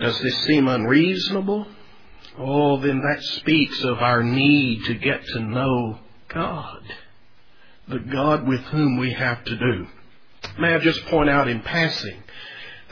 Does 0.00 0.18
this 0.20 0.44
seem 0.44 0.66
unreasonable? 0.66 1.66
Oh, 2.38 2.80
then 2.80 3.00
that 3.00 3.22
speaks 3.22 3.84
of 3.84 3.98
our 3.98 4.22
need 4.22 4.84
to 4.86 4.94
get 4.94 5.24
to 5.24 5.40
know 5.40 5.98
God. 6.28 6.82
The 7.88 7.98
God 7.98 8.46
with 8.46 8.60
whom 8.62 8.96
we 8.96 9.12
have 9.12 9.44
to 9.44 9.56
do. 9.56 9.86
May 10.58 10.74
I 10.74 10.78
just 10.78 11.04
point 11.06 11.30
out 11.30 11.48
in 11.48 11.60
passing 11.60 12.22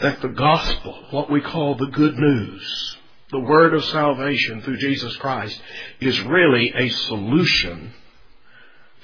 that 0.00 0.20
the 0.20 0.28
gospel, 0.28 1.04
what 1.10 1.30
we 1.30 1.40
call 1.40 1.74
the 1.74 1.86
good 1.86 2.16
news, 2.16 2.96
the 3.30 3.40
word 3.40 3.74
of 3.74 3.84
salvation 3.86 4.62
through 4.62 4.78
Jesus 4.78 5.16
Christ, 5.16 5.60
is 6.00 6.20
really 6.22 6.72
a 6.74 6.88
solution 6.88 7.92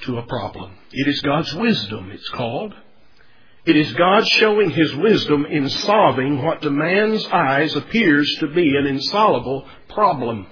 to 0.03 0.19
a 0.19 0.27
problem. 0.27 0.77
It 0.93 1.09
is 1.09 1.21
God's 1.21 1.55
wisdom, 1.55 2.11
it's 2.13 2.29
called. 2.31 2.75
It 3.65 3.77
is 3.77 3.93
God 3.95 4.27
showing 4.29 4.71
His 4.71 4.95
wisdom 4.95 5.45
in 5.45 5.69
solving 5.69 6.43
what 6.43 6.63
to 6.63 6.71
man's 6.71 7.27
eyes 7.27 7.75
appears 7.75 8.33
to 8.41 8.49
be 8.49 8.77
an 8.77 8.87
insoluble 8.87 9.67
problem. 9.89 10.47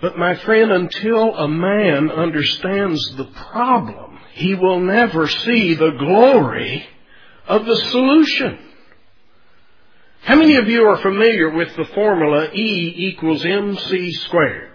But 0.00 0.18
my 0.18 0.34
friend, 0.36 0.70
until 0.70 1.36
a 1.36 1.48
man 1.48 2.10
understands 2.10 3.16
the 3.16 3.24
problem, 3.24 4.18
he 4.32 4.54
will 4.54 4.80
never 4.80 5.28
see 5.28 5.74
the 5.74 5.92
glory 5.98 6.86
of 7.46 7.64
the 7.64 7.76
solution. 7.76 8.58
How 10.22 10.36
many 10.36 10.56
of 10.56 10.68
you 10.68 10.84
are 10.88 10.98
familiar 10.98 11.50
with 11.50 11.74
the 11.76 11.84
formula 11.94 12.50
E 12.52 12.94
equals 12.96 13.44
MC 13.44 14.12
squared? 14.12 14.70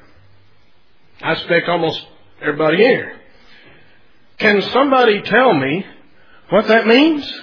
I 1.21 1.33
expect 1.33 1.67
almost 1.67 2.05
everybody 2.41 2.77
here. 2.77 3.19
Can 4.37 4.61
somebody 4.61 5.21
tell 5.21 5.53
me 5.53 5.85
what 6.49 6.67
that 6.67 6.87
means? 6.87 7.41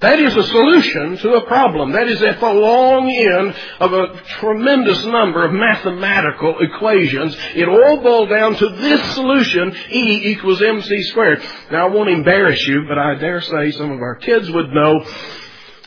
That 0.00 0.18
is 0.18 0.34
a 0.34 0.42
solution 0.42 1.16
to 1.18 1.34
a 1.34 1.46
problem. 1.46 1.92
That 1.92 2.08
is 2.08 2.20
at 2.24 2.40
the 2.40 2.52
long 2.52 3.08
end 3.08 3.54
of 3.78 3.92
a 3.92 4.20
tremendous 4.40 5.04
number 5.04 5.44
of 5.44 5.52
mathematical 5.52 6.56
equations. 6.58 7.36
It 7.54 7.68
all 7.68 8.02
boils 8.02 8.28
down 8.28 8.56
to 8.56 8.68
this 8.70 9.14
solution, 9.14 9.72
E 9.92 10.32
equals 10.32 10.60
mc 10.60 11.02
squared. 11.04 11.40
Now 11.70 11.86
I 11.86 11.90
won't 11.90 12.10
embarrass 12.10 12.60
you, 12.66 12.84
but 12.88 12.98
I 12.98 13.14
dare 13.14 13.42
say 13.42 13.70
some 13.70 13.92
of 13.92 14.00
our 14.00 14.16
kids 14.16 14.50
would 14.50 14.70
know, 14.70 15.06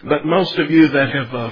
but 0.06 0.26
most 0.26 0.58
of 0.60 0.72
you 0.72 0.88
that 0.88 1.14
have 1.14 1.36
uh, 1.36 1.52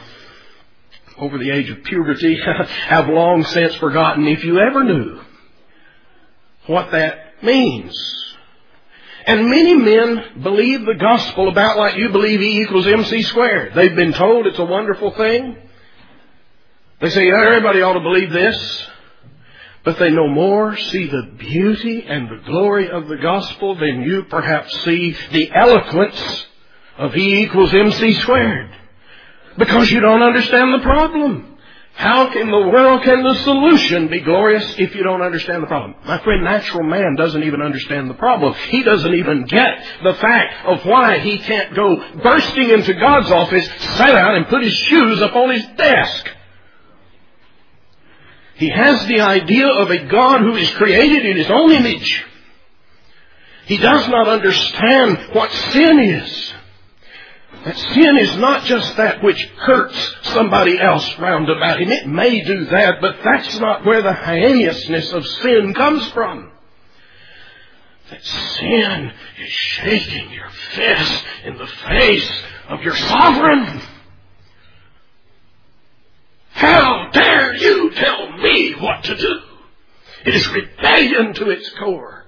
over 1.17 1.37
the 1.37 1.51
age 1.51 1.69
of 1.69 1.83
puberty 1.83 2.39
have 2.87 3.09
long 3.09 3.43
since 3.43 3.75
forgotten 3.75 4.25
if 4.25 4.41
you 4.45 4.59
ever 4.59 4.85
knew 4.85 5.19
what 6.68 6.91
that 6.91 7.43
means. 7.43 7.95
And 9.26 9.49
many 9.49 9.76
men 9.76 10.41
believe 10.41 10.86
the 10.86 10.95
gospel 10.95 11.47
about 11.47 11.78
like 11.78 11.95
you 11.97 12.09
believe 12.09 12.41
E 12.41 12.61
equals 12.61 12.88
MC 12.88 13.22
squared. 13.24 13.74
They've 13.74 13.95
been 13.95 14.14
told 14.14 14.47
it's 14.47 14.59
a 14.59 14.66
wonderful 14.66 15.11
thing. 15.11 15.57
They 16.99 17.09
say 17.09 17.32
everybody 17.32 17.82
ought 17.82 17.93
to 17.93 17.99
believe 18.01 18.32
this. 18.32 18.88
But 19.84 19.99
they 19.99 20.09
no 20.09 20.30
more 20.30 20.78
see 20.78 21.07
the 21.07 21.34
beauty 21.38 22.05
and 22.07 22.30
the 22.30 22.41
glory 22.45 22.89
of 22.89 23.07
the 23.07 23.18
gospel 23.18 23.76
than 23.76 24.01
you 24.03 24.24
perhaps 24.24 24.82
see 24.84 25.16
the 25.32 25.51
eloquence 25.53 26.45
of 26.97 27.16
E 27.16 27.43
equals 27.43 27.74
MC 27.74 28.14
squared. 28.14 28.74
Because 29.57 29.91
you 29.91 29.99
don't 29.99 30.22
understand 30.22 30.74
the 30.74 30.84
problem. 30.84 31.52
How 31.95 32.31
in 32.33 32.49
the 32.49 32.69
world 32.69 33.03
can 33.03 33.23
the 33.23 33.35
solution 33.35 34.07
be 34.07 34.19
glorious 34.19 34.75
if 34.79 34.95
you 34.95 35.03
don't 35.03 35.21
understand 35.21 35.61
the 35.61 35.67
problem? 35.67 35.95
My 36.05 36.17
friend, 36.19 36.43
natural 36.43 36.83
man 36.83 37.15
doesn't 37.15 37.43
even 37.43 37.61
understand 37.61 38.09
the 38.09 38.15
problem. 38.15 38.53
He 38.69 38.81
doesn't 38.81 39.13
even 39.13 39.45
get 39.45 39.85
the 40.03 40.15
fact 40.15 40.65
of 40.65 40.85
why 40.85 41.19
he 41.19 41.37
can't 41.37 41.75
go 41.75 41.95
bursting 42.23 42.69
into 42.69 42.95
God's 42.95 43.31
office, 43.31 43.65
sit 43.65 44.07
down, 44.07 44.35
and 44.35 44.47
put 44.47 44.63
his 44.63 44.73
shoes 44.73 45.21
up 45.21 45.35
on 45.35 45.51
his 45.51 45.65
desk. 45.77 46.29
He 48.55 48.69
has 48.69 49.05
the 49.05 49.21
idea 49.21 49.67
of 49.67 49.91
a 49.91 50.05
God 50.05 50.41
who 50.41 50.55
is 50.55 50.69
created 50.71 51.25
in 51.25 51.37
his 51.37 51.49
own 51.49 51.71
image. 51.71 52.25
He 53.65 53.77
does 53.77 54.07
not 54.09 54.27
understand 54.27 55.29
what 55.33 55.51
sin 55.51 55.99
is. 55.99 56.53
That 57.65 57.77
sin 57.77 58.17
is 58.17 58.37
not 58.37 58.65
just 58.65 58.97
that 58.97 59.23
which 59.23 59.41
hurts 59.57 60.15
somebody 60.23 60.79
else 60.79 61.17
round 61.17 61.49
about 61.49 61.81
him. 61.81 61.89
It 61.91 62.07
may 62.07 62.43
do 62.43 62.65
that, 62.65 62.95
but 62.99 63.17
that's 63.23 63.57
not 63.59 63.85
where 63.85 64.01
the 64.01 64.11
heinousness 64.11 65.13
of 65.13 65.25
sin 65.25 65.73
comes 65.73 66.09
from. 66.11 66.51
That 68.09 68.23
sin 68.23 69.13
is 69.39 69.49
shaking 69.49 70.31
your 70.31 70.49
fist 70.49 71.25
in 71.45 71.57
the 71.57 71.67
face 71.67 72.43
of 72.67 72.81
your 72.81 72.95
sovereign. 72.95 73.81
How 76.51 77.09
dare 77.11 77.55
you 77.55 77.91
tell 77.91 78.37
me 78.37 78.73
what 78.73 79.05
to 79.05 79.15
do? 79.15 79.39
It 80.25 80.35
is 80.35 80.47
rebellion 80.49 81.33
to 81.35 81.49
its 81.49 81.69
core. 81.79 82.25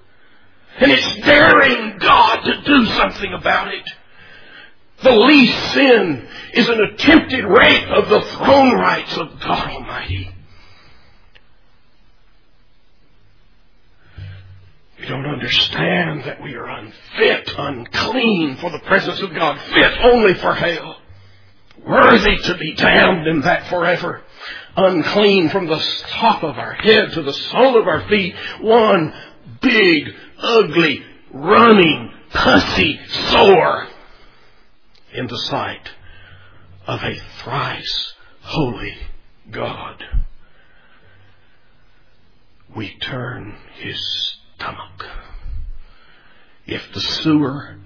And 0.78 0.92
it's 0.92 1.16
daring 1.26 1.98
God 2.00 2.42
to 2.42 2.62
do 2.62 2.86
something 2.86 3.34
about 3.34 3.74
it. 3.74 3.90
The 5.04 5.12
least 5.12 5.74
sin 5.74 6.28
is 6.54 6.70
an 6.70 6.82
attempted 6.82 7.44
rape 7.44 7.88
of 7.90 8.10
the 8.10 8.22
throne 8.22 8.74
rights 8.76 9.18
of 9.18 9.40
God 9.40 9.70
Almighty. 9.70 10.32
We 15.00 15.06
don't 15.08 15.26
understand 15.26 16.24
that 16.24 16.42
we 16.42 16.56
are 16.56 16.68
unfit, 16.68 17.54
unclean 17.58 18.58
for 18.58 18.72
the 18.72 18.80
presence 18.80 19.22
of 19.22 19.34
God, 19.36 19.60
fit 19.60 19.94
only 20.04 20.34
for 20.36 20.54
hell, 20.54 20.98
worthy 21.86 22.38
to 22.38 22.58
be 22.58 22.74
damned 22.74 23.28
in 23.28 23.42
that 23.42 23.68
forever, 23.68 24.24
unclean 24.78 25.50
from 25.50 25.68
the 25.68 25.80
top 26.08 26.44
of 26.44 26.58
our 26.58 26.74
head 26.74 27.12
to 27.12 27.22
the 27.22 27.34
sole 27.34 27.80
of 27.80 27.88
our 27.88 28.08
feet, 28.08 28.36
one 28.62 29.14
big, 29.62 30.08
ugly, 30.40 31.04
running, 31.32 32.12
pussy 32.32 33.00
sore 33.30 33.90
in 35.16 35.28
the 35.28 35.38
sight 35.38 35.90
of 36.88 37.02
a 37.02 37.16
thrice 37.42 38.14
holy 38.42 38.96
God. 39.50 40.04
We 42.76 42.98
turn 42.98 43.56
his 43.80 44.00
stomach. 44.56 45.06
If 46.66 46.92
the 46.94 47.00
sewer 47.00 47.78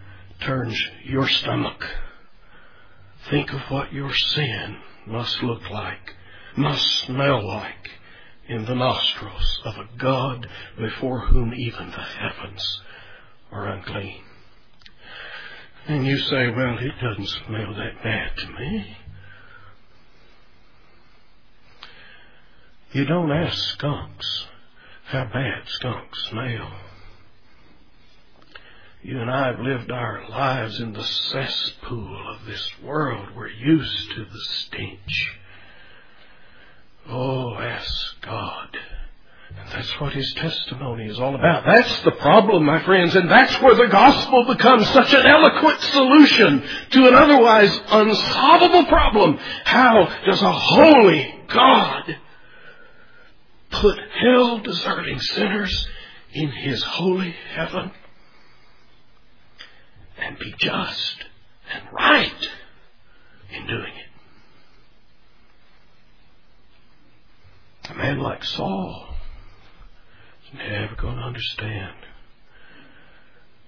turns 0.41 0.81
your 1.03 1.27
stomach, 1.27 1.85
think 3.29 3.53
of 3.53 3.61
what 3.69 3.93
your 3.93 4.13
sin 4.13 4.77
must 5.05 5.43
look 5.43 5.69
like, 5.69 6.15
must 6.55 6.85
smell 7.01 7.45
like 7.45 7.91
in 8.47 8.65
the 8.65 8.75
nostrils 8.75 9.61
of 9.65 9.75
a 9.75 9.89
God 9.97 10.47
before 10.77 11.19
whom 11.27 11.53
even 11.53 11.91
the 11.91 11.97
heavens 11.97 12.81
are 13.51 13.67
unclean. 13.67 14.23
And 15.89 16.05
you 16.05 16.19
say, 16.19 16.51
well, 16.51 16.77
it 16.77 17.01
doesn't 17.01 17.29
smell 17.47 17.73
that 17.73 18.03
bad 18.03 18.37
to 18.37 18.47
me. 18.47 18.95
You 22.91 23.05
don't 23.05 23.31
ask 23.31 23.57
skunks 23.73 24.45
how 25.05 25.25
bad 25.33 25.63
skunks 25.65 26.27
smell. 26.29 26.71
You 29.01 29.19
and 29.19 29.31
I 29.31 29.47
have 29.47 29.61
lived 29.61 29.89
our 29.89 30.29
lives 30.29 30.79
in 30.79 30.93
the 30.93 31.03
cesspool 31.03 32.35
of 32.35 32.45
this 32.45 32.71
world. 32.83 33.29
We're 33.35 33.47
used 33.47 34.11
to 34.11 34.25
the 34.25 34.39
stench. 34.41 35.39
Oh, 37.07 37.55
ask 37.55 38.21
God 38.21 38.77
and 39.57 39.67
that's 39.71 39.99
what 39.99 40.13
his 40.13 40.31
testimony 40.33 41.07
is 41.07 41.19
all 41.19 41.35
about. 41.35 41.65
That's 41.65 42.01
the 42.01 42.11
problem, 42.11 42.65
my 42.65 42.83
friends, 42.83 43.15
and 43.15 43.29
that's 43.29 43.59
where 43.61 43.75
the 43.75 43.87
gospel 43.87 44.45
becomes 44.45 44.87
such 44.89 45.13
an 45.13 45.25
eloquent 45.25 45.81
solution 45.81 46.63
to 46.91 47.07
an 47.07 47.15
otherwise 47.15 47.79
unsolvable 47.89 48.85
problem. 48.85 49.37
How 49.63 50.05
does 50.25 50.41
a 50.41 50.51
holy 50.51 51.35
God 51.47 52.17
put 53.71 53.99
hell 54.21 54.59
deserting 54.59 55.19
sinners 55.19 55.87
in 56.33 56.51
his 56.51 56.83
holy 56.83 57.35
heaven 57.53 57.91
and 60.19 60.37
be 60.37 60.53
just 60.57 61.25
and 61.73 61.83
right 61.91 62.49
in 63.51 63.65
doing 63.65 63.93
it? 63.93 64.05
A 67.91 67.95
man 67.95 68.19
like 68.19 68.43
Saul 68.43 69.08
never 70.53 70.95
going 70.95 71.17
to 71.17 71.23
understand, 71.23 71.95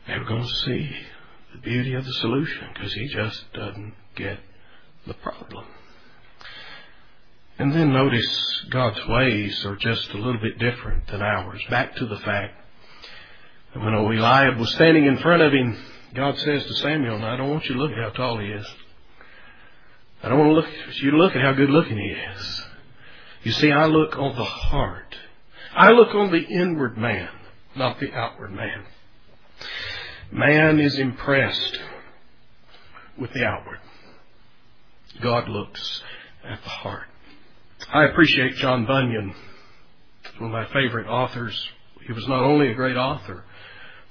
never 0.08 0.24
going 0.26 0.44
to 0.44 0.56
see 0.66 0.96
the 1.54 1.60
beauty 1.60 1.94
of 1.94 2.06
the 2.06 2.14
solution 2.14 2.68
because 2.74 2.94
he 2.94 3.08
just 3.08 3.52
doesn't 3.54 3.94
get 4.16 4.40
the 5.06 5.14
problem. 5.16 5.66
And 7.58 7.74
then 7.74 7.94
notice 7.94 8.66
God's 8.70 9.06
ways 9.08 9.64
are 9.66 9.76
just 9.76 10.10
a 10.12 10.18
little 10.18 10.42
bit 10.42 10.58
different 10.58 11.08
than 11.08 11.22
ours. 11.22 11.62
Back 11.70 11.96
to 11.98 12.06
the 12.06 12.18
fact 12.18 12.56
that 13.74 13.84
when 13.84 13.94
Eliab 13.94 14.58
was 14.58 14.72
standing 14.74 15.06
in 15.06 15.18
front 15.18 15.42
of 15.42 15.54
him, 15.54 15.78
God 16.14 16.38
says 16.40 16.66
to 16.66 16.74
Samuel, 16.76 17.24
I 17.24 17.38
don't 17.38 17.50
want 17.50 17.66
you 17.66 17.76
to 17.76 17.82
look 17.82 17.92
at 17.92 17.98
how 17.98 18.10
tall 18.10 18.40
he 18.40 18.48
is. 18.48 18.66
I 20.24 20.30
don't 20.30 20.40
want 20.40 20.66
you 21.02 21.12
to 21.12 21.18
look 21.18 21.36
at 21.36 21.42
how 21.42 21.54
good 21.54 21.70
looking 21.70 21.98
he 21.98 22.10
is. 22.10 22.66
You 23.44 23.52
see, 23.52 23.72
I 23.72 23.86
look 23.86 24.18
on 24.18 24.36
the 24.36 24.44
heart. 24.44 25.16
I 25.76 25.91
look 25.91 26.13
on 26.13 26.32
the 26.32 26.43
inward 26.43 26.97
man, 26.97 27.30
not 27.76 27.99
the 27.99 28.13
outward 28.13 28.51
man. 28.51 28.84
Man 30.32 30.80
is 30.80 30.99
impressed 30.99 31.80
with 33.17 33.32
the 33.34 33.45
outward. 33.45 33.80
God 35.22 35.47
looks 35.47 36.03
at 36.43 36.61
the 36.63 36.69
heart. 36.69 37.07
I 37.93 38.05
appreciate 38.05 38.55
John 38.55 38.86
Bunyan, 38.86 39.34
one 40.39 40.49
of 40.49 40.51
my 40.51 40.74
favorite 40.74 41.07
authors. 41.07 41.69
He 42.05 42.13
was 42.13 42.28
not 42.28 42.43
only 42.43 42.69
a 42.69 42.74
great 42.74 42.97
author, 42.97 43.43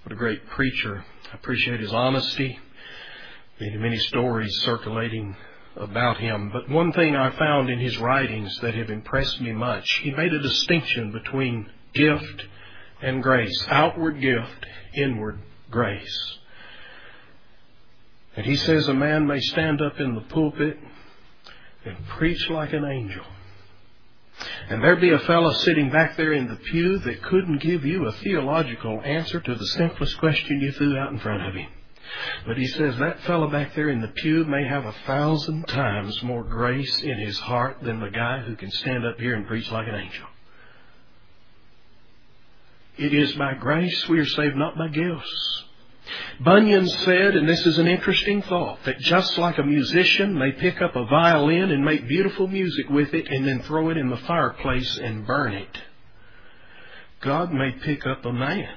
but 0.02 0.12
a 0.12 0.16
great 0.16 0.46
preacher. 0.48 1.04
I 1.30 1.34
appreciate 1.34 1.80
his 1.80 1.92
honesty. 1.92 2.58
Many, 3.60 3.76
many 3.76 3.98
stories 3.98 4.54
circulating 4.62 5.36
about 5.76 6.18
him. 6.18 6.50
But 6.52 6.68
one 6.68 6.92
thing 6.92 7.16
I 7.16 7.30
found 7.30 7.70
in 7.70 7.78
his 7.78 7.98
writings 7.98 8.58
that 8.60 8.74
have 8.74 8.90
impressed 8.90 9.40
me 9.40 9.52
much, 9.52 10.00
he 10.02 10.10
made 10.10 10.32
a 10.32 10.42
distinction 10.42 11.12
between 11.12 11.70
gift 11.94 12.46
and 13.02 13.22
grace. 13.22 13.66
Outward 13.68 14.20
gift, 14.20 14.66
inward 14.94 15.38
grace. 15.70 16.38
And 18.36 18.46
he 18.46 18.56
says 18.56 18.88
a 18.88 18.94
man 18.94 19.26
may 19.26 19.40
stand 19.40 19.80
up 19.80 19.98
in 19.98 20.14
the 20.14 20.20
pulpit 20.22 20.78
and 21.84 22.06
preach 22.08 22.48
like 22.48 22.72
an 22.72 22.84
angel. 22.84 23.24
And 24.68 24.82
there'd 24.82 25.00
be 25.00 25.10
a 25.10 25.18
fellow 25.18 25.52
sitting 25.52 25.90
back 25.90 26.16
there 26.16 26.32
in 26.32 26.48
the 26.48 26.56
pew 26.56 26.98
that 26.98 27.22
couldn't 27.22 27.60
give 27.60 27.84
you 27.84 28.06
a 28.06 28.12
theological 28.12 29.00
answer 29.04 29.40
to 29.40 29.54
the 29.54 29.66
simplest 29.66 30.18
question 30.18 30.60
you 30.60 30.72
threw 30.72 30.96
out 30.96 31.12
in 31.12 31.18
front 31.18 31.46
of 31.46 31.54
him. 31.54 31.68
But 32.46 32.56
he 32.56 32.66
says 32.66 32.96
that 32.98 33.20
fellow 33.22 33.48
back 33.48 33.74
there 33.74 33.90
in 33.90 34.00
the 34.00 34.08
pew 34.08 34.44
may 34.44 34.66
have 34.66 34.84
a 34.84 34.94
thousand 35.06 35.68
times 35.68 36.22
more 36.22 36.42
grace 36.42 37.02
in 37.02 37.18
his 37.18 37.38
heart 37.38 37.78
than 37.82 38.00
the 38.00 38.10
guy 38.10 38.40
who 38.40 38.56
can 38.56 38.70
stand 38.70 39.04
up 39.06 39.18
here 39.18 39.34
and 39.34 39.46
preach 39.46 39.70
like 39.70 39.88
an 39.88 39.94
angel. 39.94 40.26
It 42.96 43.14
is 43.14 43.32
by 43.34 43.54
grace 43.54 44.08
we 44.08 44.18
are 44.18 44.26
saved, 44.26 44.56
not 44.56 44.76
by 44.76 44.88
gifts. 44.88 45.64
Bunyan 46.40 46.88
said, 46.88 47.36
and 47.36 47.48
this 47.48 47.64
is 47.66 47.78
an 47.78 47.86
interesting 47.86 48.42
thought, 48.42 48.82
that 48.84 48.98
just 48.98 49.38
like 49.38 49.58
a 49.58 49.62
musician 49.62 50.36
may 50.36 50.52
pick 50.52 50.82
up 50.82 50.96
a 50.96 51.06
violin 51.06 51.70
and 51.70 51.84
make 51.84 52.08
beautiful 52.08 52.46
music 52.46 52.88
with 52.88 53.14
it 53.14 53.28
and 53.28 53.46
then 53.46 53.62
throw 53.62 53.90
it 53.90 53.96
in 53.96 54.08
the 54.08 54.16
fireplace 54.16 54.98
and 54.98 55.26
burn 55.26 55.52
it, 55.52 55.78
God 57.20 57.52
may 57.52 57.72
pick 57.72 58.06
up 58.06 58.24
a 58.24 58.32
man 58.32 58.74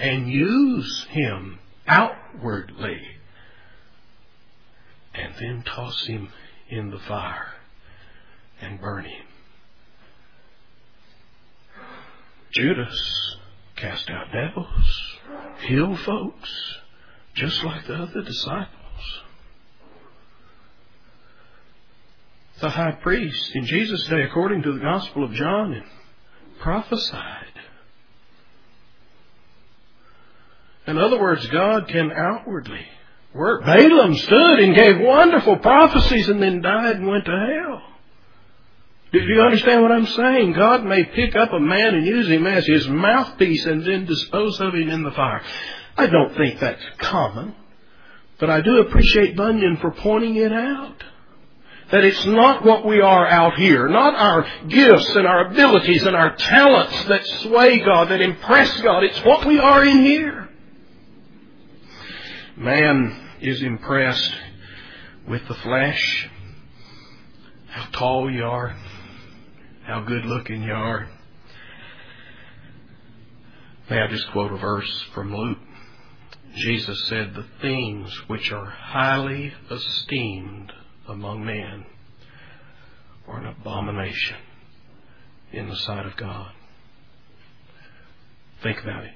and 0.00 0.28
use 0.28 1.06
him 1.10 1.58
outwardly 1.86 3.00
and 5.14 5.34
then 5.38 5.62
toss 5.62 6.06
him 6.06 6.28
in 6.68 6.90
the 6.90 6.98
fire 6.98 7.52
and 8.60 8.80
burn 8.80 9.04
him. 9.04 9.26
Judas 12.52 13.36
cast 13.76 14.10
out 14.10 14.26
devils, 14.32 15.18
healed 15.66 15.98
folks, 16.00 16.76
just 17.34 17.62
like 17.64 17.86
the 17.86 17.94
other 17.94 18.22
disciples. 18.22 18.68
The 22.60 22.70
high 22.70 22.92
priest 22.92 23.56
in 23.56 23.66
Jesus' 23.66 24.06
day, 24.06 24.22
according 24.22 24.62
to 24.62 24.72
the 24.72 24.80
Gospel 24.80 25.24
of 25.24 25.32
John, 25.32 25.82
prophesied. 26.60 27.51
In 30.86 30.98
other 30.98 31.20
words, 31.20 31.46
God 31.48 31.88
can 31.88 32.10
outwardly 32.10 32.84
work. 33.34 33.64
Balaam 33.64 34.14
stood 34.14 34.58
and 34.60 34.74
gave 34.74 35.00
wonderful 35.00 35.56
prophecies 35.58 36.28
and 36.28 36.42
then 36.42 36.60
died 36.60 36.96
and 36.96 37.06
went 37.06 37.24
to 37.24 37.30
hell. 37.30 37.82
Do 39.12 39.20
you 39.20 39.42
understand 39.42 39.82
what 39.82 39.92
I'm 39.92 40.06
saying? 40.06 40.54
God 40.54 40.84
may 40.84 41.04
pick 41.04 41.36
up 41.36 41.52
a 41.52 41.60
man 41.60 41.94
and 41.94 42.06
use 42.06 42.28
him 42.28 42.46
as 42.46 42.66
his 42.66 42.88
mouthpiece 42.88 43.66
and 43.66 43.84
then 43.84 44.06
dispose 44.06 44.58
of 44.60 44.74
him 44.74 44.88
in 44.88 45.02
the 45.02 45.10
fire. 45.10 45.42
I 45.98 46.06
don't 46.06 46.34
think 46.34 46.58
that's 46.58 46.82
common, 46.96 47.54
but 48.38 48.48
I 48.48 48.62
do 48.62 48.78
appreciate 48.78 49.36
Bunyan 49.36 49.76
for 49.76 49.90
pointing 49.90 50.36
it 50.36 50.52
out. 50.52 51.04
That 51.90 52.04
it's 52.04 52.24
not 52.24 52.64
what 52.64 52.86
we 52.86 53.02
are 53.02 53.26
out 53.26 53.58
here, 53.58 53.86
not 53.86 54.14
our 54.14 54.46
gifts 54.66 55.14
and 55.14 55.26
our 55.26 55.48
abilities 55.48 56.06
and 56.06 56.16
our 56.16 56.34
talents 56.36 57.04
that 57.04 57.26
sway 57.42 57.80
God, 57.80 58.08
that 58.08 58.22
impress 58.22 58.80
God. 58.80 59.04
It's 59.04 59.22
what 59.26 59.46
we 59.46 59.58
are 59.58 59.84
in 59.84 60.02
here. 60.02 60.48
Man 62.62 63.20
is 63.40 63.60
impressed 63.60 64.36
with 65.28 65.48
the 65.48 65.54
flesh, 65.54 66.30
how 67.66 67.86
tall 67.90 68.30
you 68.30 68.44
are, 68.44 68.76
how 69.84 70.02
good 70.02 70.24
looking 70.24 70.62
you 70.62 70.72
are. 70.72 71.08
May 73.90 73.98
I 73.98 74.06
just 74.06 74.30
quote 74.30 74.52
a 74.52 74.58
verse 74.58 75.04
from 75.12 75.34
Luke? 75.34 75.58
Jesus 76.54 77.08
said, 77.08 77.34
The 77.34 77.46
things 77.60 78.16
which 78.28 78.52
are 78.52 78.66
highly 78.66 79.52
esteemed 79.68 80.72
among 81.08 81.44
men 81.44 81.84
are 83.26 83.38
an 83.40 83.46
abomination 83.46 84.36
in 85.50 85.68
the 85.68 85.76
sight 85.78 86.06
of 86.06 86.16
God. 86.16 86.52
Think 88.62 88.80
about 88.80 89.02
it. 89.02 89.14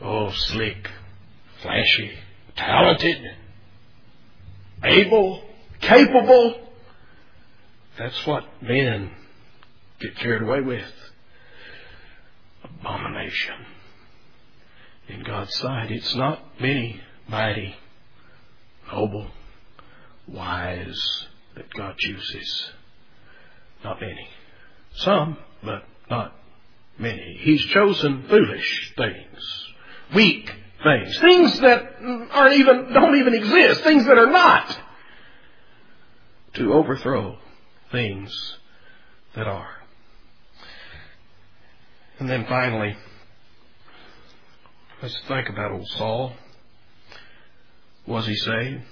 Oh, 0.00 0.30
slick, 0.30 0.88
flashy, 1.62 2.12
talented, 2.56 3.18
able, 4.84 5.42
capable, 5.80 6.60
that's 7.98 8.26
what 8.26 8.44
men 8.62 9.10
get 10.00 10.16
carried 10.16 10.42
away 10.42 10.60
with. 10.60 10.92
Abomination. 12.64 13.66
In 15.08 15.22
God's 15.22 15.54
sight, 15.56 15.90
it's 15.90 16.14
not 16.14 16.40
many 16.60 17.00
mighty, 17.28 17.74
noble, 18.92 19.28
wise 20.28 21.26
that 21.56 21.72
God 21.74 21.96
chooses. 21.98 22.70
Not 23.82 24.00
many. 24.00 24.28
Some, 24.94 25.36
but 25.62 25.84
not 26.08 26.34
many. 26.98 27.38
He's 27.40 27.64
chosen 27.66 28.24
foolish 28.28 28.92
things, 28.96 29.66
weak 30.14 30.52
things, 30.82 31.18
things 31.18 31.60
that 31.60 31.96
aren't 32.30 32.54
even, 32.54 32.92
don't 32.92 33.18
even 33.18 33.34
exist, 33.34 33.82
things 33.82 34.04
that 34.06 34.18
are 34.18 34.30
not, 34.30 34.80
to 36.54 36.72
overthrow 36.72 37.38
things 37.92 38.56
that 39.34 39.46
are. 39.46 39.76
And 42.18 42.28
then 42.28 42.44
finally, 42.46 42.96
let's 45.02 45.18
think 45.28 45.48
about 45.48 45.72
old 45.72 45.88
Saul. 45.88 46.32
Was 48.06 48.26
he 48.26 48.34
saved? 48.34 48.82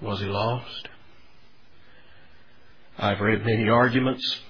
Was 0.00 0.20
he 0.20 0.26
lost? 0.26 0.88
I've 2.98 3.20
read 3.20 3.44
many 3.44 3.68
arguments. 3.68 4.40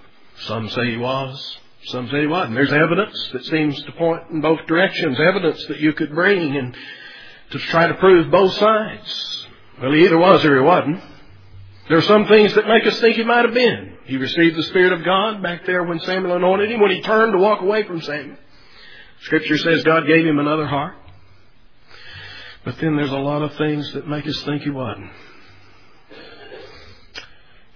Some 0.41 0.69
say 0.71 0.91
he 0.91 0.97
was. 0.97 1.59
Some 1.85 2.09
say 2.11 2.21
he 2.21 2.27
wasn't. 2.27 2.55
There's 2.55 2.73
evidence 2.73 3.31
that 3.33 3.45
seems 3.47 3.83
to 3.83 3.93
point 3.93 4.31
in 4.31 4.41
both 4.41 4.67
directions. 4.67 5.19
Evidence 5.19 5.65
that 5.67 5.79
you 5.81 5.93
could 5.93 6.11
bring 6.11 6.57
and 6.57 6.77
to 7.51 7.59
try 7.59 7.87
to 7.87 7.95
prove 7.95 8.31
both 8.31 8.53
sides. 8.53 9.47
Well, 9.81 9.93
he 9.93 10.05
either 10.05 10.19
was 10.19 10.45
or 10.45 10.57
he 10.57 10.63
wasn't. 10.63 11.03
There 11.89 11.99
are 11.99 12.03
some 12.03 12.27
things 12.27 12.55
that 12.55 12.69
make 12.69 12.87
us 12.87 13.01
think 13.01 13.17
he 13.17 13.25
might 13.25 13.45
have 13.45 13.55
been. 13.55 13.97
He 14.05 14.17
received 14.17 14.57
the 14.57 14.63
Spirit 14.65 14.93
of 14.93 15.05
God 15.05 15.43
back 15.43 15.67
there 15.67 15.83
when 15.83 15.99
Samuel 16.01 16.37
anointed 16.37 16.71
him, 16.71 16.81
when 16.81 16.91
he 16.91 17.01
turned 17.01 17.33
to 17.33 17.39
walk 17.39 17.63
away 17.63 17.85
from 17.85 18.01
Samuel. 18.03 18.37
Scripture 19.23 19.59
says 19.59 19.83
God 19.83 20.07
gave 20.07 20.25
him 20.25 20.39
another 20.39 20.67
heart. 20.67 20.95
But 22.65 22.77
then 22.79 22.95
there's 22.97 23.11
a 23.11 23.19
lot 23.19 23.43
of 23.43 23.55
things 23.55 23.93
that 23.95 24.07
make 24.07 24.27
us 24.27 24.41
think 24.43 24.63
he 24.63 24.71
wasn't. 24.71 25.11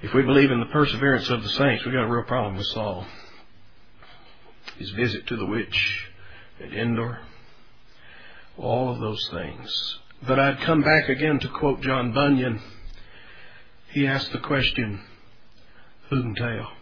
If 0.02 0.12
we 0.12 0.22
believe 0.22 0.50
in 0.50 0.60
the 0.60 0.66
perseverance 0.66 1.30
of 1.30 1.42
the 1.42 1.48
saints, 1.48 1.84
we've 1.84 1.94
got 1.94 2.04
a 2.04 2.12
real 2.12 2.24
problem 2.24 2.56
with 2.56 2.66
Saul. 2.66 3.06
His 4.78 4.90
visit 4.90 5.26
to 5.28 5.36
the 5.36 5.46
witch 5.46 6.08
at 6.62 6.72
Endor, 6.72 7.20
all 8.56 8.90
of 8.90 9.00
those 9.00 9.28
things. 9.30 9.98
But 10.26 10.38
I'd 10.38 10.60
come 10.60 10.82
back 10.82 11.08
again 11.08 11.38
to 11.40 11.48
quote 11.48 11.80
John 11.80 12.12
Bunyan 12.12 12.60
he 13.94 14.08
asked 14.08 14.32
the 14.32 14.40
question, 14.40 15.00
Who 16.10 16.20
can 16.20 16.34
tell? 16.34 16.72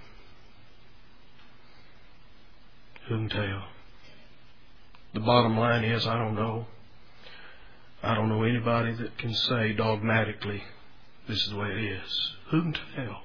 Who 3.07 3.16
can 3.16 3.28
tell? 3.28 3.64
The 5.12 5.20
bottom 5.20 5.59
line 5.59 5.84
is, 5.84 6.07
I 6.07 6.16
don't 6.16 6.34
know. 6.34 6.66
I 8.03 8.14
don't 8.14 8.30
know 8.30 8.45
anybody 8.45 8.95
that 8.95 9.18
can 9.18 9.34
say 9.34 9.74
dogmatically 9.74 10.62
this 11.28 11.45
is 11.45 11.51
the 11.51 11.57
way 11.57 11.68
it 11.68 11.84
is. 12.03 12.32
Who 12.51 12.62
can 12.62 12.76
tell? 12.97 13.22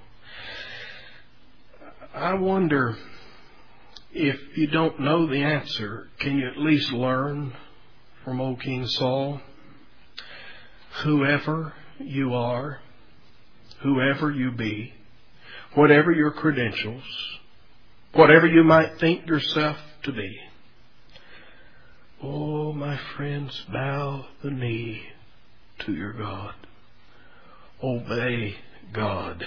I 2.13 2.33
wonder 2.33 2.97
if 4.11 4.57
you 4.57 4.67
don't 4.67 4.99
know 4.99 5.27
the 5.27 5.43
answer, 5.43 6.07
can 6.19 6.37
you 6.37 6.47
at 6.47 6.57
least 6.57 6.91
learn 6.91 7.53
from 8.23 8.41
old 8.41 8.61
King 8.61 8.87
Saul? 8.87 9.41
Whoever 11.03 11.73
you 11.99 12.33
are, 12.33 12.79
whoever 13.83 14.31
you 14.31 14.51
be, 14.51 14.93
whatever 15.75 16.11
your 16.11 16.31
credentials, 16.31 17.03
whatever 18.13 18.47
you 18.47 18.63
might 18.63 18.99
think 18.99 19.27
yourself 19.27 19.77
to 20.03 20.11
be, 20.11 20.39
oh, 22.23 22.73
my 22.73 22.99
friends, 23.15 23.65
bow 23.71 24.25
the 24.43 24.49
knee 24.49 25.03
to 25.79 25.93
your 25.93 26.13
God. 26.13 26.55
Obey 27.83 28.55
God. 28.91 29.45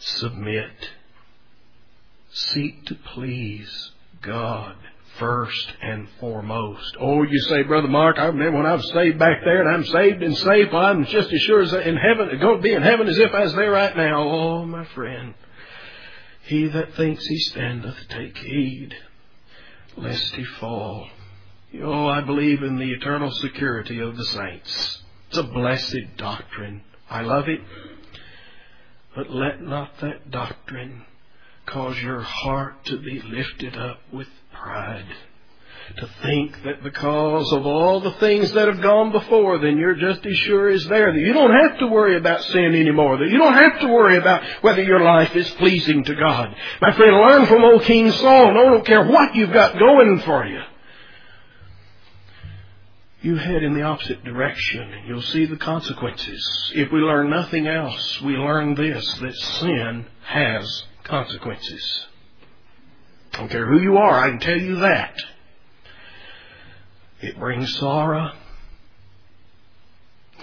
Submit 0.00 0.72
seek 2.32 2.86
to 2.86 2.94
please 2.94 3.90
God 4.22 4.76
first 5.18 5.72
and 5.82 6.08
foremost. 6.18 6.96
Oh, 6.98 7.22
you 7.22 7.38
say, 7.40 7.62
Brother 7.62 7.88
Mark, 7.88 8.18
I 8.18 8.26
remember 8.26 8.58
when 8.58 8.66
I 8.66 8.74
was 8.74 8.90
saved 8.92 9.18
back 9.18 9.40
there 9.44 9.60
and 9.60 9.74
I'm 9.74 9.84
saved 9.84 10.22
and 10.22 10.36
safe, 10.36 10.72
well, 10.72 10.86
I'm 10.86 11.04
just 11.04 11.32
as 11.32 11.40
sure 11.42 11.60
as 11.60 11.72
in 11.72 11.96
heaven, 11.96 12.38
going 12.40 12.56
to 12.56 12.62
be 12.62 12.72
in 12.72 12.82
heaven 12.82 13.08
as 13.08 13.18
if 13.18 13.32
I 13.34 13.42
was 13.42 13.54
there 13.54 13.70
right 13.70 13.96
now. 13.96 14.22
Oh, 14.22 14.64
my 14.64 14.84
friend. 14.86 15.34
He 16.44 16.68
that 16.68 16.94
thinks 16.94 17.26
he 17.26 17.38
standeth, 17.38 17.96
take 18.08 18.36
heed, 18.38 18.96
lest 19.96 20.34
he 20.34 20.44
fall. 20.44 21.08
Oh, 21.82 22.06
I 22.06 22.22
believe 22.22 22.62
in 22.62 22.78
the 22.78 22.92
eternal 22.92 23.30
security 23.30 24.00
of 24.00 24.16
the 24.16 24.24
saints. 24.24 25.02
It's 25.28 25.38
a 25.38 25.44
blessed 25.44 26.16
doctrine. 26.16 26.82
I 27.08 27.22
love 27.22 27.48
it. 27.48 27.60
But 29.14 29.30
let 29.30 29.60
not 29.60 29.98
that 30.00 30.30
doctrine 30.30 31.04
cause 31.70 32.00
your 32.02 32.20
heart 32.20 32.84
to 32.86 32.98
be 32.98 33.20
lifted 33.20 33.76
up 33.76 34.00
with 34.12 34.28
pride. 34.52 35.06
To 35.96 36.08
think 36.22 36.62
that 36.62 36.84
because 36.84 37.52
of 37.52 37.66
all 37.66 37.98
the 37.98 38.12
things 38.12 38.52
that 38.52 38.68
have 38.68 38.80
gone 38.80 39.10
before, 39.10 39.58
then 39.58 39.76
you're 39.76 39.96
just 39.96 40.24
as 40.24 40.36
sure 40.36 40.68
as 40.68 40.84
there. 40.84 41.12
That 41.12 41.18
you 41.18 41.32
don't 41.32 41.52
have 41.52 41.78
to 41.80 41.88
worry 41.88 42.16
about 42.16 42.42
sin 42.44 42.76
anymore. 42.76 43.18
That 43.18 43.28
you 43.28 43.38
don't 43.38 43.54
have 43.54 43.80
to 43.80 43.88
worry 43.88 44.16
about 44.16 44.44
whether 44.60 44.82
your 44.84 45.00
life 45.00 45.34
is 45.34 45.50
pleasing 45.52 46.04
to 46.04 46.14
God. 46.14 46.54
My 46.80 46.92
friend, 46.92 47.16
learn 47.16 47.46
from 47.46 47.64
old 47.64 47.82
King 47.82 48.12
Saul. 48.12 48.54
No, 48.54 48.60
I 48.60 48.70
don't 48.70 48.86
care 48.86 49.04
what 49.04 49.34
you've 49.34 49.52
got 49.52 49.78
going 49.80 50.20
for 50.20 50.46
you. 50.46 50.60
You 53.22 53.34
head 53.34 53.64
in 53.64 53.74
the 53.74 53.82
opposite 53.82 54.22
direction 54.24 54.80
and 54.80 55.08
you'll 55.08 55.22
see 55.22 55.44
the 55.44 55.56
consequences. 55.56 56.72
If 56.74 56.92
we 56.92 57.00
learn 57.00 57.30
nothing 57.30 57.66
else, 57.66 58.20
we 58.22 58.34
learn 58.34 58.76
this, 58.76 59.12
that 59.14 59.34
sin 59.34 60.06
has 60.24 60.84
consequences. 61.10 62.06
I 63.32 63.38
don't 63.38 63.50
care 63.50 63.66
who 63.66 63.80
you 63.80 63.96
are, 63.98 64.18
I 64.18 64.30
can 64.30 64.40
tell 64.40 64.58
you 64.58 64.76
that. 64.76 65.14
It 67.20 67.38
brings 67.38 67.76
sorrow. 67.78 68.30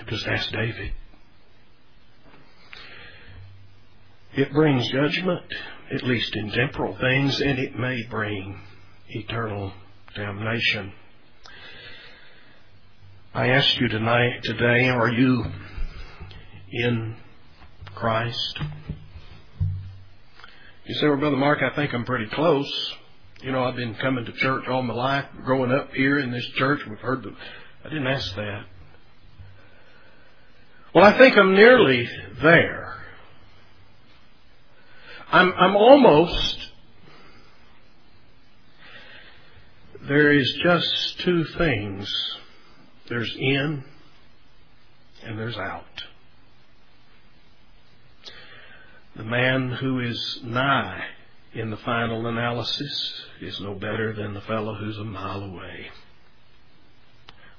Just 0.07 0.27
ask 0.27 0.51
David. 0.51 0.93
It 4.33 4.51
brings 4.51 4.87
judgment, 4.91 5.41
at 5.91 6.03
least 6.03 6.35
in 6.35 6.51
temporal 6.51 6.95
things, 6.97 7.41
and 7.41 7.57
it 7.57 7.77
may 7.77 8.03
bring 8.03 8.59
eternal 9.09 9.73
damnation. 10.15 10.93
I 13.33 13.49
ask 13.49 13.79
you 13.79 13.87
tonight, 13.87 14.43
today, 14.43 14.89
are 14.89 15.09
you 15.09 15.45
in 16.71 17.15
Christ? 17.95 18.59
You 20.87 20.93
say, 20.95 21.07
well, 21.07 21.17
Brother 21.17 21.35
Mark, 21.35 21.59
I 21.61 21.75
think 21.75 21.93
I'm 21.93 22.05
pretty 22.05 22.27
close. 22.27 22.93
You 23.41 23.51
know, 23.51 23.61
I've 23.65 23.75
been 23.75 23.95
coming 23.95 24.23
to 24.23 24.31
church 24.31 24.63
all 24.69 24.81
my 24.81 24.93
life, 24.93 25.25
growing 25.43 25.69
up 25.69 25.91
here 25.93 26.17
in 26.17 26.31
this 26.31 26.45
church. 26.55 26.79
We've 26.89 26.97
heard 26.99 27.23
the. 27.23 27.35
I 27.83 27.89
didn't 27.89 28.07
ask 28.07 28.33
that. 28.35 28.65
Well, 30.95 31.03
I 31.03 31.17
think 31.17 31.37
I'm 31.37 31.53
nearly 31.53 32.07
there. 32.41 32.95
I'm, 35.29 35.51
I'm 35.51 35.75
almost. 35.75 36.69
There 40.07 40.31
is 40.31 40.59
just 40.63 41.19
two 41.19 41.43
things. 41.57 42.09
There's 43.09 43.35
in 43.37 43.83
and 45.23 45.37
there's 45.37 45.57
out. 45.57 45.83
The 49.17 49.23
man 49.23 49.71
who 49.71 49.99
is 49.99 50.41
nigh 50.43 51.03
in 51.51 51.71
the 51.71 51.77
final 51.77 52.27
analysis 52.27 53.21
is 53.41 53.59
no 53.59 53.73
better 53.73 54.13
than 54.13 54.35
the 54.35 54.41
fellow 54.41 54.75
who's 54.75 54.99
a 54.99 55.03
mile 55.03 55.41
away. 55.41 55.87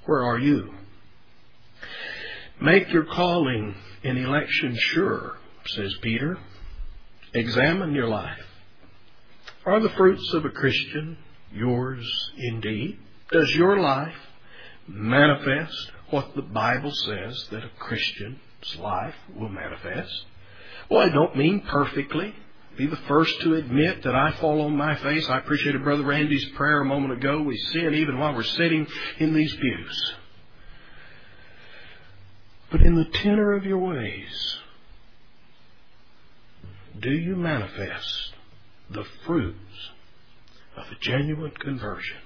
Where 0.04 0.22
are 0.22 0.38
you? 0.38 0.72
Make 2.60 2.92
your 2.92 3.06
calling 3.06 3.74
and 4.04 4.16
election 4.18 4.76
sure, 4.78 5.36
says 5.66 5.96
Peter. 6.00 6.38
Examine 7.34 7.92
your 7.92 8.08
life. 8.08 8.46
Are 9.66 9.80
the 9.80 9.90
fruits 9.90 10.32
of 10.34 10.44
a 10.44 10.50
Christian 10.50 11.18
yours 11.52 12.30
indeed? 12.36 13.00
Does 13.32 13.52
your 13.56 13.80
life 13.80 14.14
manifest 14.86 15.90
what 16.10 16.36
the 16.36 16.42
Bible 16.42 16.92
says 16.92 17.48
that 17.50 17.64
a 17.64 17.70
Christian's 17.80 18.38
life 18.78 19.16
will 19.34 19.48
manifest? 19.48 20.24
Well, 20.90 21.00
I 21.00 21.10
don't 21.10 21.36
mean 21.36 21.60
perfectly. 21.60 22.34
Be 22.76 22.86
the 22.86 22.96
first 23.08 23.40
to 23.40 23.56
admit 23.56 24.04
that 24.04 24.14
I 24.14 24.32
fall 24.32 24.62
on 24.62 24.76
my 24.76 24.94
face. 24.96 25.28
I 25.28 25.38
appreciated 25.38 25.82
Brother 25.82 26.04
Randy's 26.04 26.48
prayer 26.50 26.80
a 26.80 26.84
moment 26.84 27.12
ago. 27.12 27.42
We 27.42 27.56
sin 27.56 27.94
even 27.94 28.18
while 28.18 28.34
we're 28.34 28.44
sitting 28.44 28.86
in 29.18 29.34
these 29.34 29.54
pews. 29.56 30.14
But 32.70 32.82
in 32.82 32.94
the 32.94 33.06
tenor 33.06 33.54
of 33.54 33.64
your 33.64 33.78
ways, 33.78 34.58
do 37.00 37.10
you 37.10 37.34
manifest 37.34 38.32
the 38.90 39.04
fruits 39.26 39.90
of 40.76 40.84
a 40.90 40.94
genuine 41.00 41.52
conversion? 41.58 42.18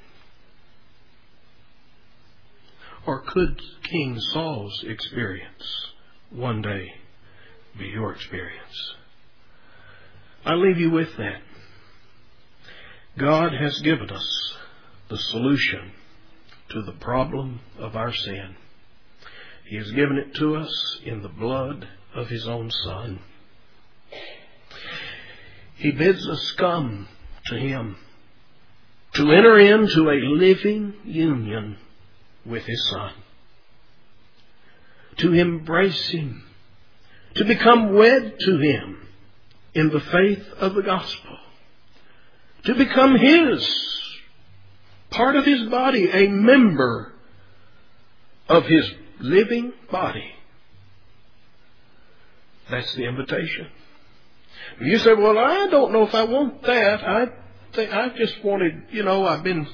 Or 3.06 3.20
could 3.20 3.60
King 3.84 4.20
Saul's 4.32 4.84
experience 4.86 5.86
one 6.30 6.62
day 6.62 6.92
be 7.78 7.86
your 7.86 8.12
experience. 8.12 8.94
I 10.44 10.54
leave 10.54 10.78
you 10.78 10.90
with 10.90 11.16
that. 11.16 11.40
God 13.18 13.52
has 13.52 13.80
given 13.80 14.10
us 14.10 14.54
the 15.08 15.18
solution 15.18 15.92
to 16.70 16.82
the 16.82 16.92
problem 16.92 17.60
of 17.78 17.94
our 17.96 18.12
sin. 18.12 18.56
He 19.68 19.76
has 19.76 19.90
given 19.92 20.18
it 20.18 20.34
to 20.36 20.56
us 20.56 20.98
in 21.04 21.22
the 21.22 21.28
blood 21.28 21.86
of 22.14 22.28
His 22.28 22.46
own 22.48 22.70
Son. 22.70 23.20
He 25.76 25.92
bids 25.92 26.26
us 26.28 26.52
come 26.52 27.08
to 27.46 27.58
Him 27.58 27.96
to 29.14 29.30
enter 29.30 29.58
into 29.58 30.10
a 30.10 30.18
living 30.20 30.94
union 31.04 31.76
with 32.46 32.64
His 32.64 32.90
Son, 32.90 33.12
to 35.18 35.34
embrace 35.34 36.08
Him 36.08 36.44
to 37.36 37.44
become 37.44 37.94
wed 37.94 38.34
to 38.38 38.58
Him 38.58 39.06
in 39.74 39.88
the 39.90 40.00
faith 40.00 40.46
of 40.58 40.74
the 40.74 40.82
gospel, 40.82 41.38
to 42.64 42.74
become 42.74 43.16
His, 43.16 43.68
part 45.10 45.36
of 45.36 45.44
His 45.44 45.68
body, 45.68 46.10
a 46.10 46.28
member 46.28 47.12
of 48.48 48.64
His 48.66 48.90
living 49.20 49.72
body. 49.90 50.30
That's 52.70 52.94
the 52.94 53.04
invitation. 53.04 53.68
You 54.80 54.98
say, 54.98 55.14
well, 55.14 55.38
I 55.38 55.68
don't 55.68 55.92
know 55.92 56.06
if 56.06 56.14
I 56.14 56.24
want 56.24 56.62
that. 56.62 57.04
I 57.04 57.26
think 57.74 57.92
I 57.92 58.10
just 58.10 58.42
wanted, 58.44 58.84
you 58.90 59.02
know, 59.02 59.26
I've 59.26 59.42
been 59.42 59.66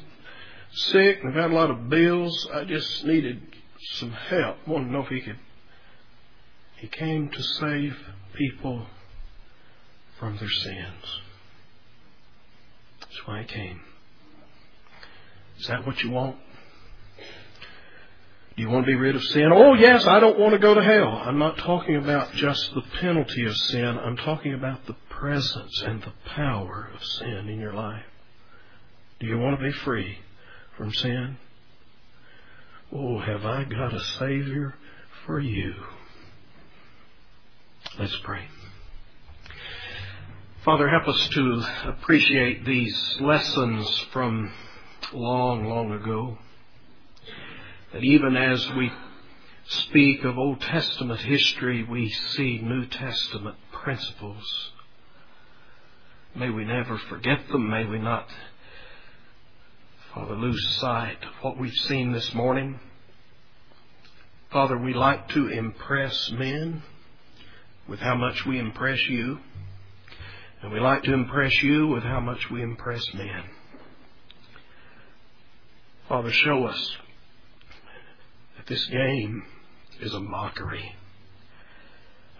sick 0.70 1.20
and 1.22 1.30
I've 1.30 1.42
had 1.42 1.50
a 1.50 1.54
lot 1.54 1.70
of 1.70 1.88
bills. 1.88 2.48
I 2.52 2.64
just 2.64 3.04
needed 3.04 3.42
some 3.94 4.12
help. 4.12 4.56
I 4.66 4.70
wanted 4.70 4.86
to 4.86 4.92
know 4.92 5.02
if 5.02 5.08
he 5.08 5.20
could 5.20 5.38
he 6.78 6.86
came 6.86 7.28
to 7.28 7.42
save 7.42 7.96
people 8.34 8.86
from 10.18 10.36
their 10.38 10.48
sins. 10.48 11.20
That's 13.00 13.26
why 13.26 13.42
He 13.42 13.46
came. 13.46 13.80
Is 15.58 15.66
that 15.66 15.84
what 15.86 16.02
you 16.02 16.10
want? 16.10 16.36
Do 18.56 18.62
you 18.62 18.70
want 18.70 18.86
to 18.86 18.92
be 18.92 18.96
rid 18.96 19.16
of 19.16 19.22
sin? 19.22 19.50
Oh, 19.52 19.74
yes, 19.74 20.06
I 20.06 20.20
don't 20.20 20.38
want 20.38 20.52
to 20.52 20.58
go 20.58 20.74
to 20.74 20.82
hell. 20.82 21.20
I'm 21.24 21.38
not 21.38 21.58
talking 21.58 21.96
about 21.96 22.32
just 22.32 22.72
the 22.74 22.82
penalty 23.00 23.44
of 23.44 23.56
sin. 23.56 23.84
I'm 23.84 24.16
talking 24.16 24.54
about 24.54 24.86
the 24.86 24.96
presence 25.10 25.82
and 25.82 26.02
the 26.02 26.12
power 26.26 26.90
of 26.94 27.04
sin 27.04 27.48
in 27.48 27.58
your 27.60 27.72
life. 27.72 28.04
Do 29.20 29.26
you 29.26 29.38
want 29.38 29.58
to 29.58 29.64
be 29.64 29.72
free 29.72 30.18
from 30.76 30.92
sin? 30.92 31.38
Oh, 32.92 33.18
have 33.18 33.44
I 33.44 33.64
got 33.64 33.94
a 33.94 34.00
Savior 34.00 34.74
for 35.26 35.40
you? 35.40 35.74
Let's 37.96 38.16
pray. 38.22 38.44
Father, 40.64 40.88
help 40.88 41.08
us 41.08 41.28
to 41.30 41.64
appreciate 41.86 42.64
these 42.64 43.16
lessons 43.20 43.88
from 44.12 44.52
long, 45.12 45.64
long 45.64 45.90
ago. 45.92 46.38
That 47.92 48.04
even 48.04 48.36
as 48.36 48.68
we 48.76 48.92
speak 49.66 50.22
of 50.22 50.38
Old 50.38 50.60
Testament 50.60 51.20
history, 51.20 51.82
we 51.82 52.08
see 52.10 52.58
New 52.58 52.86
Testament 52.86 53.56
principles. 53.72 54.70
May 56.36 56.50
we 56.50 56.64
never 56.64 56.98
forget 56.98 57.48
them. 57.48 57.68
May 57.68 57.84
we 57.84 57.98
not, 57.98 58.28
Father, 60.14 60.36
lose 60.36 60.76
sight 60.76 61.24
of 61.24 61.32
what 61.42 61.58
we've 61.58 61.72
seen 61.72 62.12
this 62.12 62.32
morning. 62.32 62.78
Father, 64.52 64.78
we 64.78 64.94
like 64.94 65.28
to 65.30 65.48
impress 65.48 66.30
men 66.30 66.82
with 67.88 68.00
how 68.00 68.14
much 68.14 68.44
we 68.46 68.58
impress 68.58 68.98
you. 69.08 69.38
And 70.62 70.72
we 70.72 70.80
like 70.80 71.04
to 71.04 71.12
impress 71.12 71.62
you 71.62 71.88
with 71.88 72.02
how 72.02 72.20
much 72.20 72.50
we 72.50 72.62
impress 72.62 73.02
men. 73.14 73.44
Father, 76.08 76.32
show 76.32 76.64
us 76.64 76.96
that 78.56 78.66
this 78.66 78.84
game 78.86 79.44
is 80.00 80.12
a 80.14 80.20
mockery, 80.20 80.94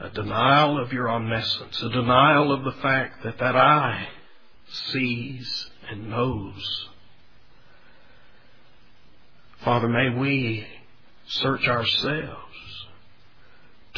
a 0.01 0.11
denial 0.11 0.83
of 0.83 0.93
your 0.93 1.11
omniscience, 1.11 1.81
a 1.83 1.91
denial 1.91 2.53
of 2.53 2.65
the 2.65 2.81
fact 2.83 3.23
that 3.25 3.39
that 3.39 3.57
eye 3.57 4.09
sees 4.91 5.71
and 5.89 6.11
knows. 6.11 6.89
Father, 9.65 9.89
may 9.89 10.11
we 10.19 10.67
search 11.27 11.67
ourselves 11.69 12.48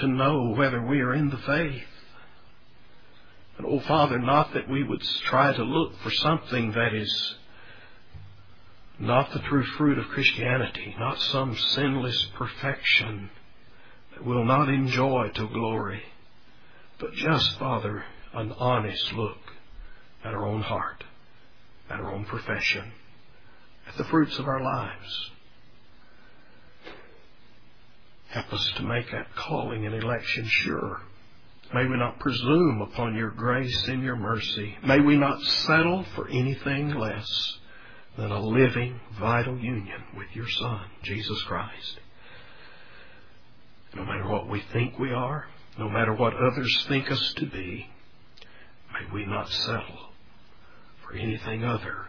to 0.00 0.08
know 0.08 0.54
whether 0.56 0.84
we 0.84 1.00
are 1.00 1.14
in 1.14 1.30
the 1.30 1.38
faith. 1.38 1.82
And, 3.58 3.66
oh 3.66 3.80
Father, 3.80 4.18
not 4.18 4.54
that 4.54 4.68
we 4.68 4.82
would 4.82 5.02
try 5.02 5.52
to 5.52 5.62
look 5.62 5.98
for 6.02 6.10
something 6.10 6.72
that 6.72 6.94
is 6.94 7.36
not 8.98 9.32
the 9.32 9.40
true 9.40 9.64
fruit 9.64 9.98
of 9.98 10.08
Christianity, 10.08 10.94
not 10.98 11.20
some 11.20 11.56
sinless 11.56 12.26
perfection 12.36 13.30
that 14.12 14.24
we'll 14.24 14.44
not 14.44 14.68
enjoy 14.68 15.30
to 15.34 15.48
glory, 15.48 16.02
but 16.98 17.14
just, 17.14 17.58
Father, 17.58 18.04
an 18.34 18.52
honest 18.52 19.12
look 19.14 19.38
at 20.22 20.34
our 20.34 20.46
own 20.46 20.60
heart, 20.60 21.02
at 21.88 21.98
our 21.98 22.12
own 22.12 22.24
profession, 22.26 22.92
at 23.88 23.96
the 23.96 24.04
fruits 24.04 24.38
of 24.38 24.46
our 24.46 24.60
lives. 24.60 25.30
Help 28.30 28.52
us 28.52 28.72
to 28.76 28.82
make 28.82 29.10
that 29.10 29.34
calling 29.34 29.86
and 29.86 29.94
election 29.94 30.46
sure. 30.46 31.00
May 31.74 31.86
we 31.86 31.96
not 31.96 32.18
presume 32.20 32.80
upon 32.80 33.14
your 33.14 33.30
grace 33.30 33.88
and 33.88 34.02
your 34.02 34.16
mercy. 34.16 34.76
May 34.84 35.00
we 35.00 35.16
not 35.16 35.40
settle 35.42 36.04
for 36.14 36.28
anything 36.28 36.94
less 36.94 37.58
than 38.16 38.30
a 38.30 38.40
living, 38.40 39.00
vital 39.18 39.58
union 39.58 40.02
with 40.16 40.28
your 40.34 40.48
Son, 40.48 40.80
Jesus 41.02 41.42
Christ. 41.42 41.98
No 43.94 44.04
matter 44.04 44.28
what 44.28 44.48
we 44.48 44.60
think 44.72 44.98
we 44.98 45.12
are, 45.12 45.46
no 45.78 45.88
matter 45.88 46.14
what 46.14 46.34
others 46.34 46.86
think 46.88 47.10
us 47.10 47.34
to 47.36 47.46
be, 47.46 47.88
may 48.92 49.12
we 49.12 49.26
not 49.26 49.48
settle 49.48 50.10
for 51.04 51.14
anything 51.14 51.64
other 51.64 52.06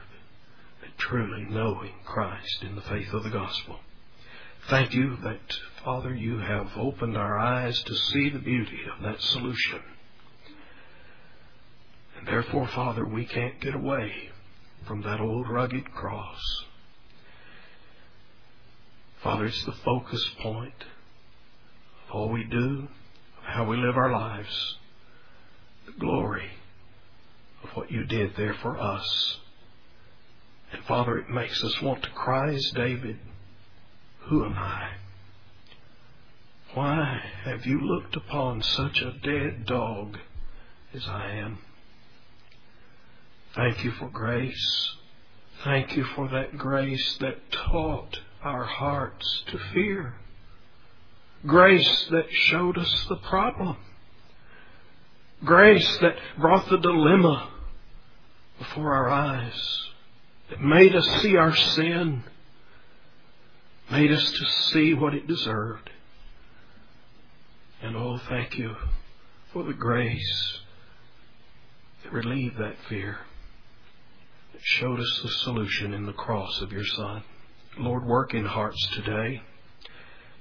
than 0.82 0.92
truly 0.98 1.46
knowing 1.50 1.94
Christ 2.06 2.62
in 2.62 2.76
the 2.76 2.82
faith 2.82 3.12
of 3.14 3.24
the 3.24 3.30
gospel. 3.30 3.80
Thank 4.70 4.94
you 4.94 5.18
that, 5.24 5.40
Father, 5.84 6.14
you 6.14 6.38
have 6.38 6.72
opened 6.78 7.18
our 7.18 7.38
eyes 7.38 7.82
to 7.84 7.96
see 7.96 8.30
the 8.30 8.40
beauty 8.40 8.80
of 8.96 9.04
that 9.04 9.22
solution. 9.22 9.82
And 12.18 12.28
therefore, 12.28 12.68
Father, 12.68 13.06
we 13.06 13.26
can't 13.26 13.60
get 13.60 13.76
away 13.76 14.30
from 14.88 15.02
that 15.02 15.20
old 15.20 15.50
rugged 15.50 15.92
cross. 15.92 16.40
Father, 19.24 19.46
it's 19.46 19.66
the 19.66 19.72
focus 19.72 20.24
point 20.40 20.74
of 22.08 22.16
all 22.16 22.30
we 22.30 22.44
do, 22.44 22.88
of 23.38 23.44
how 23.44 23.66
we 23.66 23.78
live 23.78 23.98
our 23.98 24.12
lives, 24.12 24.78
the 25.86 25.92
glory 25.94 26.50
of 27.64 27.70
what 27.72 27.92
you 27.92 28.04
did 28.06 28.36
there 28.36 28.56
for 28.56 28.80
us. 28.80 29.38
And 30.72 30.84
Father, 30.86 31.18
it 31.18 31.30
makes 31.30 31.64
us 31.64 31.82
want 31.82 32.04
to 32.04 32.10
cry 32.12 32.54
as 32.54 32.72
David, 32.76 33.18
Who 34.24 34.46
am 34.46 34.54
I? 34.54 34.90
Why 36.74 37.22
have 37.44 37.66
you 37.66 37.80
looked 37.82 38.16
upon 38.16 38.62
such 38.62 39.02
a 39.02 39.12
dead 39.12 39.66
dog 39.66 40.18
as 40.94 41.06
I 41.08 41.32
am? 41.32 41.60
Thank 43.56 43.84
you 43.84 43.92
for 43.92 44.08
grace. 44.08 44.96
Thank 45.64 45.98
you 45.98 46.04
for 46.04 46.30
that 46.30 46.58
grace 46.58 47.18
that 47.20 47.52
taught 47.52 48.20
our 48.42 48.64
hearts 48.64 49.44
to 49.48 49.60
fear. 49.74 50.16
Grace 51.46 52.08
that 52.12 52.32
showed 52.32 52.78
us 52.78 53.06
the 53.10 53.18
problem. 53.18 53.78
Grace 55.44 55.98
that 55.98 56.16
brought 56.38 56.70
the 56.70 56.78
dilemma 56.78 57.50
before 58.60 58.94
our 58.94 59.10
eyes. 59.10 59.82
That 60.50 60.62
made 60.62 60.96
us 60.96 61.08
see 61.22 61.36
our 61.36 61.56
sin. 61.56 62.24
Made 63.92 64.12
us 64.14 64.32
to 64.32 64.46
see 64.72 64.94
what 64.94 65.14
it 65.14 65.28
deserved. 65.28 65.90
And 67.82 67.98
oh, 67.98 68.22
thank 68.30 68.58
you 68.58 68.74
for 69.52 69.64
the 69.64 69.74
grace 69.74 70.60
that 72.04 72.14
relieved 72.14 72.58
that 72.58 72.76
fear 72.88 73.18
that 74.54 74.62
showed 74.64 74.98
us 74.98 75.20
the 75.24 75.30
solution 75.30 75.94
in 75.94 76.06
the 76.06 76.14
cross 76.14 76.62
of 76.62 76.72
your 76.72 76.86
Son. 76.86 77.24
Lord, 77.80 78.06
work 78.06 78.34
in 78.34 78.46
hearts 78.46 78.88
today. 78.94 79.42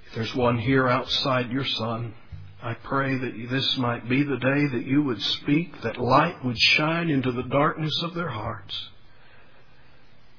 If 0.07 0.15
there's 0.15 0.35
one 0.35 0.59
here 0.59 0.87
outside 0.87 1.51
your 1.51 1.65
Son, 1.65 2.15
I 2.63 2.75
pray 2.75 3.19
that 3.19 3.49
this 3.51 3.77
might 3.79 4.09
be 4.09 4.23
the 4.23 4.37
day 4.37 4.67
that 4.77 4.87
you 4.87 5.03
would 5.03 5.21
speak, 5.21 5.81
that 5.83 5.99
light 5.99 6.45
would 6.45 6.59
shine 6.59 7.11
into 7.11 7.33
the 7.33 7.43
darkness 7.43 8.01
of 8.05 8.15
their 8.15 8.29
hearts. 8.29 8.91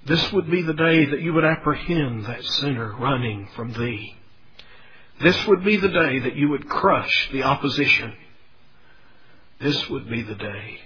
This 0.06 0.32
would 0.32 0.50
be 0.50 0.64
the 0.64 0.74
day 0.74 1.06
that 1.06 1.22
you 1.22 1.34
would 1.34 1.46
apprehend 1.46 2.26
that 2.26 2.44
sinner 2.44 2.96
running 2.98 3.48
from 3.56 3.74
thee. 3.74 4.16
This 5.22 5.46
would 5.48 5.64
be 5.64 5.78
the 5.78 5.90
day 5.90 6.20
that 6.20 6.36
you 6.36 6.50
would 6.50 6.68
crush 6.68 7.30
the 7.32 7.44
opposition. 7.44 8.14
This 9.60 9.90
would 9.90 10.10
be 10.10 10.24
the 10.24 10.36
day 10.36 10.80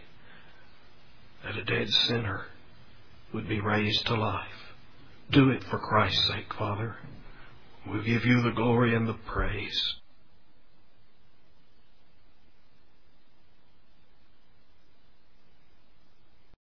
that 1.45 1.55
a 1.55 1.63
dead 1.63 1.89
sinner 1.89 2.45
would 3.33 3.47
be 3.47 3.61
raised 3.61 4.05
to 4.07 4.15
life. 4.15 4.73
Do 5.31 5.49
it 5.49 5.63
for 5.63 5.79
Christ's 5.79 6.27
sake, 6.27 6.53
Father. 6.53 6.97
We'll 7.87 8.03
give 8.03 8.25
you 8.25 8.41
the 8.41 8.51
glory 8.51 8.95
and 8.95 9.07
the 9.07 9.13
praise. 9.13 9.95